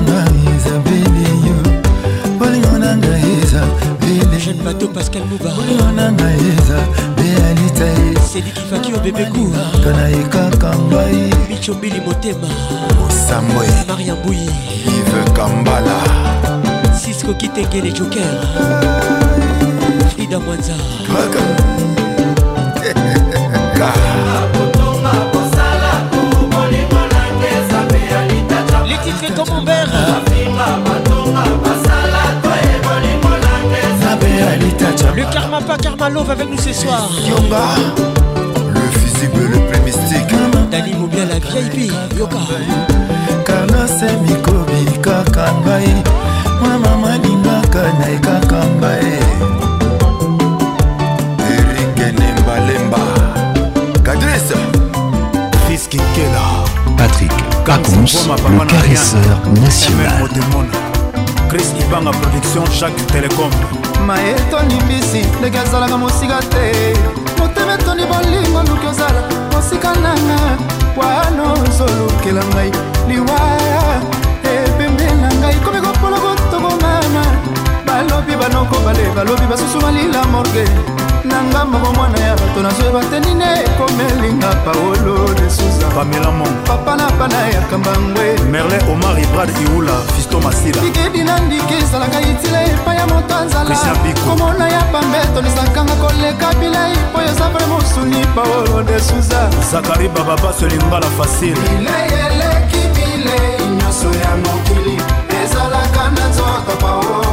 bateau 4.65 4.89
pascal 4.91 5.23
mouba 5.31 5.51
sedikifaki 8.33 8.91
o 8.95 8.97
bebe 8.99 9.25
kourmichombili 9.31 12.01
motema 12.01 12.49
maria 13.89 14.15
mbui 14.15 14.49
kambala 15.37 15.97
sisko 17.01 17.35
kitengele 17.35 17.91
joker 17.91 18.41
frida 20.11 20.41
mwanza 20.41 20.75
Kaka. 23.77 23.93
mito 29.29 29.45
mombere 29.53 29.91
Le 35.15 35.25
karma 35.25 35.61
pas 35.61 35.77
karma 35.79 36.09
love 36.09 36.31
avec 36.31 36.49
nous 36.51 36.59
ce 36.59 36.73
soir 36.73 37.09
Yonga 37.29 37.67
Le 38.73 38.99
physique 38.99 39.35
le 39.35 39.59
plus 39.67 39.81
mystique 39.81 40.35
Dani 40.71 40.93
Mobia 40.95 41.25
la 41.25 41.35
VIP 41.41 41.93
Yoka 42.19 42.37
kanase 43.45 44.07
mikobi 44.23 44.87
kaka 45.03 45.47
ngai 45.67 45.95
mama 46.63 46.91
maningaka 47.03 47.83
na 47.99 48.07
ye 48.13 48.19
kaka 48.27 48.61
ngai 48.67 49.13
erikene 51.59 52.29
mbalemba 52.43 53.03
kadrese 54.05 54.57
fiskikela 55.67 56.48
Cacons, 57.69 58.27
le 58.33 58.65
caresseur 58.65 59.39
national. 59.61 60.25
Chris 61.51 61.65
Ibanga 61.79 62.13
Production, 62.13 62.65
Jacques 62.73 63.05
Telecom. 63.09 63.51
maye 64.07 64.31
etoni 64.31 64.77
bisi 64.89 65.21
ndenge 65.39 65.59
azalaka 65.59 65.99
mosika 65.99 66.39
te 66.53 66.65
motema 67.39 67.75
etoni 67.75 68.05
bolingo 68.11 68.61
luki 68.71 68.87
ozala 68.87 69.23
mosika 69.53 69.91
nanga 70.05 70.41
wana 70.97 71.45
ozolukela 71.69 72.43
ngai 72.55 72.71
liwaya 73.09 73.83
epembe 74.51 75.05
na 75.21 75.29
ngai 75.41 75.57
komi 75.65 75.81
kopolo 75.83 76.17
kotokomana 76.25 77.23
balobi 77.87 78.35
banoko 78.41 78.77
bale 78.87 79.05
balobi 79.17 79.47
basusu 79.51 79.79
malila 79.85 80.23
morge 80.33 80.98
na 81.29 81.39
nga 81.51 81.65
moko 81.65 81.93
mwana 81.93 82.19
ya 82.19 82.35
bato 82.37 82.59
nazoyeba 82.63 83.01
te 83.11 83.19
nini 83.21 83.45
ekomelinga 83.65 84.49
paolo 84.65 85.17
desuza 85.39 85.87
pamela 85.97 86.31
mon 86.39 86.55
papa 86.69 86.97
na 86.97 87.07
pana 87.19 87.39
ya 87.55 87.61
kambangwe 87.71 88.27
merlin 88.53 88.83
omar 88.93 89.17
ibrad 89.23 89.51
iula 89.65 89.95
fisto 90.17 90.41
masila 90.41 90.81
bikedi 90.83 91.25
na 91.25 91.39
ndiki 91.41 91.75
ezalaka 91.83 92.21
itila 92.21 92.61
epai 92.71 92.97
ya 92.97 93.07
moto 93.07 93.35
azalakomona 93.43 94.67
ya 94.69 94.83
pambe 94.93 95.19
tonisakanga 95.35 95.95
koleka 96.03 96.49
bilei 96.61 96.95
mpo 97.11 97.19
yoza 97.23 97.47
vrema 97.53 97.77
osuni 97.77 98.23
paolo 98.37 98.83
desuza 98.89 99.41
zakari 99.73 100.09
bababa 100.09 100.53
selingala 100.59 101.07
fasile 101.19 101.63
bilei 101.69 102.09
eleki 102.27 102.83
bilei 102.95 103.67
nyonso 103.79 104.09
ya 104.25 104.33
mokili 104.43 104.97
ezalaka 105.45 106.05
na 106.17 106.38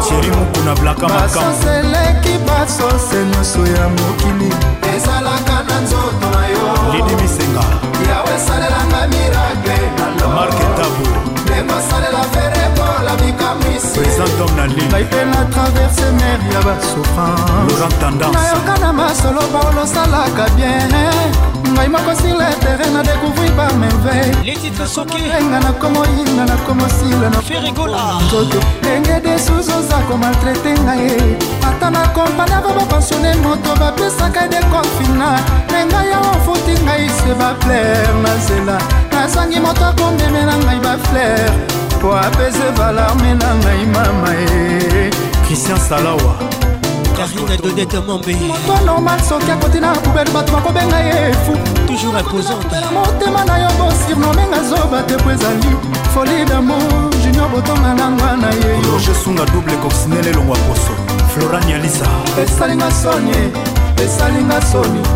sheri 0.07 0.29
mokuna 0.31 0.73
blaka 0.81 1.07
makamboseleki 1.07 2.33
basose 2.47 3.17
nyonso 3.31 3.59
ya 3.77 3.89
mokili 3.89 4.49
ezalaka 4.95 5.55
na 5.69 5.77
nzoto 5.81 6.27
na 6.35 6.43
yo 6.53 6.65
lidi 6.93 7.15
bisenga 7.21 7.63
yawe 8.09 8.29
esalelanga 8.37 8.99
mirakle 9.11 9.77
na 10.19 10.27
marke 10.35 10.65
tabu 10.77 11.05
ekosalela 11.57 12.23
verekola 12.33 13.11
mikamwisibai 13.23 15.03
mpe 15.09 15.21
na 15.25 15.41
traverse 15.53 16.05
mer 16.19 16.39
ya 16.53 16.61
basouffrance 16.65 18.03
nayoka 18.33 18.77
na 18.81 18.93
masolo 18.93 19.41
baolosalaka 19.53 20.45
bien 20.55 20.93
ngai 21.73 21.87
moko 21.89 22.13
sur 22.15 22.37
le 22.37 22.49
terrain 22.61 22.91
na 22.93 23.01
découvrir 23.03 23.51
par 23.55 23.73
merveille 23.77 24.31
letitre 24.45 24.85
sokenga 24.87 25.39
nakomoyinga 25.65 26.45
nakomosila 26.51 27.29
naferigolanzoto 27.33 28.59
ndenge 28.81 29.17
desusu 29.23 29.71
oza 29.79 29.97
komaltraite 30.09 30.73
ngai 30.83 31.07
ata 31.67 31.89
na 31.89 32.01
kompani 32.15 32.53
avo 32.57 32.71
bapensione 32.77 33.35
moto 33.45 33.71
bapesaka 33.79 34.47
dekonfina 34.47 35.29
me 35.71 35.79
ngai 35.89 36.11
awo 36.17 36.33
futi 36.45 36.73
ngai 36.83 37.09
se 37.19 37.31
bafleur 37.39 38.13
na 38.23 38.33
zela 38.45 38.77
nazangi 39.13 39.59
moto 39.59 39.85
akondemela 39.91 40.55
ngai 40.65 40.79
bafleur 40.85 41.51
po 42.01 42.09
apese 42.25 42.67
valarme 42.77 43.31
na 43.41 43.49
ngai 43.61 43.83
mama 43.93 44.29
e 44.57 45.09
christian 45.45 45.79
salawa 45.79 46.64
karine 47.15 47.55
dodete 47.57 47.97
mombe 47.99 48.35
moto 48.45 48.83
normal 48.85 49.19
soki 49.19 49.51
akoti 49.51 49.79
na 49.79 49.93
poubele 49.93 50.31
bato 50.31 50.51
bakobenga 50.53 50.97
ye 50.99 51.29
efu 51.31 51.51
toujours 51.87 52.19
imposante 52.19 52.75
motema 52.93 53.45
na 53.45 53.57
yo 53.57 53.69
bosirnomenga 53.79 54.63
zoba 54.69 55.01
te 55.03 55.15
po 55.15 55.31
ezali 55.31 55.77
foli 56.13 56.45
damo 56.45 56.75
junior 57.23 57.49
botonga 57.49 57.93
nangwa 57.93 58.37
na 58.37 58.47
ye 58.49 58.81
roge 58.91 59.13
sunga 59.23 59.45
double 59.45 59.77
coxinele 59.81 60.29
elongwa 60.29 60.57
poso 60.67 60.91
florani 61.33 61.73
alisa 61.73 62.05
esalinga 62.43 62.91
soni 62.91 63.51
esalinga 64.05 64.61
soni 64.71 65.14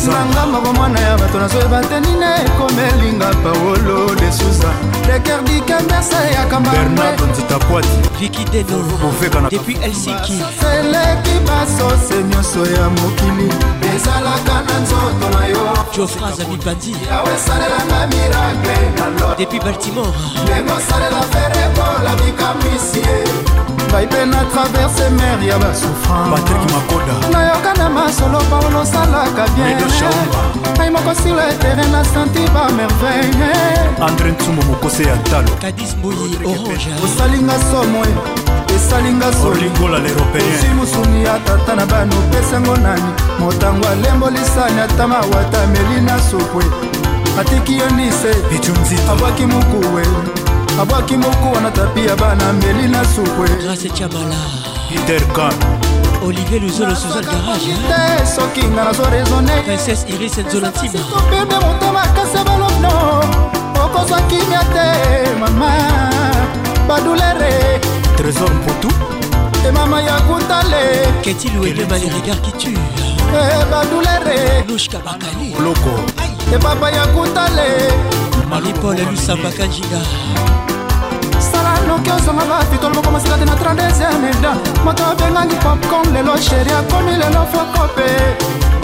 nanga 0.10 0.46
moko 0.52 0.74
mwana 0.74 1.00
ya 1.00 1.18
bato 1.18 1.40
nazoyeba 1.40 1.82
te 1.82 2.00
nina 2.00 2.42
ekomelinga 2.46 3.30
paolo 3.44 4.16
de 4.16 4.32
suza 4.32 4.72
leker 5.08 5.42
dikembese 5.44 6.20
ya 6.36 6.46
kambaseleki 6.46 7.34
basose 11.48 12.16
nyonso 12.30 12.60
ya 12.74 12.90
mokili 12.90 13.50
ezalaka 13.96 14.56
na 14.68 14.80
nzoto 14.82 15.30
na 15.40 15.48
yo 15.48 15.87
geoffras 15.98 16.40
amibandi 16.40 16.94
depuis 19.40 19.60
baltimore 19.60 20.14
mpe 24.18 24.26
na 24.26 24.44
traverse 24.46 25.10
mer 25.10 25.44
ya 25.50 25.58
basouffrancenayoka 25.60 27.74
na 27.78 27.90
masolo 27.90 28.38
paolo 28.40 28.80
osalaka 28.80 29.48
bienai 29.56 30.92
moko 30.92 31.14
sur 31.22 31.36
le 31.36 31.54
terrain 31.60 31.92
na 31.92 32.04
santi 32.04 32.40
bamerveille 32.52 33.56
andré 34.02 34.32
ntumo 34.32 34.62
mokose 34.64 35.04
ya 35.04 35.18
talokosalinga 35.18 37.54
somo 37.72 38.06
esalinga 38.76 39.34
solimusuni 39.34 41.24
ya 41.26 41.40
tata 41.40 41.76
na 41.76 41.86
bano 41.86 42.16
pesango 42.32 42.76
nani 42.78 43.04
motango 43.40 43.88
alembolisani 43.88 44.80
ata 44.80 45.08
mawata 45.08 45.68
meli 45.68 46.02
na 46.02 46.20
supwe 46.22 46.64
atiki 47.40 47.78
yonise 47.78 48.36
abwaki 49.12 49.46
mokuwe 49.46 50.08
abwaki 50.82 51.18
moko 51.18 51.52
wana 51.56 51.72
tapi 51.72 52.06
ya 52.06 52.16
bana 52.16 52.54
meli 52.54 52.88
na 52.88 53.06
sukwe 53.06 53.48
grace 53.64 53.90
tiabala 53.90 54.38
peter 54.90 55.22
kan 55.34 55.54
olivier 56.26 56.62
luzolo 56.62 56.96
suzal 56.96 57.26
garage 57.26 57.74
te 57.90 58.26
soki 58.36 58.68
nga 58.68 58.84
nazo 58.84 59.04
raisonne 59.10 59.62
princesse 59.66 60.06
iris 60.10 60.38
nzolantimaopembe 60.38 61.56
motema 61.66 62.02
kasi 62.16 62.38
balobno 62.46 62.94
okozwa 63.86 64.22
kimia 64.22 64.64
te 64.76 64.88
mama 65.40 65.72
badulere 66.88 67.82
trésor 68.18 68.54
mputu 68.54 68.94
emama 69.68 70.02
ya 70.02 70.22
kutale 70.30 71.10
ketiluedeba 71.22 71.98
le 71.98 72.08
regard 72.14 72.40
qui 72.42 72.52
tue 72.52 72.74
e 73.34 73.42
eh, 73.42 73.66
badulere 73.72 74.64
lushka 74.68 74.98
bakali 75.00 75.56
loko 75.64 75.90
epapa 76.56 76.90
ya 76.92 77.08
kutale 77.08 78.27
malipole 78.50 79.04
lusamba 79.12 79.50
kanjida 79.58 80.00
sala 81.52 81.72
noki 81.88 82.12
ozonga 82.12 82.46
bafitolo 82.48 82.96
moko 82.96 83.12
masika 83.12 83.38
te 83.38 83.46
na 83.46 83.56
32 83.56 84.30
eda 84.40 84.52
moto 84.86 85.04
abengani 85.12 85.56
popcorn 85.64 86.14
lelo 86.14 86.38
sheri 86.38 86.72
akomi 86.80 87.12
lelo 87.22 87.44
fokope 87.52 88.10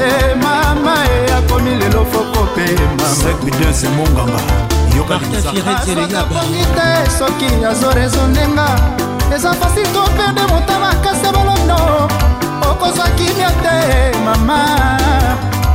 eh, 0.04 0.36
mama 0.44 0.96
e 1.16 1.32
akomi 1.38 1.76
lelo 1.80 2.06
fokope 2.12 2.66
mamaidense 3.00 3.88
monganga 3.96 4.40
yokaabongi 4.98 6.66
te 6.76 6.90
soki 7.20 7.66
azorezondenga 7.66 8.66
eza 9.36 9.54
fasi 9.54 9.84
toperde 9.94 10.42
motama 10.52 10.92
kasi 11.04 11.28
balondo 11.36 12.10
okozwa 12.72 13.08
kimia 13.16 13.52
te 13.64 14.18
mama 14.26 14.58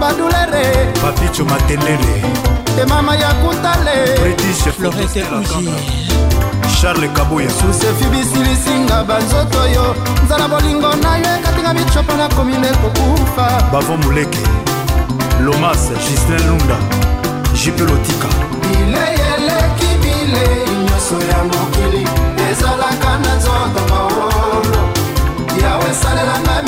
badulere 0.01 0.93
papicho 1.02 1.44
matelele 1.44 2.47
de 2.78 2.84
mama 2.84 3.16
ya 3.16 3.28
kutaleflorete 3.34 5.22
kabuya 7.14 7.50
susefi 7.50 8.05
bisilisinga 8.12 9.05
banzoto 9.05 9.62
yo 9.74 9.94
nzala 10.24 10.48
bolingo 10.48 10.90
na 11.05 11.16
yo 11.18 11.28
ekatinga 11.38 11.74
bicopo 11.74 12.12
nakomi 12.16 12.55
nekokufa 12.62 13.46
bavo 13.72 13.96
moleke 13.96 14.42
lomas 15.44 15.90
gislin 16.05 16.42
lunda 16.48 16.76
jipe 17.59 17.82
lotika 17.82 18.28
bilei 18.70 19.16
eleki 19.36 19.90
bilei 20.02 20.62
nyonso 20.86 21.16
ya 21.30 21.38
mokili 21.50 22.02
ezalaka 22.50 23.10
na 23.24 23.30
nzoto 23.38 23.80
maolo 23.90 24.28
yawe 25.62 25.84
esalelanga 25.92 26.68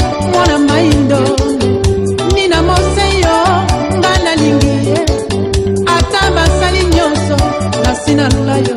mwana 0.41 0.59
maindo 0.59 1.21
nina 2.35 2.61
moseyo 2.61 3.33
nga 3.97 4.11
nalingi 4.25 4.73
ye 4.89 4.99
ata 5.97 6.21
basali 6.35 6.83
nyonso 6.95 7.37
nasi 7.83 8.11
naluka 8.19 8.55
yo 8.67 8.75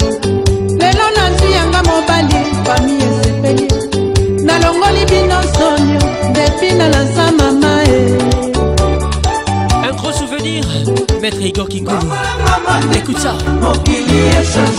lelo 0.81 1.07
nazwi 1.17 1.53
yanga 1.57 1.81
mobali 1.89 2.37
fami 2.67 2.93
esepeli 3.09 3.67
nalongoli 4.47 5.03
bino 5.11 5.39
sonio 5.57 6.03
depi 6.35 6.69
nalansa 6.79 7.33
mama 7.39 7.73
e 7.95 7.99
Un 9.89 9.93
gros 10.01 10.13
souvenir, 10.19 10.65
maître 11.23 11.41
Igor 11.43 11.69
Kingoum. 11.69 12.11
Écoute 12.95 13.19
ça. 13.21 13.35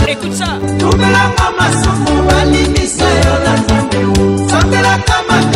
Écoute 0.07 0.33
ça. 0.33 0.49
Tubela 0.79 1.23
mama 1.37 1.67
somo 1.83 2.15
balimisa 2.27 3.05
yo 3.21 3.33
na 3.45 3.53
nzambe. 3.59 4.47
Santelaka 4.49 5.15
mama 5.29 5.54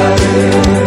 voltarei. 0.00 0.79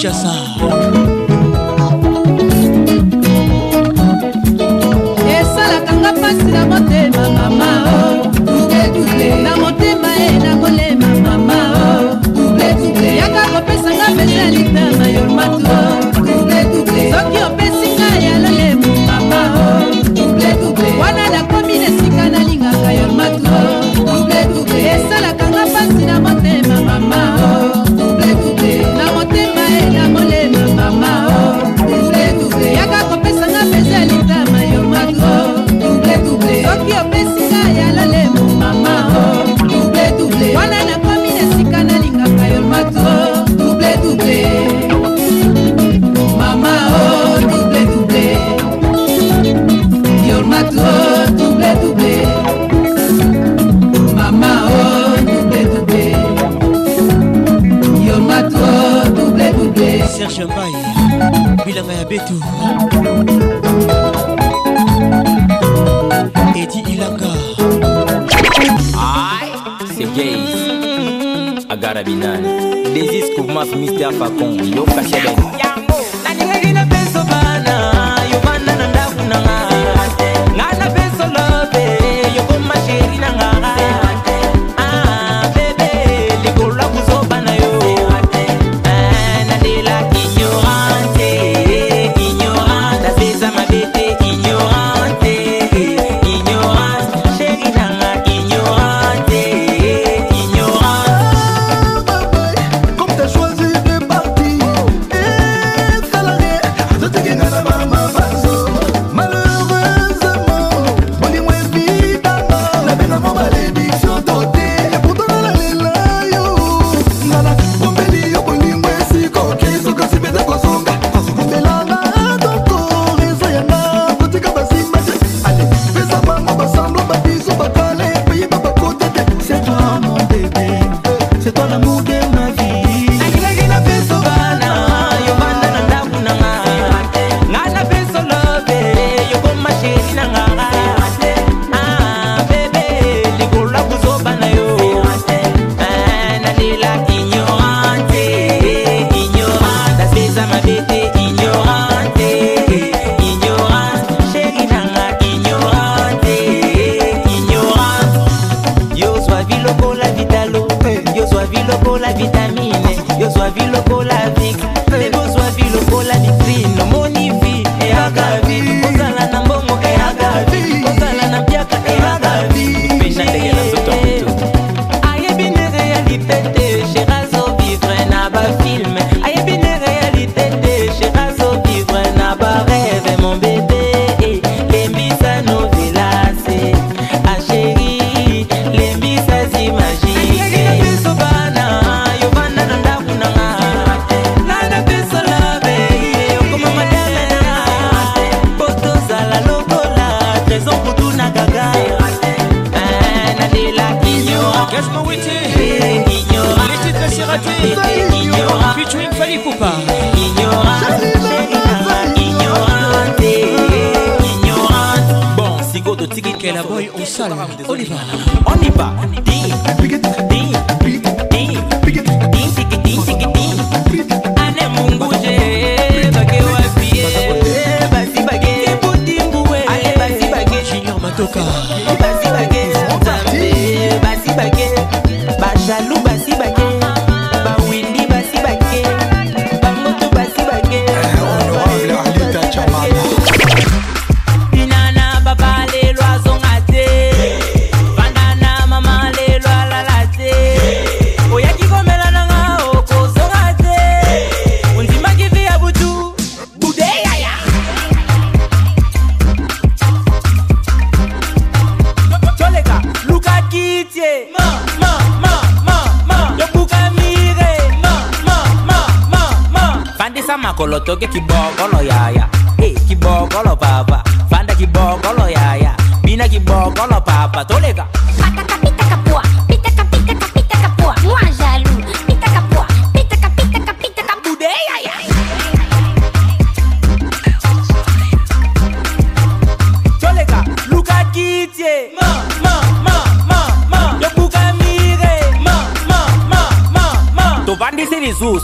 just 0.00 0.24
a 0.24 0.39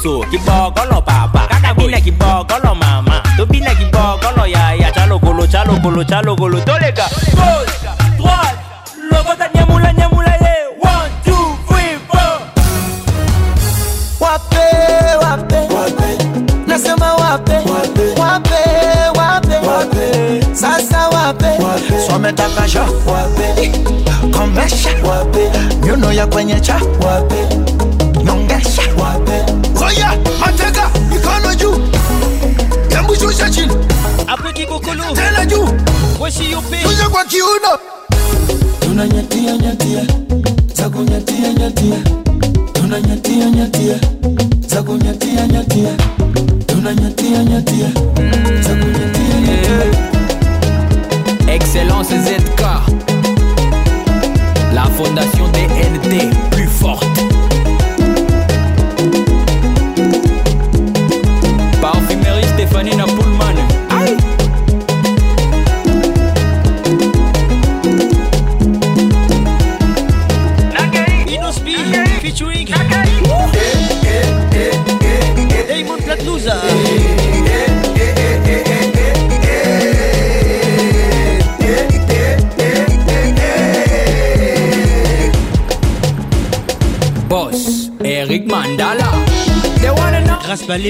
so 0.07 0.20
kibogolo 0.31 1.01
papa 1.09 1.43
kakabila 1.51 2.01
kibogolo 2.01 2.75
mama 2.75 3.20
tobi 3.36 3.36
tobina 3.60 3.73
kibogolo 3.75 4.47
yaya 4.47 4.89
chalokolo 4.94 5.43
chalokolo 5.52 6.05
chalokolo 6.05 6.60
tolega 6.67 7.05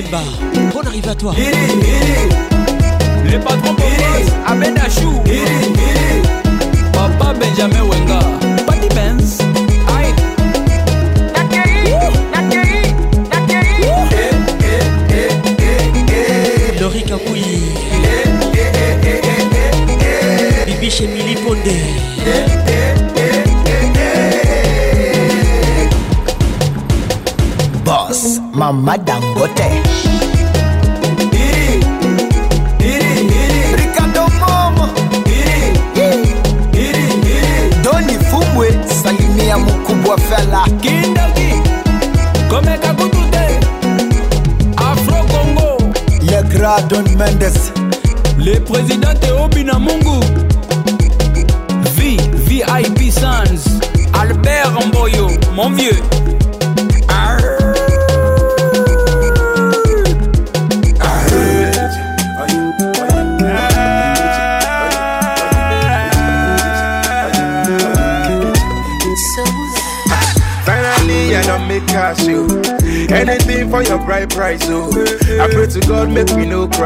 Lemba. 0.03 0.21
Bonne 0.75 0.89
arrivée 0.89 1.09
à 1.09 1.15
toi. 1.15 1.33
Et 1.39 1.56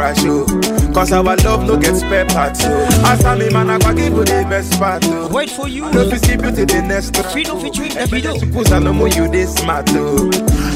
crash, 0.00 0.18
oh. 0.24 0.46
Cause 0.94 1.12
our 1.12 1.22
love 1.22 1.66
no 1.66 1.76
get 1.76 1.94
spare 1.96 2.24
parts, 2.26 2.60
oh. 2.64 2.86
As 3.04 3.22
I'm 3.24 3.40
a 3.42 3.50
man, 3.50 3.70
I 3.70 3.78
can 3.78 3.96
give 3.96 4.12
you 4.14 4.24
the 4.24 4.46
best 4.48 4.72
part, 4.80 5.04
oh. 5.06 5.28
Wait 5.30 5.50
for 5.50 5.68
you. 5.68 5.82
No, 5.92 6.00
if 6.02 6.12
you 6.12 6.18
see 6.18 6.36
beauty, 6.36 6.64
the 6.64 6.80
next 6.82 7.14
track. 7.14 7.26
Fido 7.26 7.56
featuring 7.60 7.94
the 7.94 8.06
video. 8.06 8.36
Suppose 8.38 8.72
I 8.72 8.78
know 8.78 8.92
more 8.94 9.08
you 9.08 9.30
this 9.30 9.54
smart, 9.56 9.88
oh. 9.90 10.30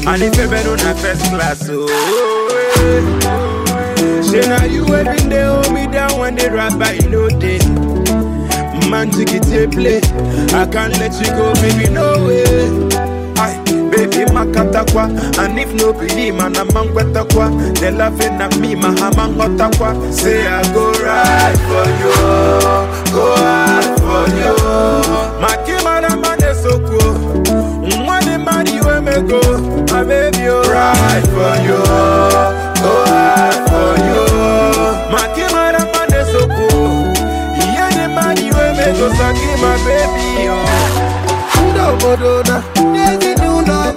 And 0.07 0.21
if 0.21 0.37
you 0.37 0.47
better 0.47 0.71
on 0.73 0.95
first 0.97 1.23
class, 1.33 1.67
oh. 1.71 1.87
Say 4.21 4.41
now 4.41 4.63
you 4.65 4.85
they 4.85 5.43
hold 5.43 5.73
me 5.73 5.87
down 5.87 6.19
when 6.19 6.35
they 6.35 6.49
rap 6.49 6.77
by 6.77 6.97
no 7.09 7.27
day. 7.29 7.59
Man, 8.91 9.09
take 9.09 9.31
it 9.33 9.71
play. 9.71 9.97
I 10.53 10.67
can't 10.67 10.93
let 11.01 11.13
you 11.19 11.31
go, 11.33 11.53
baby, 11.55 11.89
no 11.89 12.27
way 12.27 13.14
ịmakatakwa 14.21 15.03
and 15.39 15.59
if 15.59 15.73
no 15.73 15.91
believe 15.93 16.35
mana 16.37 16.63
ma 16.73 16.81
ngwetakwa 16.85 17.49
delave 17.81 18.29
na 18.37 18.47
me 18.59 18.75
ma 18.75 18.89
ha 18.99 19.07
ma 19.17 19.25
nghọtakwa 19.27 19.89
say 20.13 20.47
i 20.47 20.61
go 20.73 20.83
ride 21.05 21.59
for 21.67 21.87
you 22.01 22.15
go 23.13 23.25
hard 23.35 23.99
for 24.05 24.25
you 24.39 24.55
maka 25.41 25.71
ịmara 25.75 26.11
ma 26.21 26.31
na-esokwu 26.39 27.01
nwa 28.03 28.19
dị 28.19 28.37
mmadụ 28.37 28.73
iwe 28.79 28.95
mego 29.01 29.41
ma 29.91 29.99
baby 30.09 30.47
oh, 30.49 30.61
ride 30.75 31.27
for 31.35 31.53
you 31.65 31.79
go 32.83 32.93
hard 33.11 33.59
for 33.69 33.93
you 34.07 34.29
maka 35.13 35.39
ịmara 35.47 35.79
ma 35.93 36.01
na-esokwu 36.09 36.67
ihe 37.63 37.85
dị 37.95 38.07
mmadụ 38.07 38.41
iwe 38.51 38.67
mego 38.77 39.05
saka 39.09 39.47
baby 39.59 40.47
oh. 40.49 40.55
ndị 41.69 41.79
obodo 41.89 42.33
na 42.43 42.63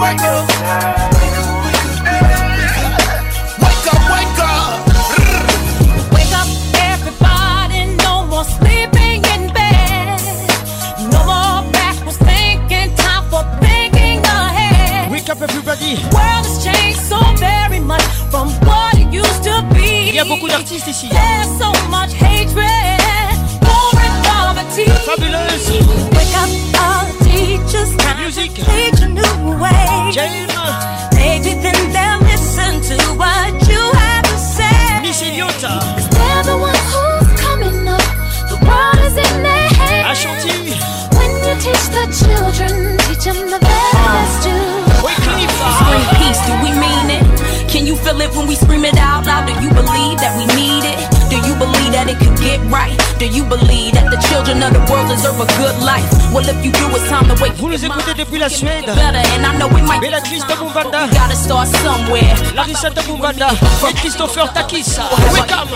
wake 0.00 0.22
up. 0.22 0.46
Wake 0.48 1.36
up, 3.90 3.98
wake 4.14 4.38
up. 4.46 4.86
Wake 6.14 6.34
up, 6.40 6.48
everybody. 6.92 7.80
No 8.06 8.12
more 8.30 8.44
sleeping 8.56 9.20
in 9.34 9.42
bed. 9.56 10.16
No 11.12 11.18
more 11.30 11.58
backwards 11.74 12.18
thinking. 12.26 12.94
Time 13.02 13.24
for 13.32 13.42
thinking 13.64 14.18
ahead. 14.22 15.10
Wake 15.10 15.28
up, 15.28 15.40
everybody. 15.42 15.98
World 16.14 16.46
has 16.46 16.54
changed 16.66 17.00
so 17.10 17.18
very 17.48 17.80
much 17.80 18.04
from 18.30 18.46
what 18.68 18.94
it 18.96 19.08
used 19.12 19.42
to 19.48 19.54
be. 19.74 19.86
There's 20.14 21.50
so 21.58 21.70
much 21.90 22.12
hatred, 22.14 23.34
poverty. 23.60 24.86
Fabuleuse. 25.06 25.80
Wake 26.16 26.34
up 26.82 26.97
teach 27.30 27.72
us 27.76 27.90
how 28.02 28.20
Music. 28.22 28.50
to 28.54 28.64
teach 28.64 28.98
a 29.04 29.08
new 29.08 29.36
way. 29.62 29.96
Jayma. 30.12 30.64
Maybe 31.14 31.52
then 31.60 31.76
they'll 31.92 32.20
listen 32.28 32.80
to 32.88 32.94
what 33.20 33.52
you 33.68 33.80
have 34.02 34.24
to 34.24 34.36
say. 34.36 34.82
Missy 35.04 35.30
Yota. 35.40 35.78
Cause 35.96 36.08
they're 36.16 36.44
the 36.50 36.56
ones 36.56 36.84
who's 36.92 37.30
coming 37.44 37.78
up. 37.86 38.08
The 38.52 38.58
world 38.64 39.00
is 39.04 39.16
in 39.16 39.36
their 39.44 39.68
hands. 39.78 40.18
Ashanti. 40.24 40.74
When 41.18 41.30
you 41.46 41.54
teach 41.64 41.86
the 41.96 42.04
children, 42.20 42.96
teach 43.06 43.24
them 43.24 43.40
the 43.52 43.60
very 43.60 43.92
best 44.12 44.48
you 44.48 44.58
Scream 45.78 46.08
peace, 46.20 46.40
do 46.46 46.52
we 46.64 46.70
mean 46.80 47.08
it? 47.16 47.68
Can 47.68 47.84
you 47.86 47.94
feel 47.96 48.18
it 48.22 48.30
when 48.34 48.46
we 48.46 48.54
scream 48.54 48.84
it 48.84 48.96
out 48.96 49.26
loud? 49.26 49.46
Do 49.46 49.52
you 49.62 49.68
believe 49.70 50.16
that 50.24 50.32
we 50.38 50.44
need 50.56 50.84
it? 50.94 51.17
Do 51.28 51.36
you 51.44 51.52
believe 51.60 51.92
that 51.92 52.08
it 52.08 52.16
could 52.16 52.32
get 52.40 52.56
right? 52.72 52.96
Do 53.20 53.28
you 53.28 53.44
believe 53.44 53.92
that 54.00 54.08
the 54.08 54.16
children 54.32 54.64
of 54.64 54.72
the 54.72 54.80
world 54.88 55.12
deserve 55.12 55.36
a 55.36 55.44
good 55.60 55.76
life? 55.84 56.08
Well, 56.32 56.40
if 56.48 56.56
you 56.64 56.72
do, 56.72 56.88
it's 56.96 57.04
time 57.12 57.28
to 57.28 57.36
wake 57.42 57.52
Vous 57.60 57.68
nous 57.68 57.84
écoutez 57.84 58.14
depuis 58.16 58.38
la 58.38 58.48
Suède. 58.48 58.86
Béatrice 58.88 60.44
de 60.46 60.54
Bouvanda. 60.54 61.00
Larissa 62.54 62.88
de 62.90 63.02
Bouvanda. 63.02 63.48
Et 63.88 63.92
Christopher 63.94 64.50
Takis. 64.54 64.96
Wake 65.34 65.52
up! 65.52 65.68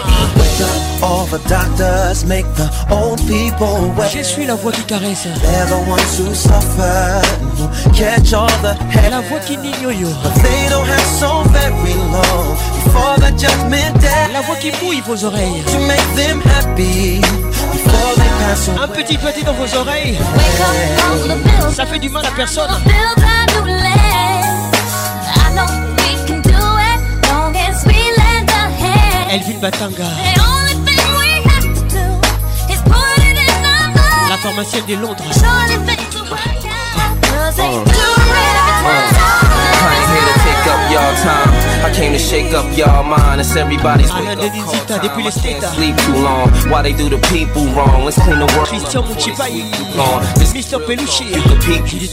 All 1.02 1.26
the 1.26 1.38
doctors 1.48 2.24
make 2.24 2.46
the 2.54 2.70
old 2.90 3.18
people 3.28 3.92
wait. 3.98 4.12
Je 4.18 4.22
suis 4.22 4.46
la 4.46 4.54
voix 4.54 4.72
qui 4.72 4.82
caresse. 4.84 5.26
They're 5.42 5.66
the 5.66 5.86
ones 5.90 6.16
who 6.18 6.32
suffer. 6.34 7.20
Catch 7.92 8.32
all 8.32 8.48
the 8.62 8.72
head. 8.90 9.10
La 9.10 9.20
voix 9.20 9.38
qui 9.40 9.58
n'ignore. 9.58 10.12
But 10.22 10.34
they 10.36 10.68
don't 10.70 10.86
have 10.88 11.06
so 11.20 11.42
very 11.50 11.94
long. 12.10 12.56
La 14.32 14.40
voix 14.40 14.56
qui 14.56 14.70
bouille 14.70 15.02
vos 15.06 15.24
oreilles. 15.24 15.62
Un 18.82 18.86
petit 18.88 19.18
petit 19.18 19.44
dans 19.44 19.52
vos 19.54 19.76
oreilles. 19.76 20.18
Ça 21.74 21.84
fait 21.86 21.98
du 21.98 22.08
mal 22.08 22.24
à 22.26 22.30
personne. 22.30 22.70
Elvin 29.30 29.58
Batanga. 29.60 30.04
La 34.30 34.36
pharmacienne 34.38 34.84
de 34.88 34.94
Londres. 34.96 35.24
Uh. 37.58 37.84
Uh. 37.84 37.88
I 41.84 41.92
came 41.94 42.12
to 42.12 42.18
shake 42.18 42.52
up 42.54 42.64
y'all 42.78 43.02
mind. 43.04 43.40
It's 43.40 43.54
everybody's 43.54 44.12
wake 44.14 44.38
up 44.38 44.38
call 44.64 44.86
time. 44.86 45.00
I 45.02 45.30
can't 45.30 45.62
sleep 45.74 45.96
too 45.98 46.16
long. 46.18 46.48
Why 46.70 46.80
they 46.82 46.92
do 46.94 47.08
the 47.10 47.18
people 47.28 47.66
wrong? 47.76 48.04
Let's 48.04 48.16
clean 48.22 48.38
the 48.38 48.48
world. 48.56 48.68
Christian 48.68 49.02
Mouchipaye, 49.02 49.68
Mr. 50.48 50.80
Peluche. 50.86 51.28
You 51.28 51.42
can 51.44 51.58
peek 51.60 51.84
you 51.92 52.08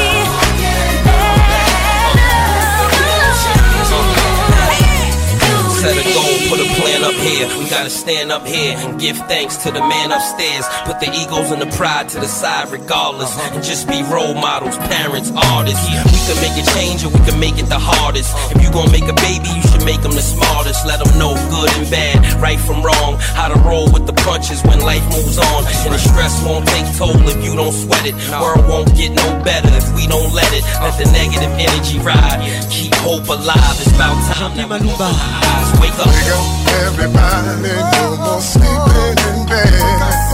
Set 5.81 5.97
a 5.97 6.05
goal, 6.13 6.37
put 6.45 6.61
a 6.61 6.69
plan 6.77 7.01
up 7.01 7.17
here. 7.25 7.47
We 7.57 7.65
gotta 7.67 7.89
stand 7.89 8.31
up 8.31 8.45
here 8.45 8.77
and 8.77 9.01
give 9.01 9.17
thanks 9.25 9.57
to 9.65 9.71
the 9.71 9.79
man 9.79 10.11
upstairs. 10.11 10.61
Put 10.85 10.99
the 10.99 11.09
egos 11.09 11.49
and 11.49 11.59
the 11.59 11.65
pride 11.75 12.07
to 12.09 12.19
the 12.19 12.27
side, 12.27 12.69
regardless. 12.71 13.33
And 13.49 13.63
just 13.63 13.89
be 13.89 14.03
role 14.05 14.35
models, 14.35 14.77
parents, 14.93 15.31
artists. 15.33 15.81
We 15.89 16.19
can 16.29 16.37
make 16.37 16.53
a 16.61 16.65
change 16.77 17.01
and 17.01 17.09
we 17.09 17.17
can 17.25 17.39
make 17.39 17.57
it 17.57 17.65
the 17.65 17.81
hardest. 17.81 18.29
If 18.53 18.61
you 18.61 18.69
gonna 18.69 18.93
make 18.93 19.09
a 19.09 19.17
baby, 19.25 19.49
you 19.57 19.63
should 19.73 19.83
make 19.83 20.03
them 20.05 20.13
the 20.13 20.21
smartest. 20.21 20.85
Let 20.85 21.01
them 21.01 21.17
know 21.17 21.33
good 21.49 21.73
and 21.73 21.89
bad, 21.89 22.21
right 22.37 22.59
from 22.61 22.85
wrong. 22.85 23.17
How 23.33 23.49
to 23.49 23.57
roll 23.65 23.89
with 23.89 24.05
the 24.05 24.13
punches 24.21 24.61
when 24.61 24.81
life 24.85 25.01
moves 25.09 25.39
on. 25.41 25.65
And 25.65 25.97
the 25.97 25.97
stress 25.97 26.37
won't 26.45 26.69
take 26.69 26.85
toll 26.93 27.25
if 27.25 27.41
you 27.43 27.55
don't 27.57 27.73
sweat 27.73 28.05
it. 28.05 28.13
World 28.37 28.69
won't 28.69 28.93
get 28.93 29.17
no 29.17 29.25
better 29.41 29.73
if 29.73 29.89
we 29.97 30.05
don't 30.05 30.29
let 30.29 30.51
it. 30.53 30.61
Let 30.77 30.93
the 31.01 31.09
negative 31.09 31.49
energy 31.57 31.97
ride. 32.05 32.37
Keep 32.69 32.93
hope 33.01 33.25
alive. 33.33 33.75
It's 33.81 33.89
about 33.97 34.13
time. 34.29 34.53
That 34.61 34.69
we 34.69 35.70
wake 35.79 35.91
up. 35.93 36.07
Wake 36.07 36.31
up, 36.33 36.67
everybody, 36.83 37.75
no 37.93 38.17
more 38.17 38.41
sleeping 38.41 39.19
in 39.29 39.45
bed. 39.47 40.30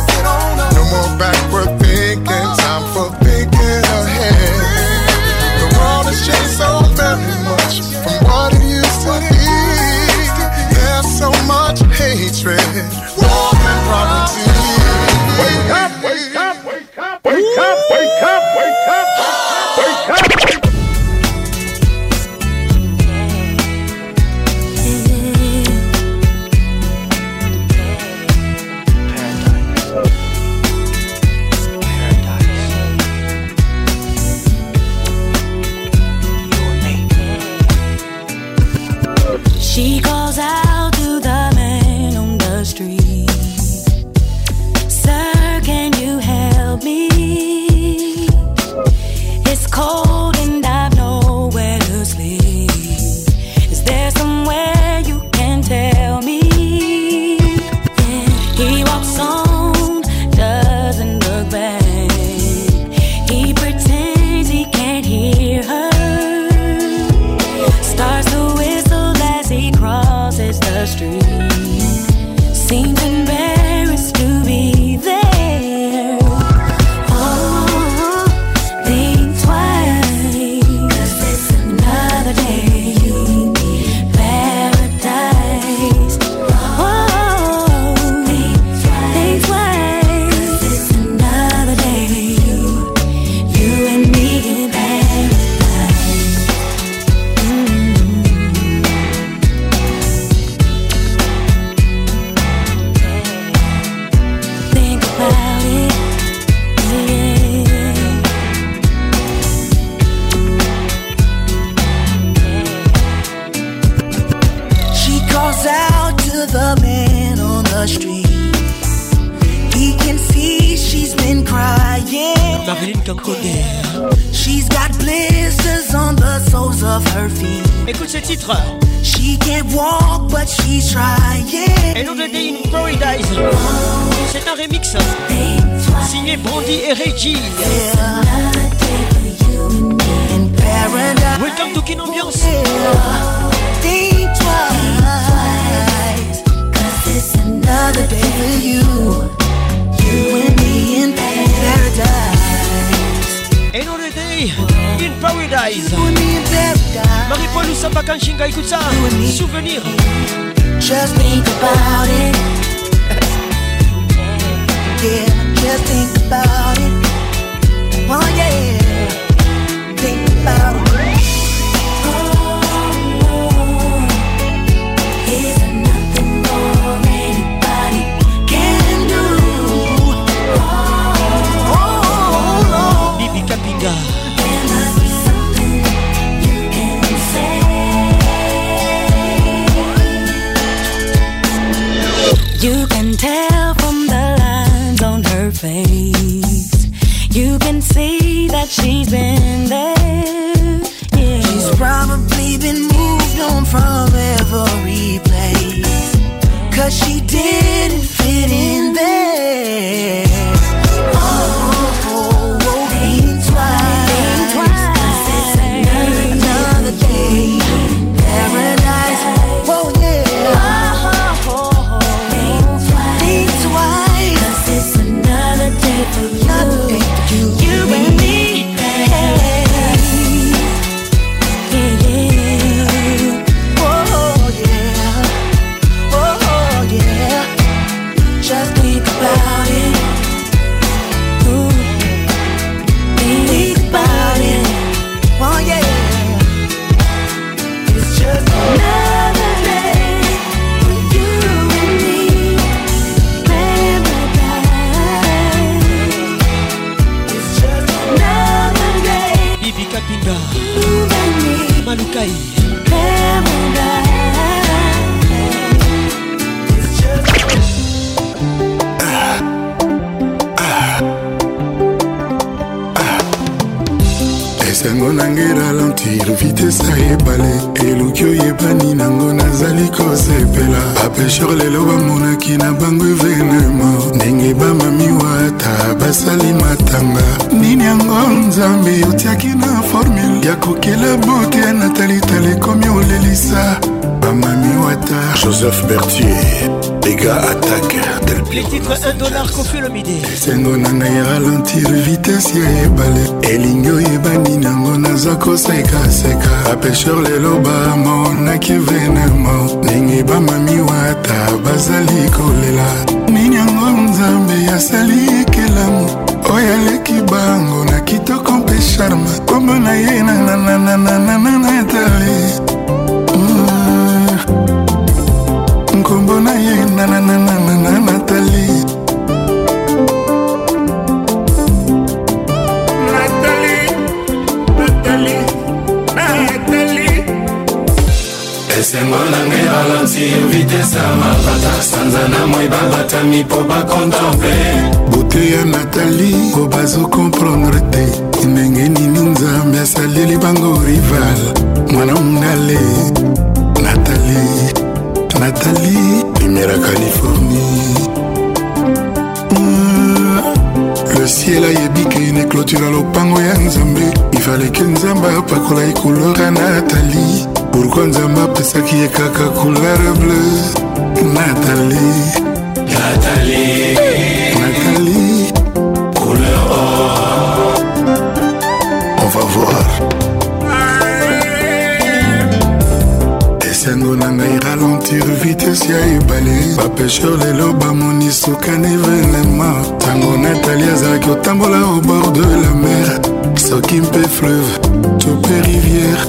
akani 388.70 388.98
venema 388.98 389.74
ntango 389.96 390.38
natali 390.38 390.84
azalaki 390.84 391.30
otambola 391.30 391.78
au 391.78 392.02
bord 392.02 392.34
de 392.34 392.42
la 392.62 392.72
mer 392.84 393.20
soki 393.60 393.96
mpe 394.02 394.20
fleuve 394.28 394.78
tupe 395.20 395.56
rivière 395.64 396.28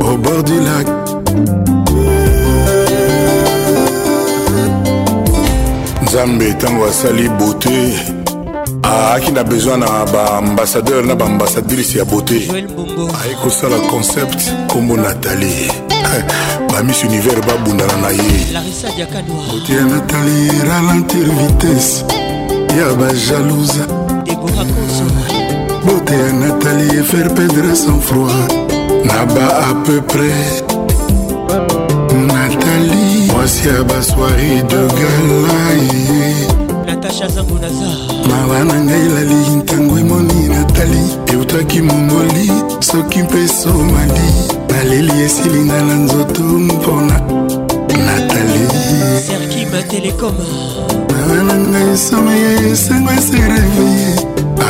au 0.00 0.16
bord 0.16 0.42
du 0.44 0.54
lac 0.66 0.86
nzambe 6.02 6.44
ntango 6.56 6.84
asali 6.86 7.28
beauté 7.28 7.94
aaki 8.84 9.32
na 9.32 9.44
besoin 9.44 9.78
na 9.80 9.86
baambasadeur 10.12 11.06
na 11.06 11.14
baambasadrice 11.14 11.98
ya 11.98 12.04
beauté 12.04 12.38
aye 13.22 13.34
kosala 13.42 13.76
concept 13.90 14.52
nkombo 14.66 14.96
natalie 14.96 15.72
na 16.80 16.84
miss 16.86 17.02
univers 17.04 17.40
babundana 17.46 17.96
na 18.02 18.08
ye 18.08 19.04
kotia 19.50 19.84
natali 19.84 20.48
ralentir 20.68 21.26
vitese 21.32 22.04
ya 22.80 22.94
bajalouse 22.94 23.82
beauté 25.86 26.14
ya 26.14 26.32
natali 26.32 26.98
efaire 27.00 27.30
perdre 27.34 27.74
sans 27.76 28.00
froid 28.00 28.32
na 29.04 29.26
ba 29.34 29.46
à 29.70 29.74
peu 29.84 30.00
près 30.00 30.64
natali 32.26 33.30
mwasi 33.32 33.68
ya 33.68 33.84
basoiri 33.84 34.62
de 34.68 34.80
gala 34.96 35.40
mawa 38.28 38.64
na 38.64 38.74
ngai 38.84 39.00
elali 39.00 39.34
ntango 39.60 39.98
emoni 39.98 40.48
natali 40.48 41.02
eutaki 41.32 41.80
mongoli 41.82 42.48
soki 42.80 43.22
mpe 43.22 43.48
somali 43.48 44.59
naleli 44.84 45.22
esilinga 45.24 45.82
na 45.84 45.94
nzoto 45.94 46.42
mpona 46.42 47.20
natalimawa 48.06 49.20
na 51.46 51.54
ngai 51.70 51.96
someye 52.06 52.50
esengo 52.72 53.10
esereveye 53.18 54.08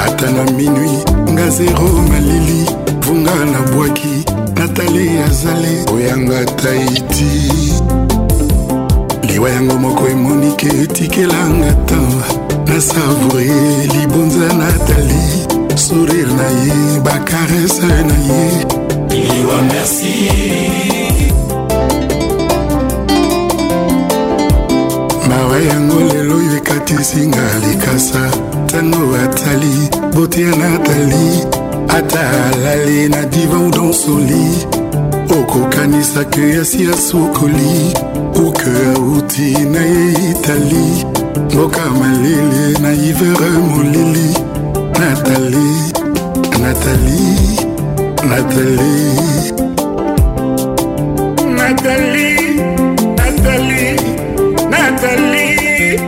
ata 0.04 0.26
na 0.34 0.42
minui 0.56 0.90
nga 1.32 1.46
zero 1.56 1.86
malili 2.10 2.60
vunga 3.04 3.34
na 3.52 3.60
bwaki 3.72 4.14
natali 4.58 5.04
azali 5.26 5.74
oyanga 5.94 6.40
taiti 6.60 7.30
liwa 9.26 9.50
yango 9.50 9.76
moko 9.84 10.02
emonike 10.12 10.66
etikelanga 10.82 11.70
ntango 11.82 12.22
nasavoure 12.66 13.50
libonza 13.94 14.46
natali 14.60 15.22
sourire 15.84 16.32
na 16.40 16.48
ye 16.62 17.00
bakarese 17.04 17.86
na 18.08 18.16
ye 18.28 18.79
liwa 19.28 19.62
merci 19.62 20.28
mawa 25.28 25.56
yango 25.70 26.00
lelo 26.00 26.36
oyo 26.36 26.56
ekatisinga 26.56 27.44
likasa 27.66 28.22
ntango 28.64 29.16
atali 29.16 29.90
bote 30.14 30.40
ya 30.42 30.54
natali 30.56 31.44
ata 31.88 32.20
alali 32.52 33.08
na 33.08 33.20
divan 33.32 33.60
ou 33.64 33.70
dansoli 33.70 34.46
okokanisaki 35.38 36.40
yasi 36.56 36.84
ya 36.86 36.96
sukoli 36.96 37.74
uke 38.46 38.70
auti 38.96 39.52
na 39.72 39.80
ye 39.84 40.12
itali 40.30 41.04
mboka 41.54 41.84
malele 42.00 42.78
na 42.82 42.92
ivere 42.92 43.50
molili 43.74 44.34
natali 44.98 45.72
natali 46.62 47.69
Nathalie 48.22 49.50
Nathalie 51.48 52.60
Nathalie 53.16 53.96
Nathalie 54.68 55.98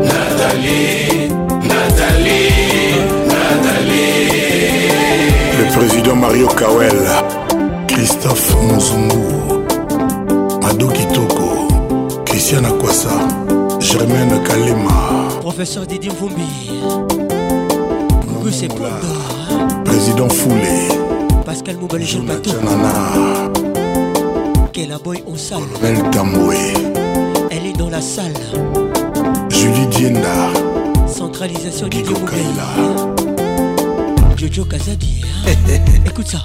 Nathalie 0.09 1.31
Nathalie 1.69 3.01
Nathalie 3.29 4.29
Le 5.63 5.75
président 5.77 6.17
Mario 6.17 6.49
Kawel 6.49 7.01
Christophe 7.89 8.55
Mozungu 8.63 9.65
Madou 10.63 10.91
Kitoko 10.91 12.25
Christian 12.27 12.67
Akwasa 12.67 13.42
Germaine 13.93 14.43
Kalema 14.43 15.29
Professeur 15.43 15.87
Didier 15.87 16.13
Vumbi. 16.19 16.81
c'est 18.51 18.69
Ponda. 18.69 18.89
Président 19.85 20.31
Foulé. 20.31 20.89
Pascal 21.45 21.77
Moubalé 21.77 22.07
Jean-Bateau. 22.07 22.53
au 25.05 25.15
Onsal. 25.31 25.59
Colonel 25.79 26.11
Tamboué. 26.11 26.73
Elle 27.51 27.67
est 27.67 27.75
dans 27.77 27.91
la 27.91 28.01
salle. 28.01 28.33
Julie 29.51 29.87
Dienda. 29.89 30.49
Centralisation 31.07 31.87
Didier 31.89 32.15
Vumbi. 32.15 34.39
Jojo 34.39 34.65
Kazadi. 34.65 35.23
Écoute 36.07 36.29
ça. 36.29 36.39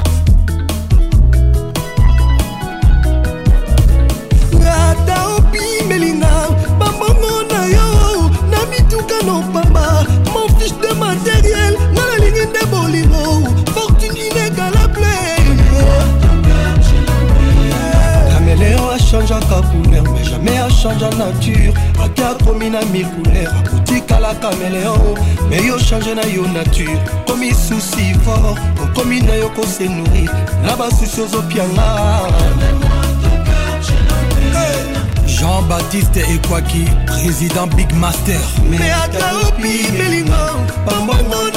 achangeaka 19.20 19.62
couleur 19.70 20.04
mais 20.14 20.24
jamais 20.24 20.58
achangea 20.58 21.10
nature 21.18 21.74
aki 22.04 22.22
akomi 22.22 22.70
na 22.70 22.82
mille 22.86 23.06
couleur 23.06 23.50
akotikala 23.60 24.34
kameleo 24.36 25.16
me 25.50 25.56
yo 25.66 25.78
change 25.80 26.14
na 26.16 26.22
yo 26.26 26.44
nature 26.54 26.98
okomi 27.28 27.52
susi 27.54 28.14
fort 28.24 28.58
okomi 28.84 29.22
na 29.22 29.34
yo 29.36 29.50
kose 29.50 29.88
nourrir 29.88 30.30
na 30.64 30.76
basusi 30.76 31.22
ozopianga 31.22 31.84
jean-baptiste 35.26 36.18
ekwaki 36.20 36.86
président 37.08 37.68
big 37.76 37.94
master 37.94 38.40
me 38.70 38.78
ata 38.92 39.48
opi 39.48 39.92
belingo 39.98 40.34
pambongo 40.86 41.57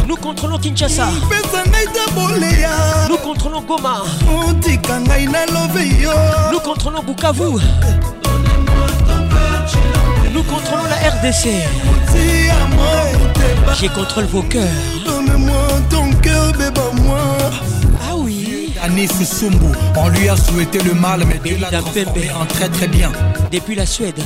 Nous 0.07 0.15
contrôlons 0.15 0.57
Kinshasa 0.57 1.07
Nous 3.09 3.17
contrôlons 3.17 3.61
Goma 3.63 4.03
Nous 6.51 6.59
contrôlons 6.71 7.03
Bukavu 7.03 7.43
Nous 10.33 10.43
contrôlons 10.43 10.83
la 10.83 11.09
RDC 11.09 11.49
Je 13.81 13.87
contrôle 13.93 14.25
vos 14.25 14.43
cœurs 14.43 14.67
Anis 18.83 19.09
On 19.95 20.09
lui 20.09 20.27
a 20.27 20.35
souhaité 20.35 20.77
le 20.79 20.93
mal, 20.93 21.23
mais 21.25 21.39
tu 21.43 21.55
l'a 21.57 21.71
transformé 21.71 22.29
en 22.37 22.45
très 22.45 22.67
très 22.67 22.87
bien. 22.87 23.09
Depuis 23.49 23.75
la 23.75 23.85
Suède. 23.85 24.19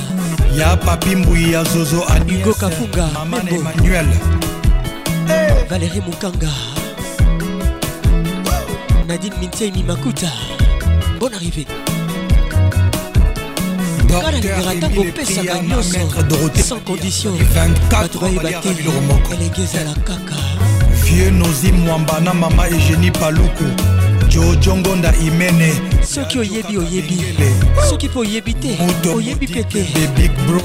Y'a 0.56 0.76
Papi 0.76 1.14
Mbouya, 1.14 1.64
Zozo 1.64 2.02
Anis. 2.08 2.40
Hugo 2.40 2.52
Kafuga. 2.54 3.08
Maman 3.14 3.36
Membo. 3.44 3.60
Emmanuel. 3.60 4.06
Valérie 5.70 6.00
Mukanga. 6.00 6.48
Nadine 9.06 9.32
Mintei 9.40 9.70
Mimakuta. 9.70 10.26
Bonne 11.20 11.34
arrivée. 11.34 11.66
Docteur 14.08 14.72
Emile 14.72 15.12
Priya, 15.12 15.54
ma 15.62 15.76
maître 15.76 16.24
Dorothée. 16.24 16.62
Sans 16.62 16.80
condition. 16.80 17.32
24 17.90 18.24
ans, 18.24 18.28
Valérie 18.42 18.72
Vilromoko. 18.76 19.34
Vieux 21.04 21.30
Nozi 21.30 21.70
Mwambana, 21.70 22.34
Mama 22.34 22.68
Eugénie 22.68 23.12
Paloukou. 23.12 23.64
jojongonda 24.38 25.12
imene 25.26 25.72
soki 26.14 26.38
oyebi 26.38 26.78
oyebi 26.78 27.18
soki 27.90 28.08
mpe 28.08 28.18
oyebi 28.18 28.54
te 28.54 28.70
oyebi 29.16 29.46
pete 29.46 29.86
big 30.16 30.30
bro 30.46 30.60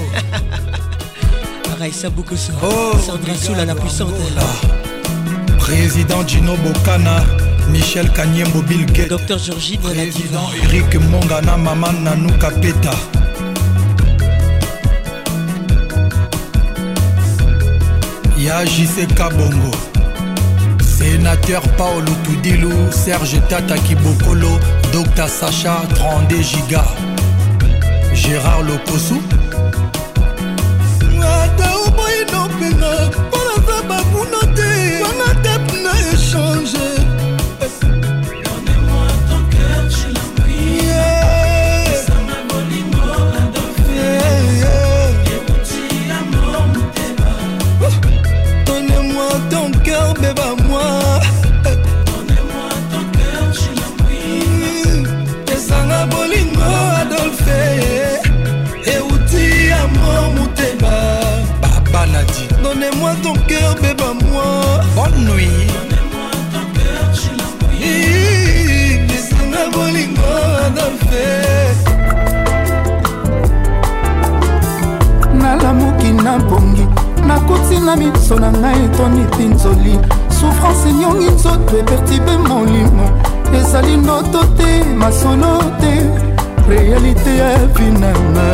raisa 1.80 2.10
bukuso 2.10 2.52
oh, 2.64 3.00
sandra 3.06 3.36
sula 3.38 3.66
la 3.66 3.76
puissante 3.76 4.14
président 5.60 6.24
gino 6.28 6.56
bokana 6.58 7.24
michel 7.72 8.10
kanyembo 8.12 8.62
bilge 8.62 9.06
docteur 9.08 9.40
georgine 9.40 9.80
président 9.82 10.48
eric 10.64 10.94
mongana 11.10 11.58
mama 11.58 11.92
nanuka 11.92 12.52
peta 12.52 12.94
ya 18.38 18.66
jise 18.66 19.06
kabongo 19.16 19.72
Rénateur 21.04 21.62
Paolo 21.76 22.12
Tudilu, 22.24 22.70
Serge 22.92 23.34
Tata 23.50 23.78
Kibokolo, 23.78 24.58
Docta 24.94 25.28
Sacha 25.28 25.82
32 25.96 26.42
Giga, 26.42 26.86
Gérard 28.14 28.62
Locosou 28.64 29.22
nanga 77.84 77.96
miso 77.98 78.36
na 78.40 78.50
ngai 78.52 78.84
etonipi 78.86 79.44
nzoli 79.54 79.94
souffrance 80.40 80.90
enyongi 80.90 81.30
nzoto 81.32 81.78
epertibe 81.78 82.38
molimo 82.38 83.06
ezali 83.60 83.98
ndoto 83.98 84.44
te 84.58 84.72
masolo 85.00 85.58
te 85.82 85.94
réalité 86.70 87.38
ya 87.38 87.50
vinanga 87.76 88.46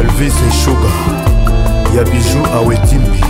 elvis 0.00 0.34
eshuga 0.48 0.90
ya 1.96 2.02
biju 2.04 2.38
awetimbi 2.56 3.24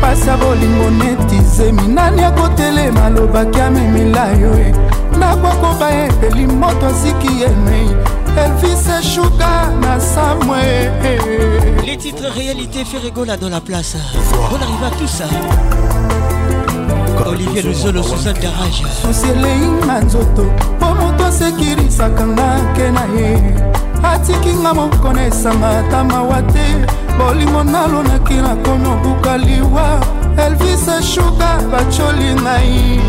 pasi 0.00 0.28
ya 0.28 0.36
bolingo 0.36 0.90
netizemi 1.04 1.82
nani 1.88 2.22
akotelema 2.24 3.04
alobaki 3.04 3.60
amemila 3.60 4.26
yo 4.26 4.50
e 4.58 4.74
nakokoba 5.18 5.90
epeli 6.04 6.46
moto 6.46 6.86
asiki 6.86 7.40
yemei 7.42 7.90
e? 8.08 8.11
elvise 8.38 9.02
shuga 9.02 9.70
na 9.80 10.00
samwe 10.00 10.90
les 11.84 11.96
titres 11.96 12.28
réalité 12.34 12.84
fait 12.84 12.98
rigola 12.98 13.36
dans 13.36 13.48
la 13.48 13.60
place 13.60 13.96
on 14.50 14.56
arrive 14.56 14.84
à 14.84 14.90
tout 14.96 15.06
ça 15.06 15.24
olivier 17.26 17.62
luzolo 17.62 18.02
suzan 18.02 18.32
garage 18.40 18.82
susi 19.02 19.28
elei 19.32 19.62
na 19.86 20.00
nzoto 20.00 20.44
mpo 20.78 20.86
moto 21.00 21.24
asekirisaka 21.24 22.24
nga 22.26 22.48
ke 22.74 22.86
na 22.96 23.04
ye 23.14 23.30
atiki 24.12 24.54
nga 24.60 24.72
moko 24.74 25.12
na 25.16 25.26
esanga 25.26 25.68
ata 25.80 26.04
mawa 26.04 26.40
te 26.54 26.66
bolingo 27.18 27.62
nalonaki 27.64 28.34
nakomi 28.46 28.88
obuka 28.94 29.36
liwa 29.38 29.86
elvis 30.46 30.86
shuga 31.12 31.50
bacoli 31.70 32.30
ngai 32.44 33.00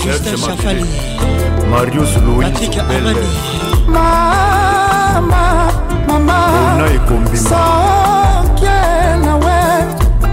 justin 0.00 0.36
chafali 0.44 0.90
marius 1.72 2.10
louis 2.24 2.44
patrik 2.44 2.78
amani 2.78 4.46
mama 5.20 5.68
mama 6.06 6.38
sanke 7.34 8.76
nawe 9.26 9.58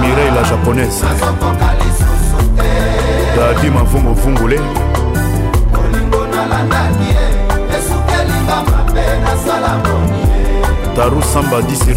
Mireille 0.00 0.34
la 0.34 0.44
japonaise 0.44 1.02
Dadi 3.36 3.70
mavungu 3.70 4.14
vungule 4.14 4.60
Taru 10.96 11.22
Samba 11.22 11.58
10 11.62 11.76
sur 11.76 11.96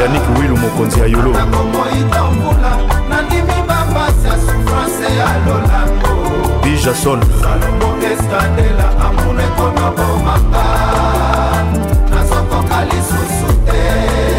Yannick 0.00 0.22
Wilu 0.40 0.56
mokonzi 0.56 1.00
ya 1.00 1.06
Yolo 1.06 1.30
Nandimi 3.08 3.56
bapasi 3.68 4.26
ya 4.26 4.32
souffrance 4.32 5.16
ya 5.18 5.26
lolami 5.46 5.95
papi 6.66 6.76
jason 6.84 7.20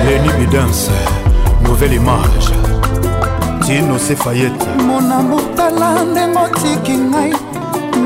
leni 0.06 0.30
bidance 0.39 0.89
nouvelle 1.64 1.93
image 1.95 2.51
tino 3.65 3.97
sefayete 3.99 4.65
monamo 4.85 5.39
tala 5.56 6.03
ndenge 6.06 6.39
otiki 6.39 6.97
ngai 6.97 7.31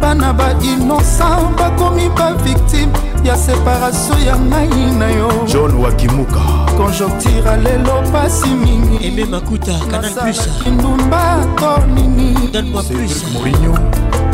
bana 0.00 0.32
bainnosan 0.32 1.54
bakomi 1.58 2.08
bavictime 2.08 2.92
ya 3.24 3.36
separatio 3.36 4.18
ya 4.26 4.36
ngai 4.38 4.86
na 4.98 5.08
yo 5.10 5.28
john 5.52 5.74
wakimuka 5.80 6.40
konjoktira 6.76 7.56
lelo 7.56 8.02
pasi 8.12 8.48
mingiasalaki 8.48 10.70
ndumba 10.70 11.36
to 11.56 11.78
nini 11.94 12.38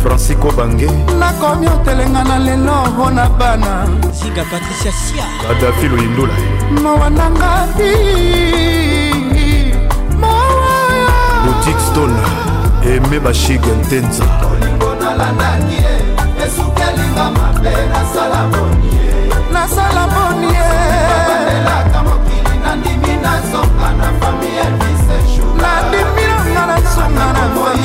francisco 0.00 0.50
bange 0.56 0.86
nakomi 1.18 1.66
otelenga 1.66 2.22
na 2.24 2.36
lelo 2.38 2.74
mpo 2.94 3.10
na 3.10 3.26
bana 3.38 3.72
zinga 4.14 4.44
patricia 4.46 4.92
sia 4.94 5.24
adafi 5.50 5.88
loindula 5.88 6.34
mawa 6.82 7.10
nangabi 7.10 7.90
boutique 11.44 11.82
stone 11.90 12.16
eme 12.94 13.20
bashige 13.20 13.70
ntenza 13.82 14.24
bolingo 14.42 14.94
nalandaki 15.02 15.82
esukelinga 16.46 17.26
mabe 17.36 17.72
nasala 17.92 18.40
boni 18.52 18.90
nasala 19.52 20.02
boni 20.14 20.46
ye 20.56 20.68
elaka 21.58 21.98
mokili 22.06 22.54
nandimi 22.64 23.12
nazoka 23.22 23.88
na 23.98 24.08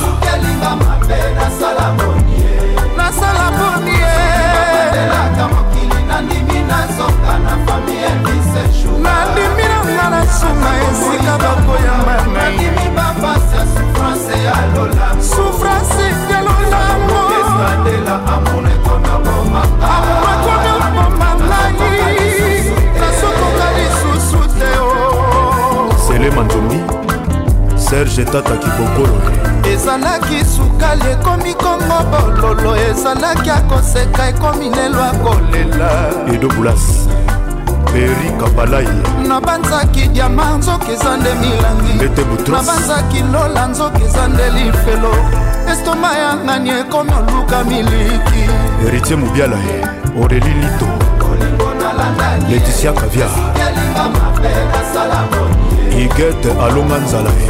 serge 27.93 28.25
tata 28.25 28.57
kibokolo 28.57 29.21
ezalaki 29.73 30.45
sukali 30.57 31.03
ekomi 31.13 31.55
kongo 31.55 31.99
bololo 32.11 32.77
ezalaki 32.89 33.51
akoseka 33.51 34.29
ekomi 34.29 34.69
nelwa 34.71 35.11
kolela 35.23 35.91
edobulas 36.35 36.85
peri 37.93 38.31
kabalai 38.41 38.89
nabanzaki 39.29 40.09
diama 40.09 40.57
nzoki 40.59 40.93
eza 40.93 41.17
nde 41.17 41.35
milangi 41.41 41.93
nabanzaki 42.53 43.21
lola 43.33 43.67
nzoki 43.67 44.03
eza 44.05 44.29
nde 44.29 44.51
lifelo 44.51 45.15
estoma 45.73 46.13
yangani 46.15 46.71
ekomi 46.71 47.11
oluka 47.13 47.65
miliki 47.65 48.43
eritie 48.87 49.17
mobiala 49.17 49.57
ye 49.57 49.77
oreli 50.23 50.55
lito 50.61 50.89
leticia 52.51 52.93
kavia 52.93 53.27
igete 55.99 56.51
alonga 56.65 56.97
nzala 56.99 57.31
ye 57.37 57.49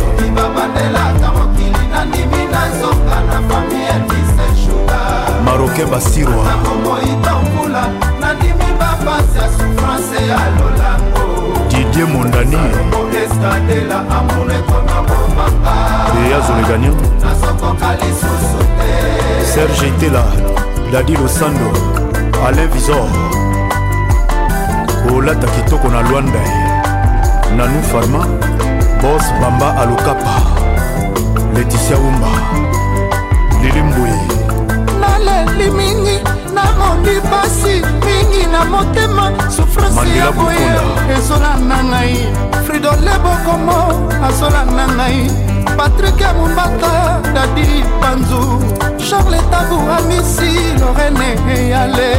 maroke 5.44 5.84
basirwa 5.84 6.44
didie 11.68 12.04
mondani 12.04 12.58
eyazolegania 16.28 16.90
serge 19.54 19.86
itela 19.88 20.22
dadi 20.92 21.12
losando 21.12 21.68
alain 22.48 22.68
visor 22.68 23.06
olata 25.16 25.46
kitoko 25.46 25.88
na 25.88 26.00
lwanda 26.10 26.38
ye 26.38 26.71
nanou 27.56 27.82
farma 27.82 28.20
bos 29.02 29.24
bamba 29.40 29.70
alokapa 29.80 30.34
leticia 31.54 31.96
umba 31.98 32.30
lilimbwe 33.60 34.10
naleli 35.00 35.68
mingi 35.70 36.16
namoni 36.56 37.16
pasi 37.30 37.74
mingi 38.06 38.46
na 38.52 38.64
motema 38.64 39.24
souffrance 39.50 40.16
ya 40.18 40.28
boye 40.36 40.66
ezolanda 41.18 41.78
ngai 41.90 42.16
fridole 42.66 43.14
bokomo 43.24 43.78
azolanda 44.26 44.84
ngai 44.96 45.20
patrik 45.76 46.18
ya 46.24 46.30
mombata 46.38 46.94
dadi 47.34 47.68
panzu 48.00 48.42
charles 49.08 49.44
tabu 49.50 49.78
amisi 49.98 50.50
lorene 50.80 51.28
eyale 51.54 52.10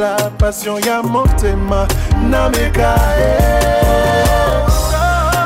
La 0.00 0.16
passion 0.38 0.78
ya 0.78 1.02
motema 1.02 1.86
nameka 2.30 2.94
e. 3.18 3.20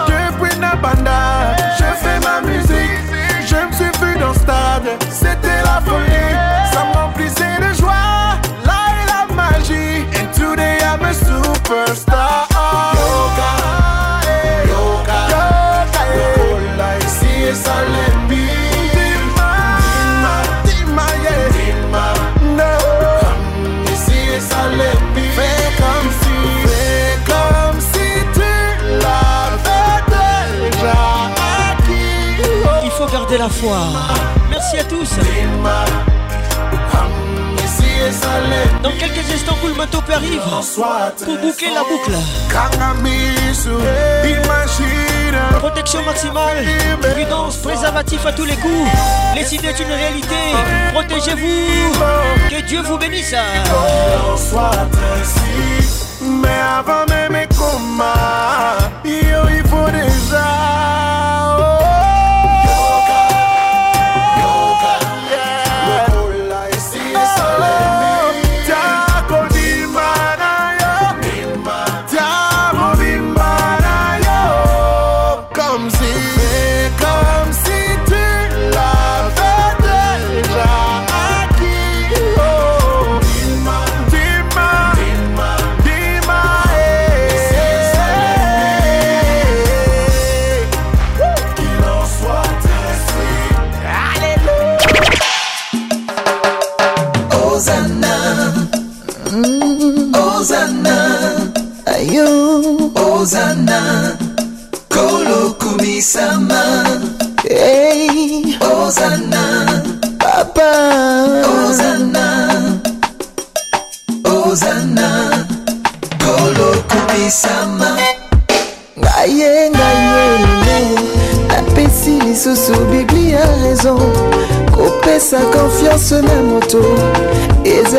depuis 0.08 0.56
nabanda 0.58 1.61
je 3.52 3.56
me 3.66 3.72
suis 3.72 4.18
dans 4.18 4.32
ce 4.32 4.40
stade, 4.40 4.89
c'était 5.10 5.62
la 5.62 5.82
folie. 5.84 6.32
Ça 6.72 6.84
m'a 6.84 7.68
de 7.68 7.74
joie, 7.74 8.40
là 8.64 8.81
est 8.97 9.06
la 9.28 9.34
magie. 9.34 10.06
And 10.18 10.32
today 10.32 10.78
I'm 10.81 11.02
a 11.05 11.12
superstar. 11.12 12.48
la 33.38 33.48
foi. 33.48 33.78
Merci 34.50 34.78
à 34.80 34.84
tous. 34.84 35.08
Dans 38.82 38.90
quelques 38.98 39.30
instants, 39.32 39.56
le 39.66 39.72
bateau 39.74 40.00
peut 40.04 40.12
arriver, 40.12 40.36
pour 40.38 41.36
boucler 41.38 41.68
la 41.72 41.82
boucle. 41.82 42.18
Protection 45.58 46.02
maximale, 46.04 46.64
prudence, 47.00 47.56
préservatif 47.58 48.26
à 48.26 48.32
tous 48.32 48.44
les 48.44 48.56
coups. 48.56 48.90
Les 49.34 49.54
idées 49.54 49.68
est 49.68 49.78
une 49.80 49.92
réalité. 49.92 50.36
Protégez-vous. 50.92 52.50
Que 52.50 52.60
Dieu 52.62 52.82
vous 52.82 52.98
bénisse. 52.98 53.34
Mais 56.22 56.60
avant 56.78 57.06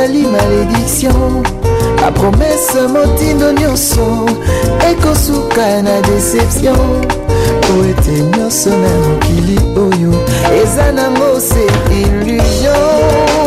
ezali 0.04 0.28
malédiction 0.28 1.42
bapromese 2.02 2.88
motindo 2.88 3.54
nyonso 3.54 4.26
ekosuka 4.90 5.82
na 5.82 6.02
deception 6.02 7.08
po 7.64 7.74
ete 7.92 8.20
nyonso 8.38 8.70
na 8.70 8.92
mokili 9.08 9.56
oyo 9.80 10.12
eza 10.62 10.92
nango 10.92 11.40
se 11.40 11.64
illusion 12.02 13.43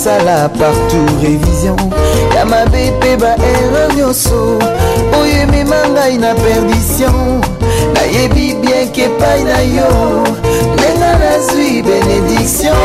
basala 0.00 0.48
partout 0.56 1.06
révision 1.20 1.76
ya 2.34 2.44
mabe 2.46 2.88
mpe 2.96 3.16
baerreur 3.20 3.88
nyonso 3.96 4.58
oyo 5.20 5.36
emema 5.44 5.76
ngai 5.92 6.16
na 6.18 6.32
perdition 6.40 7.40
nayebi 7.94 8.54
bienke 8.62 9.02
epai 9.04 9.44
na 9.44 9.58
yo 9.76 9.90
ndenga 10.74 11.10
nazwi 11.20 11.82
benediction 11.82 12.76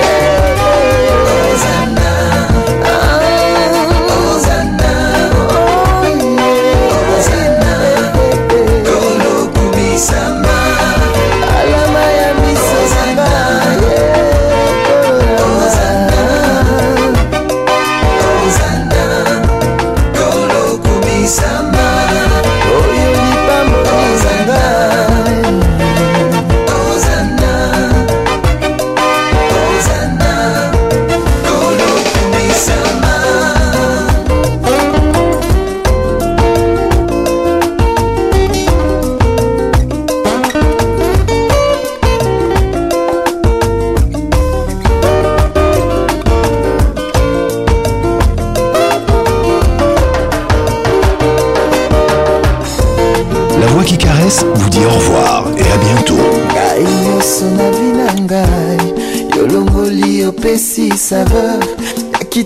yeah. 0.00 0.51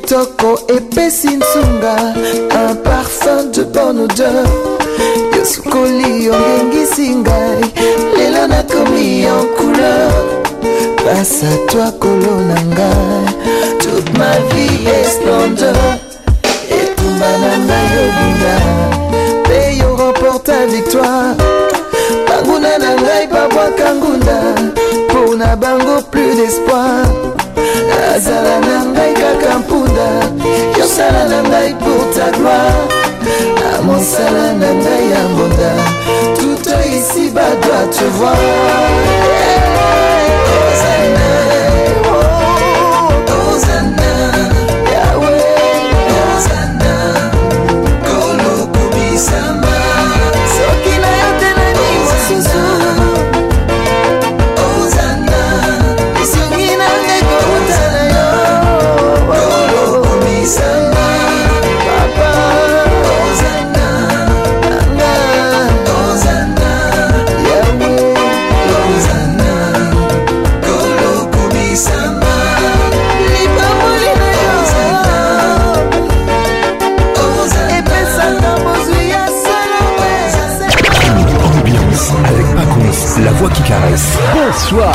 kitoko 0.06 0.60
epesi 0.74 1.26
nsunga 1.26 1.96
un 2.50 2.76
parfum 2.84 3.50
de 3.52 3.62
bonne 3.64 4.02
odeur 4.04 4.46
yo 5.36 5.44
sukoli 5.50 6.12
ongengisi 6.36 7.06
ngai 7.22 7.62
lelo 8.16 8.42
nakomi 8.52 9.08
en 9.34 9.44
couleur 9.56 10.12
pasa 11.02 11.46
toi 11.70 11.88
kolo 12.02 12.34
na 12.50 12.58
ngai 12.74 13.26
toute 13.80 14.10
ma 14.18 14.30
vie 14.50 14.94
esplendeur 15.04 15.90
etumba 16.78 17.30
na 17.42 17.50
ngai 17.66 17.96
obinga 18.06 18.58
oh 18.64 19.40
mpe 19.42 19.58
yo 19.78 19.88
remporta 19.98 20.56
victoire 20.66 21.34
banguna 22.28 22.72
na 22.82 22.90
ngai 23.04 23.24
babwaka 23.32 23.86
ngunda 23.98 24.38
mpo 25.04 25.18
na 25.40 25.50
bango 25.60 25.96
plus 26.10 26.34
d'espoir 26.38 27.04
azala 27.92 28.58
na 28.66 28.76
ngai 28.92 29.12
kaka 29.20 29.52
mpunda 29.62 30.08
yosala 30.78 31.22
na 31.30 31.38
ngai 31.50 31.72
pour 31.80 32.02
ta 32.14 32.26
gloire 32.30 32.88
na 33.60 33.68
mosala 33.86 34.46
na 34.60 34.70
ngai 34.82 35.02
ya 35.12 35.22
mbonda 35.32 35.72
tout 36.36 36.68
ici 36.96 37.24
badoit 37.34 37.86
te 37.94 38.04
voir 38.04 38.42
yeah. 39.22 39.75
caresse. 83.68 84.18
Bonsoir. 84.34 84.94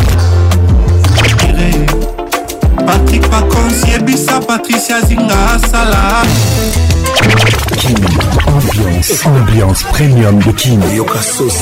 Patrick 2.88 3.22
Pacons, 3.30 3.84
Yebisa, 3.92 4.40
Patricia 4.42 5.02
Zinga, 5.02 5.60
Salah. 5.70 6.24
Kim, 7.78 7.96
ambiance, 8.54 9.26
ambiance 9.28 9.84
premium 9.92 10.40
de 10.40 10.52
Kim. 10.54 10.80
Yokasos. 10.96 11.54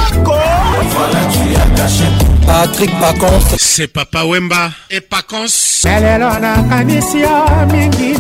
Patrick 2.46 2.90
Pacons. 3.00 3.40
C'est 3.58 3.86
Papa 3.88 4.24
Wemba 4.24 4.70
et 4.90 5.00
Pacons. 5.00 5.84
elelo 5.86 6.28
nakanisi 6.40 7.20
yo 7.20 7.44
mingi 7.72 8.12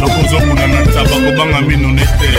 nakozomona 0.00 0.66
na 0.66 0.80
ntaba 0.80 1.14
kobanga 1.14 1.60
mino 1.60 1.88
nete 1.88 2.38